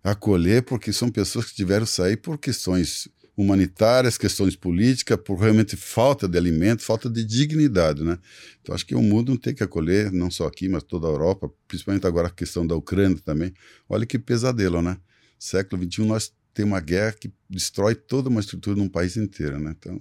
acolher 0.04 0.64
porque 0.64 0.94
são 0.94 1.10
pessoas 1.10 1.46
que 1.46 1.56
tiveram 1.56 1.86
que 1.86 1.92
sair 1.92 2.18
por 2.18 2.38
questões 2.38 3.10
humanitárias, 3.36 4.18
questões 4.18 4.56
políticas, 4.56 5.18
por 5.18 5.36
realmente 5.38 5.76
falta 5.76 6.28
de 6.28 6.38
alimento, 6.38 6.84
falta 6.84 7.10
de 7.10 7.26
dignidade, 7.26 8.04
né? 8.04 8.18
Então 8.62 8.74
acho 8.74 8.86
que 8.86 8.96
o 8.96 9.02
mundo 9.02 9.38
tem 9.38 9.54
que 9.54 9.64
acolher, 9.64 10.12
não 10.12 10.32
só 10.32 10.48
aqui, 10.48 10.70
mas 10.70 10.84
toda 10.84 11.08
a 11.08 11.10
Europa, 11.10 11.52
principalmente 11.68 12.08
agora 12.08 12.28
a 12.28 12.32
questão 12.32 12.66
da 12.66 12.76
Ucrânia 12.76 13.18
também. 13.26 13.54
Olha 13.90 14.06
que 14.06 14.18
pesadelo, 14.18 14.82
né? 14.82 14.98
Século 15.38 15.84
XXI 15.84 16.06
nós 16.06 16.32
temos 16.54 16.72
uma 16.72 16.80
guerra 16.80 17.12
que 17.12 17.34
destrói 17.50 17.94
toda 17.94 18.30
uma 18.30 18.40
estrutura 18.40 18.78
num 18.78 18.88
país 18.88 19.18
inteiro, 19.18 19.60
né? 19.60 19.76
Então 19.78 20.00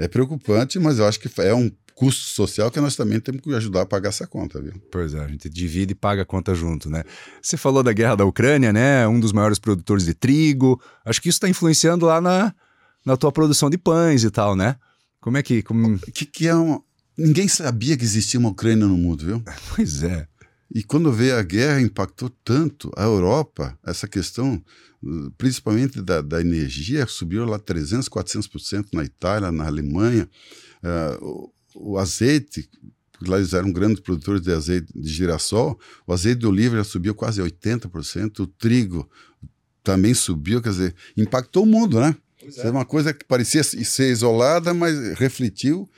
é 0.00 0.08
preocupante, 0.08 0.78
mas 0.78 0.98
eu 0.98 1.06
acho 1.06 1.20
que 1.20 1.28
é 1.42 1.54
um 1.54 1.70
custo 1.94 2.22
social 2.22 2.70
que 2.70 2.80
nós 2.80 2.96
também 2.96 3.20
temos 3.20 3.42
que 3.42 3.54
ajudar 3.54 3.82
a 3.82 3.86
pagar 3.86 4.08
essa 4.08 4.26
conta, 4.26 4.58
viu? 4.58 4.72
Pois 4.90 5.12
é, 5.12 5.22
a 5.22 5.28
gente 5.28 5.50
divide 5.50 5.92
e 5.92 5.94
paga 5.94 6.22
a 6.22 6.24
conta 6.24 6.54
junto, 6.54 6.88
né? 6.88 7.04
Você 7.42 7.58
falou 7.58 7.82
da 7.82 7.92
guerra 7.92 8.16
da 8.16 8.24
Ucrânia, 8.24 8.72
né? 8.72 9.06
Um 9.06 9.20
dos 9.20 9.30
maiores 9.30 9.58
produtores 9.58 10.06
de 10.06 10.14
trigo. 10.14 10.80
Acho 11.04 11.20
que 11.20 11.28
isso 11.28 11.36
está 11.36 11.50
influenciando 11.50 12.06
lá 12.06 12.18
na, 12.18 12.54
na 13.04 13.14
tua 13.14 13.30
produção 13.30 13.68
de 13.68 13.76
pães 13.76 14.24
e 14.24 14.30
tal, 14.30 14.56
né? 14.56 14.76
Como 15.20 15.36
é 15.36 15.42
que. 15.42 15.62
Como... 15.62 15.98
Que, 15.98 16.24
que 16.24 16.48
é. 16.48 16.52
Ninguém 17.18 17.46
sabia 17.46 17.94
que 17.94 18.02
existia 18.02 18.40
uma 18.40 18.48
Ucrânia 18.48 18.86
no 18.86 18.96
mundo, 18.96 19.26
viu? 19.26 19.42
Pois 19.76 20.02
é. 20.02 20.26
E 20.72 20.84
quando 20.84 21.12
veio 21.12 21.36
a 21.36 21.42
guerra, 21.42 21.80
impactou 21.80 22.30
tanto 22.44 22.90
a 22.96 23.02
Europa, 23.02 23.76
essa 23.84 24.06
questão, 24.06 24.62
principalmente 25.36 26.00
da, 26.00 26.22
da 26.22 26.40
energia, 26.40 27.06
subiu 27.06 27.44
lá 27.44 27.58
300%, 27.58 28.08
400% 28.08 28.86
na 28.92 29.02
Itália, 29.02 29.50
na 29.50 29.66
Alemanha. 29.66 30.28
Uh, 30.82 31.24
o, 31.74 31.92
o, 31.92 31.98
azeite, 31.98 32.68
lá 33.20 33.38
eles 33.38 33.52
eram 33.52 33.72
grandes 33.72 34.00
produtores 34.00 34.42
de 34.42 34.52
azeite 34.52 34.92
de 34.94 35.08
girassol, 35.08 35.78
o 36.06 36.12
azeite 36.12 36.40
de 36.40 36.46
oliva 36.46 36.76
já 36.76 36.84
subiu 36.84 37.14
quase 37.14 37.42
80%, 37.42 38.40
o 38.40 38.46
trigo 38.46 39.10
também 39.82 40.14
subiu, 40.14 40.62
quer 40.62 40.70
dizer, 40.70 40.94
impactou 41.16 41.64
o 41.64 41.66
mundo, 41.66 42.00
né? 42.00 42.14
É. 42.58 42.68
é 42.68 42.70
uma 42.70 42.84
coisa 42.84 43.12
que 43.12 43.24
parecia 43.24 43.62
ser 43.64 44.10
isolada, 44.10 44.72
mas 44.72 45.18
refletiu 45.18 45.88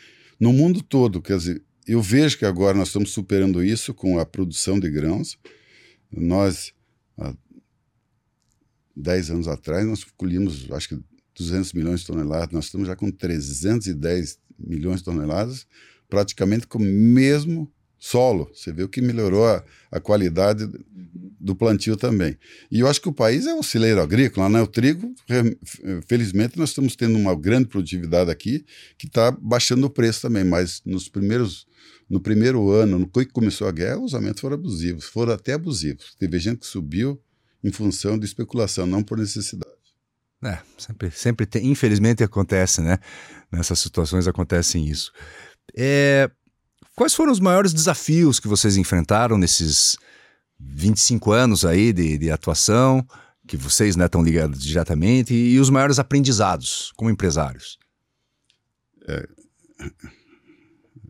no 0.41 0.53
mundo 0.53 0.83
todo, 0.83 1.21
quer 1.21 1.37
dizer, 1.37 1.63
eu 1.87 2.01
vejo 2.01 2.38
que 2.38 2.45
agora 2.45 2.77
nós 2.77 2.88
estamos 2.88 3.11
superando 3.11 3.62
isso 3.62 3.92
com 3.92 4.18
a 4.18 4.27
produção 4.27 4.79
de 4.79 4.90
grãos. 4.90 5.38
Nós, 6.11 6.73
há 7.18 7.35
10 8.97 9.31
anos 9.31 9.49
atrás, 9.49 9.87
nós 9.87 10.05
colhíamos, 10.16 10.71
acho 10.71 10.90
que 10.90 11.01
200 11.37 11.73
milhões 11.73 12.01
de 12.01 12.07
toneladas, 12.07 12.53
nós 12.53 12.66
estamos 12.66 12.87
já 12.87 12.95
com 12.95 13.11
310 13.11 14.38
milhões 14.59 14.99
de 14.99 15.05
toneladas, 15.05 15.66
praticamente 16.09 16.67
com 16.67 16.79
o 16.79 16.83
mesmo 16.83 17.73
solo. 18.03 18.50
Você 18.53 18.73
vê 18.73 18.83
o 18.83 18.88
que 18.88 19.00
melhorou 19.00 19.46
a, 19.46 19.65
a 19.88 20.00
qualidade 20.00 20.69
do 21.38 21.55
plantio 21.55 21.96
também. 21.96 22.37
E 22.69 22.81
eu 22.81 22.88
acho 22.88 23.00
que 23.00 23.09
o 23.09 23.13
país 23.13 23.46
é 23.46 23.55
um 23.55 23.63
celeiro 23.63 24.03
agrícola, 24.03 24.48
né? 24.48 24.61
O 24.61 24.67
trigo, 24.67 25.15
felizmente, 26.09 26.59
nós 26.59 26.71
estamos 26.71 26.96
tendo 26.96 27.17
uma 27.17 27.37
grande 27.37 27.69
produtividade 27.69 28.29
aqui 28.29 28.67
que 28.98 29.07
está 29.07 29.31
baixando 29.31 29.87
o 29.87 29.90
preço 29.90 30.23
também, 30.23 30.42
mas 30.42 30.83
nos 30.85 31.09
primeiros 31.09 31.65
no 32.11 32.21
primeiro 32.21 32.71
ano, 32.71 32.98
no 32.98 33.07
que 33.09 33.25
começou 33.27 33.69
a 33.69 33.73
guerra, 33.73 34.00
os 34.00 34.15
aumentos 34.15 34.40
foram 34.40 34.57
abusivos, 34.57 35.05
foram 35.05 35.33
até 35.33 35.53
abusivos. 35.53 36.15
Teve 36.19 36.40
gente 36.40 36.59
que 36.59 36.67
subiu 36.67 37.23
em 37.63 37.71
função 37.71 38.19
de 38.19 38.27
especulação, 38.27 38.85
não 38.85 39.03
por 39.03 39.17
necessidade. 39.17 39.73
É, 40.44 40.59
sempre, 40.77 41.11
sempre 41.13 41.46
tem, 41.46 41.69
infelizmente 41.69 42.25
acontece, 42.25 42.81
né? 42.81 42.98
Nessas 43.50 43.79
situações 43.79 44.27
acontecem 44.27 44.87
isso. 44.88 45.13
É, 45.75 46.29
Quais 46.95 47.15
foram 47.15 47.33
os 47.33 47.40
maiores 47.40 47.73
desafios 47.73 48.38
que 48.38 48.49
vocês 48.49 48.77
enfrentaram 48.77 49.38
nesses 49.38 49.97
25 50.61 51.33
anos 51.33 51.65
aí 51.65 51.93
de, 51.93 52.19
de 52.19 52.31
atuação, 52.31 53.07
que 53.47 53.57
vocês 53.57 53.97
né, 53.97 54.07
estão 54.07 54.23
ligados 54.23 54.63
diretamente, 54.63 55.35
e, 55.35 55.55
e 55.55 55.61
os 55.61 55.71
maiores 55.71 55.99
aprendizados 55.99 56.93
como 56.97 57.11
empresários? 57.11 57.79
É, 59.09 59.27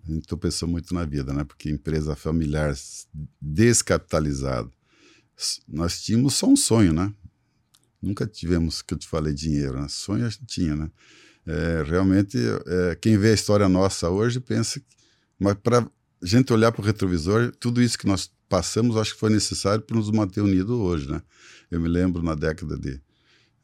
a 0.09 0.13
gente 0.13 0.37
pensando 0.37 0.71
muito 0.71 0.93
na 0.95 1.05
vida, 1.05 1.33
né? 1.33 1.45
Porque 1.45 1.71
empresa 1.71 2.17
familiar 2.17 2.75
descapitalizada, 3.41 4.71
nós 5.69 6.03
tínhamos 6.03 6.35
só 6.35 6.47
um 6.47 6.57
sonho, 6.57 6.93
né? 6.93 7.13
Nunca 8.01 8.27
tivemos, 8.27 8.83
que 8.83 8.95
eu 8.95 8.99
te 8.99 9.07
falei, 9.07 9.33
dinheiro, 9.33 9.81
né? 9.81 9.87
Sonho 9.89 10.27
a 10.27 10.29
gente 10.29 10.47
tinha, 10.47 10.75
né? 10.75 10.91
É, 11.47 11.85
realmente, 11.87 12.39
é, 12.67 12.95
quem 12.97 13.17
vê 13.19 13.31
a 13.31 13.35
história 13.35 13.69
nossa 13.69 14.09
hoje 14.09 14.41
pensa 14.41 14.81
que, 14.81 14.87
mas 15.43 15.55
para 15.55 15.81
a 15.81 15.87
gente 16.23 16.53
olhar 16.53 16.73
para 16.73 16.81
o 16.81 16.85
retrovisor, 16.85 17.53
tudo 17.59 17.83
isso 17.83 17.99
que 17.99 18.07
nós 18.07 18.31
passamos, 18.49 18.97
acho 18.97 19.15
que 19.15 19.21
foi 19.21 19.31
necessário 19.31 19.83
para 19.83 19.97
nos 19.97 20.11
manter 20.11 20.41
unidos 20.41 20.71
hoje, 20.71 21.11
né? 21.11 21.23
Eu 21.71 21.81
me 21.81 21.89
lembro 21.89 22.23
na 22.23 22.35
década 22.35 22.79
de 22.79 23.01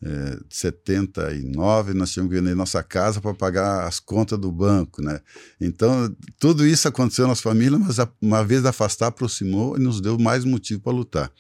é, 0.01 0.39
79, 0.49 1.93
nós 1.93 2.13
tínhamos 2.13 2.33
que 2.33 2.41
vender 2.41 2.55
nossa 2.55 2.83
casa 2.83 3.21
para 3.21 3.35
pagar 3.35 3.87
as 3.87 3.99
contas 3.99 4.39
do 4.39 4.51
banco, 4.51 5.03
né? 5.03 5.21
Então, 5.61 6.15
tudo 6.39 6.67
isso 6.67 6.87
aconteceu 6.87 7.25
na 7.25 7.31
nossa 7.31 7.43
família, 7.43 7.79
mas 7.79 7.97
uma 8.21 8.45
vez 8.45 8.65
afastar, 8.65 9.09
aproximou 9.09 9.77
e 9.77 9.81
nos 9.81 10.01
deu 10.01 10.19
mais 10.19 10.45
motivo 10.45 10.81
para 10.81 10.93
lutar. 10.93 11.33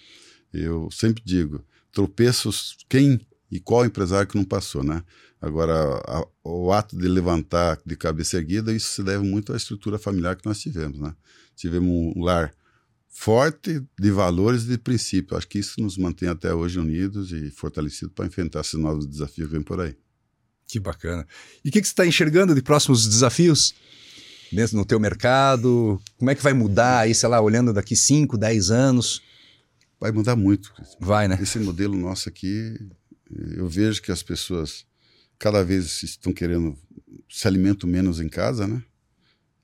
Eu 0.53 0.89
sempre 0.91 1.23
digo, 1.25 1.65
tropeços, 1.93 2.77
quem 2.89 3.21
e 3.51 3.59
qual 3.61 3.85
empresário 3.85 4.29
que 4.29 4.37
não 4.37 4.45
passou, 4.45 4.83
né? 4.85 5.03
Agora, 5.41 6.03
a, 6.07 6.27
o 6.43 6.73
ato 6.73 6.97
de 6.97 7.07
levantar 7.07 7.79
de 7.87 7.97
cabeça 7.97 8.37
erguida, 8.37 8.73
isso 8.73 8.91
se 8.91 9.03
deve 9.03 9.25
muito 9.25 9.53
à 9.53 9.57
estrutura 9.57 9.99
familiar 9.99 10.37
que 10.37 10.47
nós 10.47 10.59
tivemos, 10.59 10.99
né? 10.99 11.15
Tivemos 11.55 11.89
um 11.89 12.23
lar 12.23 12.53
forte 13.09 13.83
de 13.99 14.11
valores 14.11 14.65
e 14.65 14.69
de 14.69 14.79
princípios. 14.79 15.39
Acho 15.39 15.49
que 15.49 15.59
isso 15.59 15.81
nos 15.81 15.97
mantém 15.97 16.29
até 16.29 16.53
hoje 16.53 16.79
unidos 16.79 17.33
e 17.33 17.51
fortalecidos 17.51 18.13
para 18.15 18.27
enfrentar 18.27 18.61
esses 18.61 18.75
novos 18.75 19.07
desafios 19.07 19.49
que 19.49 19.55
vêm 19.55 19.63
por 19.63 19.81
aí. 19.81 19.97
Que 20.67 20.79
bacana. 20.79 21.27
E 21.65 21.69
o 21.69 21.73
que, 21.73 21.81
que 21.81 21.87
você 21.87 21.93
está 21.93 22.07
enxergando 22.07 22.55
de 22.55 22.61
próximos 22.61 23.07
desafios 23.07 23.75
dentro 24.53 24.77
no 24.77 24.85
teu 24.85 25.01
mercado? 25.01 26.01
Como 26.17 26.31
é 26.31 26.35
que 26.35 26.43
vai 26.43 26.53
mudar 26.53 27.01
aí, 27.01 27.15
sei 27.15 27.29
lá, 27.29 27.41
olhando 27.41 27.73
daqui 27.73 27.97
5, 27.97 28.37
10 28.37 28.71
anos? 28.71 29.23
Vai 29.99 30.13
mudar 30.13 30.37
muito. 30.37 30.73
Vai, 31.01 31.27
né? 31.27 31.39
Esse 31.41 31.59
modelo 31.59 31.97
nosso 31.97 32.29
aqui, 32.29 32.79
eu 33.57 33.67
vejo 33.67 34.03
que 34.03 34.13
as 34.13 34.23
pessoas 34.23 34.85
cada 35.39 35.63
vez 35.63 36.03
estão 36.03 36.33
querendo 36.33 36.77
se 37.29 37.47
alimentam 37.47 37.89
menos 37.89 38.21
em 38.21 38.29
casa, 38.29 38.67
né? 38.67 38.83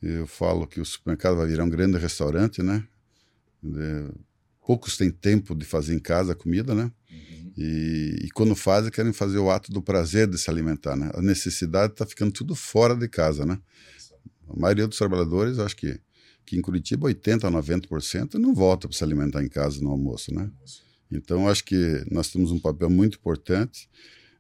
Eu 0.01 0.27
falo 0.27 0.67
que 0.67 0.81
o 0.81 0.85
supermercado 0.85 1.37
vai 1.37 1.47
virar 1.47 1.65
um 1.65 1.69
grande 1.69 1.97
restaurante, 1.97 2.63
né? 2.63 2.87
É, 3.65 4.13
poucos 4.65 4.97
têm 4.97 5.11
tempo 5.11 5.55
de 5.55 5.65
fazer 5.65 5.95
em 5.95 5.99
casa 5.99 6.33
a 6.33 6.35
comida, 6.35 6.75
né? 6.75 6.93
Uhum. 7.11 7.53
E, 7.57 8.19
e, 8.25 8.31
quando 8.31 8.55
fazem, 8.55 8.91
querem 8.91 9.13
fazer 9.13 9.39
o 9.39 9.51
ato 9.51 9.73
do 9.73 9.81
prazer 9.83 10.29
de 10.29 10.37
se 10.39 10.51
alimentar, 10.51 10.95
né? 10.97 11.11
A 11.15 11.23
necessidade 11.23 11.95
está 11.95 12.05
ficando 12.05 12.33
tudo 12.33 12.55
fora 12.55 12.95
de 12.95 13.09
casa, 13.09 13.47
né? 13.47 13.59
A 14.49 14.59
maioria 14.59 14.87
dos 14.87 14.99
trabalhadores, 14.99 15.59
acho 15.59 15.77
que, 15.77 15.99
que 16.45 16.57
em 16.57 16.61
Curitiba, 16.61 17.09
80% 17.09 17.45
a 17.45 17.51
90% 17.51 18.35
não 18.35 18.55
volta 18.55 18.87
para 18.87 18.97
se 18.97 19.03
alimentar 19.03 19.43
em 19.43 19.49
casa 19.49 19.81
no 19.81 19.91
almoço, 19.91 20.35
né? 20.35 20.51
Então, 21.11 21.49
acho 21.49 21.65
que 21.65 22.05
nós 22.11 22.31
temos 22.31 22.51
um 22.51 22.59
papel 22.59 22.91
muito 22.91 23.17
importante 23.17 23.89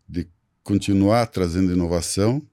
de 0.09 0.29
continuar 0.65 1.27
trazendo 1.27 1.73
inovação, 1.73 2.45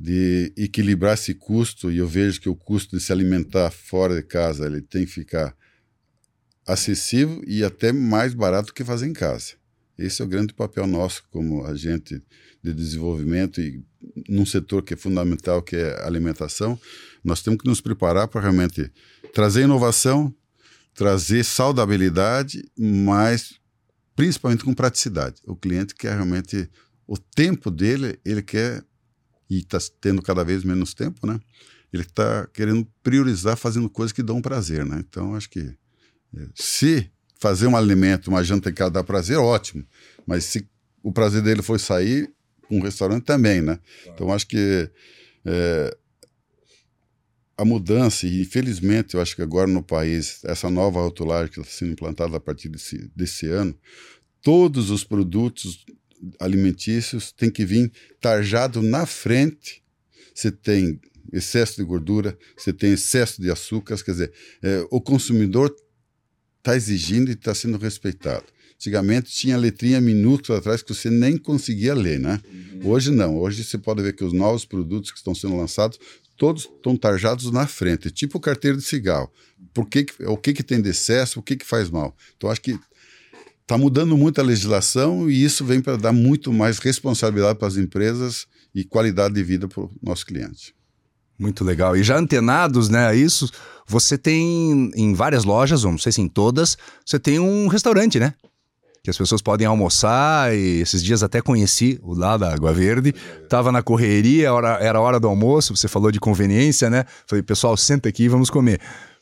de 0.00 0.52
equilibrar 0.56 1.14
esse 1.14 1.34
custo, 1.34 1.90
e 1.90 1.98
eu 1.98 2.06
vejo 2.06 2.40
que 2.40 2.48
o 2.48 2.54
custo 2.54 2.96
de 2.96 3.02
se 3.02 3.12
alimentar 3.12 3.70
fora 3.72 4.14
de 4.14 4.22
casa 4.22 4.64
ele 4.64 4.80
tem 4.80 5.04
que 5.04 5.10
ficar 5.10 5.56
acessível 6.64 7.42
e 7.44 7.64
até 7.64 7.92
mais 7.92 8.32
barato 8.32 8.72
que 8.72 8.84
fazer 8.84 9.08
em 9.08 9.12
casa. 9.12 9.54
Esse 9.98 10.22
é 10.22 10.24
o 10.24 10.28
grande 10.28 10.54
papel 10.54 10.86
nosso 10.86 11.24
como 11.30 11.66
agente 11.66 12.22
de 12.62 12.72
desenvolvimento 12.72 13.60
e 13.60 13.82
num 14.28 14.46
setor 14.46 14.82
que 14.82 14.94
é 14.94 14.96
fundamental, 14.96 15.60
que 15.60 15.74
é 15.74 16.00
a 16.00 16.06
alimentação. 16.06 16.78
Nós 17.24 17.42
temos 17.42 17.60
que 17.60 17.68
nos 17.68 17.80
preparar 17.80 18.28
para 18.28 18.42
realmente 18.42 18.92
trazer 19.34 19.62
inovação, 19.62 20.32
trazer 20.94 21.44
saudabilidade, 21.44 22.64
mas 22.78 23.58
principalmente 24.14 24.64
com 24.64 24.72
praticidade. 24.72 25.40
O 25.44 25.56
cliente 25.56 25.96
quer 25.96 26.14
realmente 26.14 26.70
o 27.08 27.16
tempo 27.16 27.70
dele, 27.70 28.20
ele 28.22 28.42
quer 28.42 28.84
e 29.48 29.60
está 29.60 29.78
tendo 29.98 30.20
cada 30.20 30.44
vez 30.44 30.62
menos 30.62 30.92
tempo, 30.92 31.26
né? 31.26 31.40
Ele 31.90 32.02
está 32.02 32.46
querendo 32.52 32.86
priorizar 33.02 33.56
fazendo 33.56 33.88
coisas 33.88 34.12
que 34.12 34.22
dão 34.22 34.42
prazer, 34.42 34.84
né? 34.84 35.02
Então 35.08 35.34
acho 35.34 35.48
que 35.48 35.74
se 36.54 37.10
fazer 37.40 37.66
um 37.66 37.74
alimento, 37.74 38.28
uma 38.28 38.44
janta 38.44 38.70
que 38.70 38.90
dá 38.90 39.02
prazer, 39.02 39.38
ótimo. 39.38 39.86
Mas 40.26 40.44
se 40.44 40.68
o 41.02 41.10
prazer 41.10 41.40
dele 41.40 41.62
foi 41.62 41.78
sair, 41.78 42.30
um 42.70 42.82
restaurante 42.82 43.24
também, 43.24 43.62
né? 43.62 43.80
Então 44.06 44.30
acho 44.30 44.46
que 44.46 44.90
é, 45.46 45.96
a 47.56 47.64
mudança, 47.64 48.26
e 48.26 48.42
infelizmente 48.42 49.14
eu 49.14 49.22
acho 49.22 49.34
que 49.34 49.40
agora 49.40 49.66
no 49.66 49.82
país, 49.82 50.44
essa 50.44 50.68
nova 50.68 51.00
rotulagem 51.00 51.50
que 51.50 51.58
está 51.58 51.72
sendo 51.72 51.92
implantada 51.92 52.36
a 52.36 52.40
partir 52.40 52.68
desse, 52.68 53.10
desse 53.16 53.46
ano, 53.46 53.74
todos 54.42 54.90
os 54.90 55.04
produtos 55.04 55.86
alimentícios 56.38 57.32
têm 57.32 57.50
que 57.50 57.64
vir 57.64 57.92
tarjado 58.20 58.82
na 58.82 59.06
frente. 59.06 59.82
Você 60.34 60.50
tem 60.50 61.00
excesso 61.32 61.76
de 61.76 61.84
gordura, 61.84 62.38
você 62.56 62.72
tem 62.72 62.92
excesso 62.92 63.40
de 63.40 63.50
açúcares, 63.50 64.02
quer 64.02 64.12
dizer, 64.12 64.32
é, 64.62 64.86
o 64.90 65.00
consumidor 65.00 65.74
está 66.58 66.76
exigindo 66.76 67.30
e 67.30 67.34
está 67.34 67.54
sendo 67.54 67.78
respeitado. 67.78 68.44
Antigamente 68.74 69.30
tinha 69.32 69.56
letrinha 69.56 70.00
minúscula 70.00 70.58
atrás 70.58 70.82
que 70.82 70.94
você 70.94 71.10
nem 71.10 71.36
conseguia 71.36 71.94
ler, 71.94 72.20
né? 72.20 72.40
Uhum. 72.46 72.90
Hoje 72.90 73.10
não. 73.10 73.36
Hoje 73.36 73.64
você 73.64 73.76
pode 73.76 74.02
ver 74.02 74.14
que 74.14 74.22
os 74.22 74.32
novos 74.32 74.64
produtos 74.64 75.10
que 75.10 75.18
estão 75.18 75.34
sendo 75.34 75.56
lançados, 75.56 75.98
todos 76.36 76.68
estão 76.76 76.96
tarjados 76.96 77.50
na 77.50 77.66
frente, 77.66 78.10
tipo 78.10 78.38
carteira 78.38 78.76
de 78.76 78.84
cigarro. 78.84 79.32
Por 79.74 79.88
que, 79.88 80.06
o 80.26 80.36
que, 80.36 80.52
que 80.52 80.62
tem 80.62 80.80
de 80.80 80.90
excesso, 80.90 81.40
o 81.40 81.42
que, 81.42 81.56
que 81.56 81.66
faz 81.66 81.90
mal. 81.90 82.16
Então 82.36 82.48
acho 82.48 82.60
que 82.60 82.78
está 83.68 83.76
mudando 83.76 84.16
muito 84.16 84.40
a 84.40 84.44
legislação 84.44 85.28
e 85.28 85.44
isso 85.44 85.62
vem 85.62 85.82
para 85.82 85.98
dar 85.98 86.10
muito 86.10 86.50
mais 86.50 86.78
responsabilidade 86.78 87.58
para 87.58 87.68
as 87.68 87.76
empresas 87.76 88.46
e 88.74 88.82
qualidade 88.82 89.34
de 89.34 89.44
vida 89.44 89.68
para 89.68 89.82
o 89.82 89.90
nosso 90.02 90.24
cliente. 90.24 90.74
Muito 91.38 91.62
legal. 91.62 91.94
E 91.94 92.02
já 92.02 92.16
antenados 92.16 92.88
né, 92.88 93.06
a 93.06 93.14
isso, 93.14 93.50
você 93.86 94.16
tem 94.16 94.90
em 94.96 95.12
várias 95.12 95.44
lojas, 95.44 95.84
ou 95.84 95.90
não 95.90 95.98
sei 95.98 96.10
se 96.10 96.22
em 96.22 96.28
todas, 96.28 96.78
você 97.04 97.18
tem 97.18 97.38
um 97.38 97.68
restaurante, 97.68 98.18
né? 98.18 98.32
Que 99.04 99.10
as 99.10 99.18
pessoas 99.18 99.42
podem 99.42 99.66
almoçar 99.66 100.56
e 100.56 100.80
esses 100.80 101.04
dias 101.04 101.22
até 101.22 101.42
conheci 101.42 102.00
o 102.02 102.14
lá 102.14 102.38
da 102.38 102.54
Água 102.54 102.72
Verde. 102.72 103.14
Tava 103.50 103.70
na 103.70 103.82
correria, 103.82 104.48
era 104.80 104.98
hora 104.98 105.20
do 105.20 105.28
almoço, 105.28 105.76
você 105.76 105.88
falou 105.88 106.10
de 106.10 106.18
conveniência, 106.18 106.88
né? 106.88 107.04
Falei, 107.26 107.42
pessoal, 107.42 107.76
senta 107.76 108.08
aqui 108.08 108.28
vamos 108.28 108.48
comer. 108.48 108.80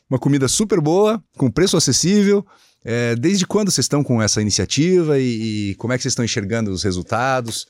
Uma 0.09 0.17
comida 0.17 0.47
super 0.47 0.79
boa, 0.79 1.21
com 1.37 1.51
preço 1.51 1.75
acessível. 1.75 2.45
É, 2.89 3.17
desde 3.17 3.45
quando 3.45 3.69
vocês 3.69 3.83
estão 3.83 4.01
com 4.01 4.21
essa 4.21 4.41
iniciativa 4.41 5.19
e, 5.19 5.71
e 5.71 5.75
como 5.75 5.91
é 5.91 5.97
que 5.97 6.03
vocês 6.03 6.13
estão 6.13 6.23
enxergando 6.23 6.71
os 6.71 6.83
resultados? 6.83 7.67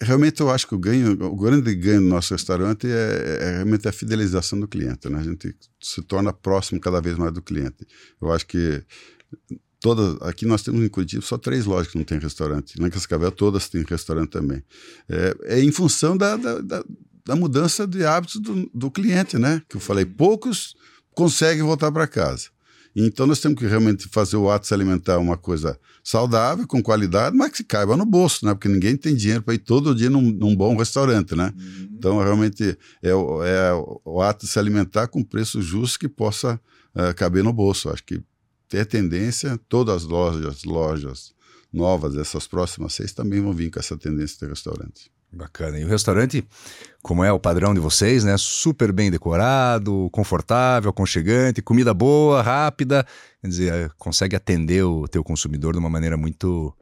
realmente 0.00 0.40
eu 0.40 0.50
acho 0.50 0.66
que 0.66 0.74
o 0.74 0.78
ganho, 0.78 1.12
o 1.12 1.36
grande 1.36 1.72
ganho 1.76 2.00
do 2.00 2.08
nosso 2.08 2.34
restaurante 2.34 2.88
é, 2.88 3.38
é, 3.40 3.50
realmente 3.52 3.86
a 3.86 3.92
fidelização 3.92 4.58
do 4.58 4.66
cliente, 4.66 5.08
né? 5.08 5.20
A 5.20 5.22
gente 5.22 5.56
se 5.80 6.02
torna 6.02 6.32
próximo 6.32 6.80
cada 6.80 7.00
vez 7.00 7.16
mais 7.16 7.32
do 7.32 7.40
cliente. 7.40 7.86
Eu 8.20 8.32
acho 8.32 8.44
que 8.46 8.82
todas 9.80 10.20
aqui 10.22 10.44
nós 10.44 10.62
temos 10.62 10.82
em 10.82 10.88
Curitiba 10.88 11.22
só 11.22 11.38
três 11.38 11.64
lojas 11.64 11.92
que 11.92 11.96
não 11.96 12.04
tem 12.04 12.18
restaurante. 12.18 12.80
Na 12.80 12.90
Cascavel 12.90 13.30
todas 13.30 13.68
têm 13.68 13.84
restaurante 13.88 14.30
também. 14.30 14.60
É, 15.08 15.36
é 15.44 15.60
em 15.60 15.70
função 15.70 16.16
da, 16.16 16.36
da, 16.36 16.60
da, 16.60 16.84
da, 17.24 17.36
mudança 17.36 17.86
de 17.86 18.04
hábitos 18.04 18.40
do, 18.40 18.68
do 18.74 18.90
cliente, 18.90 19.38
né? 19.38 19.62
Que 19.68 19.76
eu 19.76 19.80
falei, 19.80 20.04
poucos 20.04 20.74
conseguem 21.14 21.62
voltar 21.62 21.92
para 21.92 22.06
casa. 22.06 22.53
Então 22.94 23.26
nós 23.26 23.40
temos 23.40 23.58
que 23.58 23.66
realmente 23.66 24.08
fazer 24.08 24.36
o 24.36 24.48
ato 24.48 24.62
de 24.62 24.68
se 24.68 24.74
alimentar 24.74 25.18
uma 25.18 25.36
coisa 25.36 25.78
saudável, 26.02 26.66
com 26.66 26.82
qualidade, 26.82 27.36
mas 27.36 27.50
que 27.50 27.64
caiba 27.64 27.96
no 27.96 28.06
bolso, 28.06 28.46
né? 28.46 28.54
Porque 28.54 28.68
ninguém 28.68 28.96
tem 28.96 29.14
dinheiro 29.16 29.42
para 29.42 29.54
ir 29.54 29.58
todo 29.58 29.94
dia 29.94 30.08
num, 30.08 30.22
num, 30.22 30.54
bom 30.54 30.76
restaurante, 30.76 31.34
né? 31.34 31.52
Uhum. 31.56 31.88
Então 31.92 32.18
realmente 32.22 32.78
é, 33.02 33.10
é, 33.10 33.72
o 34.04 34.22
ato 34.22 34.46
de 34.46 34.52
se 34.52 34.58
alimentar 34.58 35.08
com 35.08 35.24
preço 35.24 35.60
justo 35.60 35.98
que 35.98 36.08
possa 36.08 36.60
uh, 36.94 37.14
caber 37.16 37.42
no 37.42 37.52
bolso. 37.52 37.90
Acho 37.90 38.04
que 38.04 38.22
ter 38.68 38.86
tendência, 38.86 39.58
todas 39.68 39.96
as 39.96 40.04
lojas, 40.04 40.64
lojas 40.64 41.34
novas, 41.72 42.16
essas 42.16 42.46
próximas 42.46 42.94
seis, 42.94 43.12
também 43.12 43.40
vão 43.40 43.52
vir 43.52 43.70
com 43.70 43.80
essa 43.80 43.96
tendência 43.96 44.38
de 44.40 44.46
restaurante. 44.46 45.10
Bacana. 45.34 45.78
E 45.78 45.84
o 45.84 45.88
restaurante, 45.88 46.46
como 47.02 47.24
é 47.24 47.32
o 47.32 47.40
padrão 47.40 47.74
de 47.74 47.80
vocês, 47.80 48.24
né? 48.24 48.36
Super 48.38 48.92
bem 48.92 49.10
decorado, 49.10 50.08
confortável, 50.12 50.90
aconchegante, 50.90 51.60
comida 51.60 51.92
boa, 51.92 52.42
rápida. 52.42 53.06
Quer 53.40 53.48
dizer, 53.48 53.72
é, 53.72 53.90
consegue 53.98 54.36
atender 54.36 54.84
o 54.84 55.08
teu 55.08 55.24
consumidor 55.24 55.72
de 55.72 55.78
uma 55.78 55.90
maneira 55.90 56.16
muito 56.16 56.74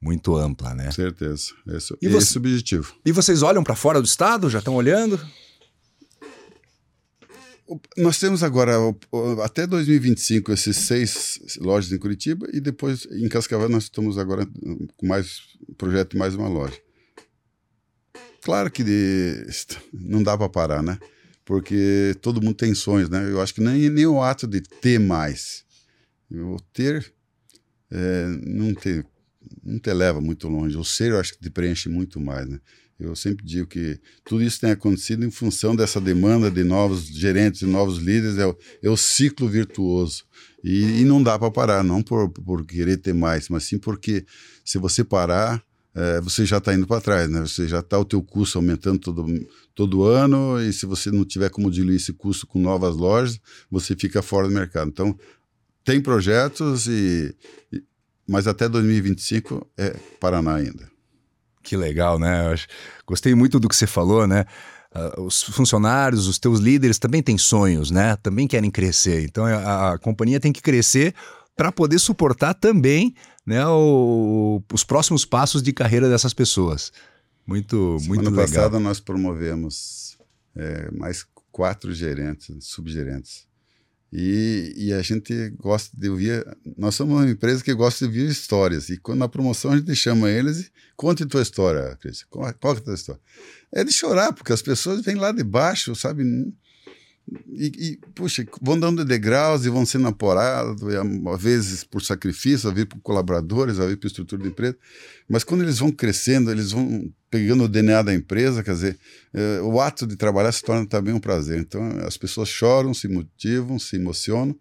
muito 0.00 0.36
ampla, 0.36 0.74
né? 0.74 0.90
Certeza. 0.90 1.52
Esse, 1.68 1.96
e 2.02 2.06
esse 2.08 2.36
é 2.36 2.38
o 2.38 2.42
objetivo. 2.42 2.92
E 3.06 3.12
vocês 3.12 3.42
olham 3.42 3.62
para 3.62 3.76
fora 3.76 4.00
do 4.00 4.04
estado? 4.04 4.50
Já 4.50 4.58
estão 4.58 4.74
olhando? 4.74 5.20
Nós 7.96 8.18
temos 8.18 8.42
agora, 8.42 8.74
até 9.44 9.66
2025, 9.66 10.52
esses 10.52 10.76
seis 10.76 11.38
lojas 11.60 11.92
em 11.92 11.98
Curitiba 11.98 12.46
e 12.52 12.60
depois 12.60 13.06
em 13.10 13.28
Cascavel 13.28 13.68
nós 13.68 13.84
estamos 13.84 14.18
agora 14.18 14.46
com 14.96 15.06
mais 15.06 15.40
projeto 15.78 16.18
mais 16.18 16.34
uma 16.34 16.48
loja. 16.48 16.78
Claro 18.42 18.70
que 18.70 18.82
de, 18.82 19.46
não 19.92 20.22
dá 20.22 20.36
para 20.36 20.48
parar, 20.48 20.82
né? 20.82 20.98
Porque 21.44 22.16
todo 22.20 22.42
mundo 22.42 22.54
tem 22.54 22.74
sonhos, 22.74 23.08
né? 23.08 23.30
Eu 23.30 23.40
acho 23.40 23.54
que 23.54 23.60
nem, 23.60 23.88
nem 23.88 24.06
o 24.06 24.20
ato 24.20 24.46
de 24.46 24.60
ter 24.60 24.98
mais. 24.98 25.64
Eu 26.30 26.56
ter 26.72 27.12
é, 27.90 28.26
não, 28.44 28.74
te, 28.74 29.04
não 29.62 29.78
te 29.78 29.92
leva 29.92 30.20
muito 30.20 30.48
longe. 30.48 30.76
O 30.76 30.84
ser 30.84 31.12
eu 31.12 31.20
acho 31.20 31.34
que 31.34 31.40
te 31.40 31.50
preenche 31.50 31.88
muito 31.88 32.18
mais, 32.18 32.48
né? 32.48 32.58
Eu 32.98 33.16
sempre 33.16 33.44
digo 33.44 33.66
que 33.66 33.98
tudo 34.24 34.42
isso 34.42 34.60
tem 34.60 34.70
acontecido 34.70 35.24
em 35.24 35.30
função 35.30 35.74
dessa 35.74 36.00
demanda 36.00 36.50
de 36.50 36.62
novos 36.62 37.06
gerentes 37.06 37.62
e 37.62 37.66
novos 37.66 37.98
líderes, 37.98 38.38
é 38.38 38.46
o, 38.46 38.56
é 38.82 38.88
o 38.88 38.96
ciclo 38.96 39.48
virtuoso. 39.48 40.24
E, 40.62 41.00
e 41.00 41.04
não 41.04 41.22
dá 41.22 41.36
para 41.38 41.50
parar, 41.50 41.82
não 41.82 42.02
por, 42.02 42.30
por 42.30 42.64
querer 42.64 42.98
ter 42.98 43.12
mais, 43.12 43.48
mas 43.48 43.64
sim 43.64 43.78
porque 43.78 44.24
se 44.64 44.78
você 44.78 45.02
parar, 45.02 45.64
é, 45.94 46.20
você 46.20 46.46
já 46.46 46.58
está 46.58 46.74
indo 46.74 46.86
para 46.86 47.00
trás, 47.00 47.28
né? 47.28 47.40
Você 47.40 47.68
já 47.68 47.80
está 47.80 47.98
o 47.98 48.04
teu 48.04 48.22
custo 48.22 48.58
aumentando 48.58 48.98
todo, 48.98 49.26
todo 49.74 50.04
ano 50.04 50.60
e 50.60 50.72
se 50.72 50.86
você 50.86 51.10
não 51.10 51.24
tiver 51.24 51.50
como 51.50 51.70
diluir 51.70 51.96
esse 51.96 52.12
custo 52.12 52.46
com 52.46 52.58
novas 52.58 52.96
lojas, 52.96 53.38
você 53.70 53.94
fica 53.94 54.22
fora 54.22 54.48
do 54.48 54.54
mercado. 54.54 54.88
Então, 54.88 55.18
tem 55.84 56.00
projetos 56.00 56.86
e, 56.86 57.34
e 57.72 57.82
mas 58.26 58.46
até 58.46 58.68
2025 58.68 59.66
é 59.76 59.96
Paraná 60.18 60.54
ainda. 60.54 60.90
Que 61.62 61.76
legal, 61.76 62.18
né? 62.18 62.54
Gostei 63.06 63.34
muito 63.34 63.60
do 63.60 63.68
que 63.68 63.76
você 63.76 63.86
falou, 63.86 64.26
né? 64.26 64.46
Uh, 64.94 65.22
os 65.22 65.42
funcionários, 65.42 66.26
os 66.26 66.38
teus 66.38 66.60
líderes 66.60 66.98
também 66.98 67.22
têm 67.22 67.36
sonhos, 67.36 67.90
né? 67.90 68.16
Também 68.16 68.46
querem 68.46 68.70
crescer. 68.70 69.24
Então 69.24 69.44
a, 69.44 69.92
a 69.92 69.98
companhia 69.98 70.40
tem 70.40 70.52
que 70.52 70.62
crescer 70.62 71.14
para 71.56 71.70
poder 71.70 71.98
suportar 71.98 72.54
também 72.54 73.14
né, 73.46 73.66
o, 73.66 74.62
os 74.72 74.84
próximos 74.84 75.24
passos 75.24 75.62
de 75.62 75.72
carreira 75.72 76.08
dessas 76.08 76.32
pessoas. 76.32 76.92
Muito, 77.46 77.98
Semana 77.98 78.22
muito 78.22 78.30
legal. 78.30 78.44
Ano 78.44 78.54
passado 78.54 78.80
nós 78.80 79.00
promovemos 79.00 80.16
é, 80.56 80.90
mais 80.90 81.26
quatro 81.50 81.92
gerentes, 81.92 82.66
subgerentes. 82.66 83.46
E, 84.12 84.74
e, 84.76 84.92
a 84.92 85.00
gente 85.00 85.48
gosta 85.50 85.96
de 85.96 86.10
ouvir. 86.10 86.44
Nós 86.76 86.94
somos 86.94 87.14
uma 87.14 87.30
empresa 87.30 87.64
que 87.64 87.72
gosta 87.72 88.00
de 88.00 88.04
ouvir 88.04 88.30
histórias. 88.30 88.90
E 88.90 88.98
quando 88.98 89.20
na 89.20 89.28
promoção 89.28 89.72
a 89.72 89.76
gente 89.76 89.96
chama 89.96 90.30
eles 90.30 90.60
e 90.60 90.72
conte 90.94 91.24
tua 91.24 91.40
história, 91.40 91.96
Cris. 91.96 92.22
Qual, 92.24 92.52
qual 92.60 92.74
é 92.74 92.78
a 92.78 92.80
tua 92.80 92.94
história? 92.94 93.20
É 93.72 93.82
de 93.82 93.90
chorar, 93.90 94.34
porque 94.34 94.52
as 94.52 94.60
pessoas 94.60 95.00
vêm 95.00 95.14
lá 95.14 95.32
de 95.32 95.42
baixo, 95.42 95.94
sabe? 95.94 96.24
E, 97.48 97.66
e, 97.66 97.96
puxa, 98.14 98.44
vão 98.60 98.78
dando 98.78 99.04
degraus 99.04 99.64
e 99.64 99.70
vão 99.70 99.86
sendo 99.86 100.08
aporados, 100.08 100.82
às 100.82 101.42
vezes 101.42 101.84
por 101.84 102.02
sacrifício, 102.02 102.68
às 102.68 102.74
vezes 102.74 102.88
por 102.88 103.00
colaboradores, 103.00 103.78
às 103.78 103.84
vezes 103.84 104.00
por 104.00 104.06
estrutura 104.06 104.42
da 104.42 104.48
empresa. 104.48 104.76
Mas 105.28 105.44
quando 105.44 105.62
eles 105.62 105.78
vão 105.78 105.90
crescendo, 105.90 106.50
eles 106.50 106.72
vão 106.72 107.10
pegando 107.30 107.64
o 107.64 107.68
DNA 107.68 108.02
da 108.02 108.14
empresa, 108.14 108.62
quer 108.62 108.74
dizer, 108.74 108.98
é, 109.32 109.60
o 109.62 109.80
ato 109.80 110.06
de 110.06 110.16
trabalhar 110.16 110.52
se 110.52 110.62
torna 110.62 110.84
também 110.86 111.14
um 111.14 111.20
prazer. 111.20 111.58
Então, 111.58 111.82
as 112.06 112.16
pessoas 112.16 112.48
choram, 112.48 112.92
se 112.92 113.08
motivam, 113.08 113.78
se 113.78 113.96
emocionam. 113.96 114.54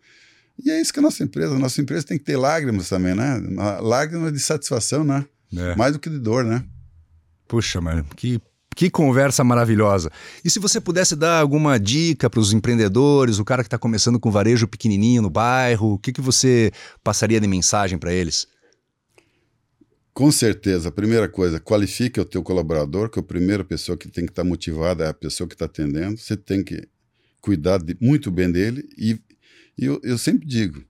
E 0.63 0.69
é 0.69 0.79
isso 0.79 0.93
que 0.93 0.99
a 0.99 1.03
nossa 1.03 1.23
empresa, 1.23 1.55
a 1.55 1.59
nossa 1.59 1.81
empresa 1.81 2.05
tem 2.05 2.17
que 2.17 2.23
ter 2.23 2.37
lágrimas 2.37 2.87
também, 2.87 3.15
né? 3.15 3.41
Lágrimas 3.81 4.31
de 4.31 4.39
satisfação, 4.39 5.03
né? 5.03 5.25
É. 5.55 5.75
Mais 5.75 5.93
do 5.93 5.99
que 5.99 6.09
de 6.09 6.19
dor, 6.19 6.45
né? 6.45 6.63
Puxa, 7.47 7.81
mano, 7.81 8.05
que 8.15 8.39
que 8.75 8.89
conversa 8.89 9.43
maravilhosa. 9.43 10.09
E 10.43 10.49
se 10.49 10.59
você 10.59 10.79
pudesse 10.79 11.15
dar 11.15 11.39
alguma 11.39 11.79
dica 11.79 12.29
para 12.29 12.39
os 12.39 12.53
empreendedores, 12.53 13.39
o 13.39 13.45
cara 13.45 13.63
que 13.63 13.67
está 13.67 13.77
começando 13.77 14.19
com 14.19 14.31
varejo 14.31 14.67
pequenininho 14.67 15.21
no 15.21 15.29
bairro, 15.29 15.93
o 15.93 15.99
que, 15.99 16.11
que 16.13 16.21
você 16.21 16.71
passaria 17.03 17.39
de 17.39 17.47
mensagem 17.47 17.97
para 17.97 18.13
eles? 18.13 18.47
Com 20.13 20.31
certeza. 20.31 20.89
A 20.89 20.91
primeira 20.91 21.27
coisa, 21.27 21.59
qualifique 21.59 22.19
o 22.19 22.25
teu 22.25 22.43
colaborador, 22.43 23.09
que 23.09 23.19
a 23.19 23.23
primeira 23.23 23.63
pessoa 23.63 23.97
que 23.97 24.09
tem 24.09 24.25
que 24.25 24.31
estar 24.31 24.43
tá 24.43 24.47
motivada 24.47 25.05
é 25.05 25.07
a 25.09 25.13
pessoa 25.13 25.47
que 25.47 25.55
está 25.55 25.65
atendendo. 25.65 26.17
Você 26.17 26.35
tem 26.35 26.63
que 26.63 26.87
cuidar 27.39 27.77
de, 27.77 27.97
muito 27.99 28.29
bem 28.29 28.51
dele. 28.51 28.87
E, 28.97 29.19
e 29.77 29.85
eu, 29.85 29.99
eu, 30.03 30.17
sempre 30.17 30.45
digo, 30.45 30.83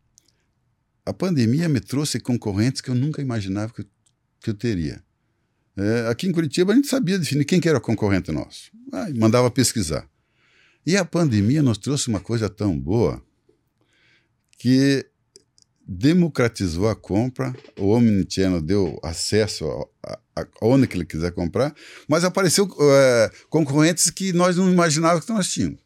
a 1.06 1.14
pandemia 1.14 1.70
me 1.70 1.80
trouxe 1.80 2.20
concorrentes 2.20 2.82
que 2.82 2.90
eu 2.90 2.96
nunca 2.96 3.22
imaginava 3.22 3.74
que 3.74 3.82
eu, 3.82 3.86
que 4.42 4.50
eu 4.50 4.54
teria. 4.54 5.04
É, 5.78 6.08
aqui 6.10 6.28
em 6.28 6.32
Curitiba 6.32 6.74
a 6.74 6.76
gente 6.76 6.88
sabia 6.88 7.18
definir 7.18 7.46
quem 7.46 7.60
que 7.60 7.70
era 7.70 7.80
concorrente 7.80 8.32
nosso. 8.32 8.72
Ah, 8.92 9.08
mandava 9.16 9.50
pesquisar. 9.50 10.08
E 10.86 10.98
a 10.98 11.06
pandemia 11.06 11.62
nos 11.62 11.78
trouxe 11.78 12.08
uma 12.08 12.20
coisa 12.20 12.50
tão 12.50 12.78
boa 12.78 13.22
que 14.58 15.06
democratizou 15.88 16.88
a 16.88 16.96
compra, 16.96 17.54
o 17.78 17.90
Omnichannel 17.90 18.62
deu 18.62 19.00
acesso 19.04 19.66
a, 20.06 20.20
a, 20.36 20.42
a 20.42 20.48
onde 20.62 20.88
que 20.88 20.96
ele 20.96 21.06
quiser 21.06 21.32
comprar, 21.32 21.76
mas 22.08 22.24
apareceu 22.24 22.70
é, 22.80 23.32
concorrentes 23.50 24.10
que 24.10 24.32
nós 24.32 24.56
não 24.56 24.72
imaginávamos 24.72 25.26
que 25.26 25.34
nós 25.34 25.52
tínhamos. 25.52 25.80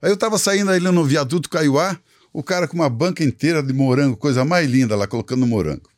Aí 0.00 0.10
eu 0.10 0.14
estava 0.14 0.38
saindo 0.38 0.70
ali 0.70 0.84
no 0.84 1.04
viaduto 1.04 1.48
Caiuá, 1.48 1.98
o 2.32 2.42
cara 2.42 2.66
com 2.66 2.74
uma 2.74 2.88
banca 2.88 3.22
inteira 3.22 3.62
de 3.62 3.72
morango, 3.72 4.16
coisa 4.16 4.44
mais 4.44 4.68
linda 4.68 4.96
lá, 4.96 5.06
colocando 5.06 5.46
morango. 5.46 5.91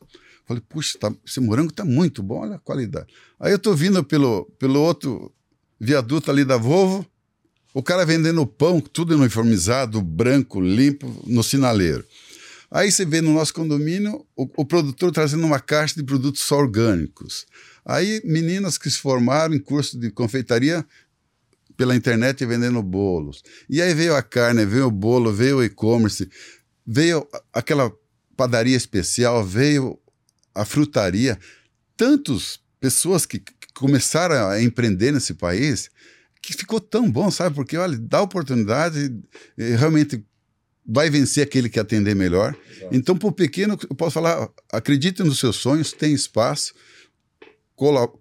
Falei, 0.45 0.61
puxa, 0.67 0.97
tá, 0.99 1.13
esse 1.25 1.39
morango 1.39 1.73
tá 1.73 1.83
muito 1.83 2.21
bom, 2.21 2.39
olha 2.39 2.55
a 2.55 2.59
qualidade. 2.59 3.07
Aí 3.39 3.51
eu 3.51 3.59
tô 3.59 3.73
vindo 3.73 4.03
pelo, 4.03 4.45
pelo 4.59 4.79
outro 4.79 5.33
viaduto 5.79 6.29
ali 6.29 6.45
da 6.45 6.57
Volvo, 6.57 7.05
o 7.73 7.83
cara 7.83 8.05
vendendo 8.05 8.45
pão, 8.45 8.79
tudo 8.79 9.15
uniformizado, 9.15 10.01
branco, 10.01 10.61
limpo, 10.61 11.23
no 11.25 11.43
sinaleiro. 11.43 12.05
Aí 12.71 12.91
você 12.91 13.05
vê 13.05 13.21
no 13.21 13.33
nosso 13.33 13.53
condomínio 13.53 14.25
o, 14.35 14.47
o, 14.57 14.65
produtor 14.65 15.11
trazendo 15.11 15.45
uma 15.45 15.59
caixa 15.59 15.95
de 15.95 16.03
produtos 16.03 16.41
só 16.41 16.57
orgânicos. 16.57 17.45
Aí 17.85 18.21
meninas 18.23 18.77
que 18.77 18.89
se 18.89 18.97
formaram 18.97 19.53
em 19.53 19.59
curso 19.59 19.99
de 19.99 20.09
confeitaria 20.09 20.85
pela 21.75 21.95
internet 21.95 22.45
vendendo 22.45 22.81
bolos. 22.81 23.43
E 23.69 23.81
aí 23.81 23.93
veio 23.93 24.15
a 24.15 24.21
carne, 24.21 24.65
veio 24.65 24.87
o 24.87 24.91
bolo, 24.91 25.33
veio 25.33 25.57
o 25.57 25.63
e-commerce, 25.63 26.29
veio 26.85 27.27
aquela 27.53 27.91
padaria 28.35 28.75
especial, 28.75 29.43
veio 29.43 29.99
a 30.55 30.65
frutaria, 30.65 31.37
tantas 31.97 32.59
pessoas 32.79 33.25
que, 33.25 33.43
começaram 33.75 34.47
a 34.47 34.61
empreender 34.61 35.11
nesse 35.11 35.33
país, 35.33 35.91
que 36.41 36.53
ficou 36.53 36.79
tão 36.79 37.11
bom, 37.11 37.29
sabe? 37.29 37.53
Porque, 37.53 37.77
olha, 37.77 37.97
dá 37.99 38.21
oportunidade, 38.21 39.13
realmente 39.57 40.23
vai 40.87 41.09
vencer 41.09 41.43
aquele 41.43 41.67
que 41.67 41.79
atender 41.79 42.15
melhor. 42.15 42.55
Exato. 42.71 42.95
Então, 42.95 43.17
para 43.17 43.27
o 43.27 43.31
pequeno, 43.31 43.77
eu 43.89 43.95
posso 43.95 44.13
falar, 44.13 44.49
acredite 44.71 45.21
nos 45.23 45.39
seus 45.39 45.57
sonhos, 45.57 45.91
tem 45.91 46.13
espaço, 46.13 46.73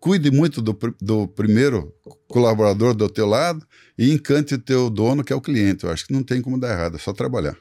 cuide 0.00 0.30
muito 0.30 0.60
do, 0.60 0.76
do 1.00 1.28
primeiro 1.28 1.94
colaborador 2.26 2.94
do 2.94 3.08
teu 3.08 3.26
lado 3.26 3.64
e 3.96 4.10
encante 4.10 4.54
o 4.54 4.58
teu 4.58 4.90
dono, 4.90 5.22
que 5.22 5.32
é 5.32 5.36
o 5.36 5.40
cliente. 5.40 5.84
Eu 5.84 5.90
acho 5.90 6.06
que 6.06 6.12
não 6.12 6.24
tem 6.24 6.42
como 6.42 6.58
dar 6.58 6.72
errado, 6.72 6.96
é 6.96 6.98
só 6.98 7.12
trabalhar. 7.12 7.56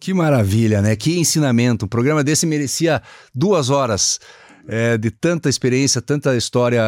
Que 0.00 0.14
maravilha, 0.14 0.80
né? 0.80 0.96
Que 0.96 1.18
ensinamento. 1.18 1.84
Um 1.84 1.88
programa 1.88 2.24
desse 2.24 2.46
merecia 2.46 3.02
duas 3.34 3.68
horas. 3.68 4.18
É, 4.66 4.96
de 4.96 5.10
tanta 5.10 5.48
experiência, 5.48 6.00
tanta 6.00 6.36
história 6.36 6.82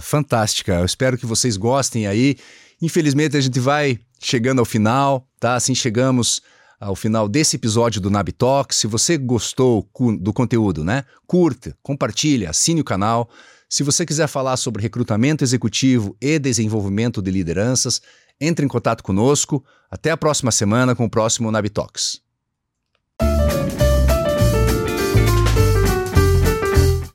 fantástica. 0.00 0.74
Eu 0.74 0.84
espero 0.84 1.18
que 1.18 1.26
vocês 1.26 1.56
gostem 1.56 2.06
aí. 2.06 2.36
Infelizmente 2.80 3.36
a 3.36 3.40
gente 3.40 3.60
vai 3.60 3.98
chegando 4.20 4.58
ao 4.60 4.64
final, 4.64 5.28
tá? 5.38 5.54
Assim 5.54 5.74
chegamos 5.74 6.40
ao 6.80 6.96
final 6.96 7.28
desse 7.28 7.56
episódio 7.56 8.00
do 8.00 8.10
Nab 8.10 8.30
Talk. 8.32 8.74
Se 8.74 8.86
você 8.86 9.16
gostou 9.16 9.88
do 10.20 10.32
conteúdo, 10.32 10.84
né? 10.84 11.04
Curta, 11.26 11.76
compartilha, 11.82 12.50
assine 12.50 12.80
o 12.80 12.84
canal. 12.84 13.28
Se 13.68 13.82
você 13.82 14.06
quiser 14.06 14.28
falar 14.28 14.56
sobre 14.56 14.82
recrutamento 14.82 15.44
executivo 15.44 16.16
e 16.20 16.38
desenvolvimento 16.38 17.20
de 17.20 17.30
lideranças, 17.30 18.00
entre 18.40 18.64
em 18.64 18.68
contato 18.68 19.02
conosco. 19.02 19.64
Até 19.90 20.10
a 20.10 20.16
próxima 20.16 20.50
semana 20.50 20.94
com 20.94 21.04
o 21.04 21.10
próximo 21.10 21.50
Nab 21.50 21.68
Talks. 21.70 22.25
Thank 23.18 23.80
you. 23.80 23.85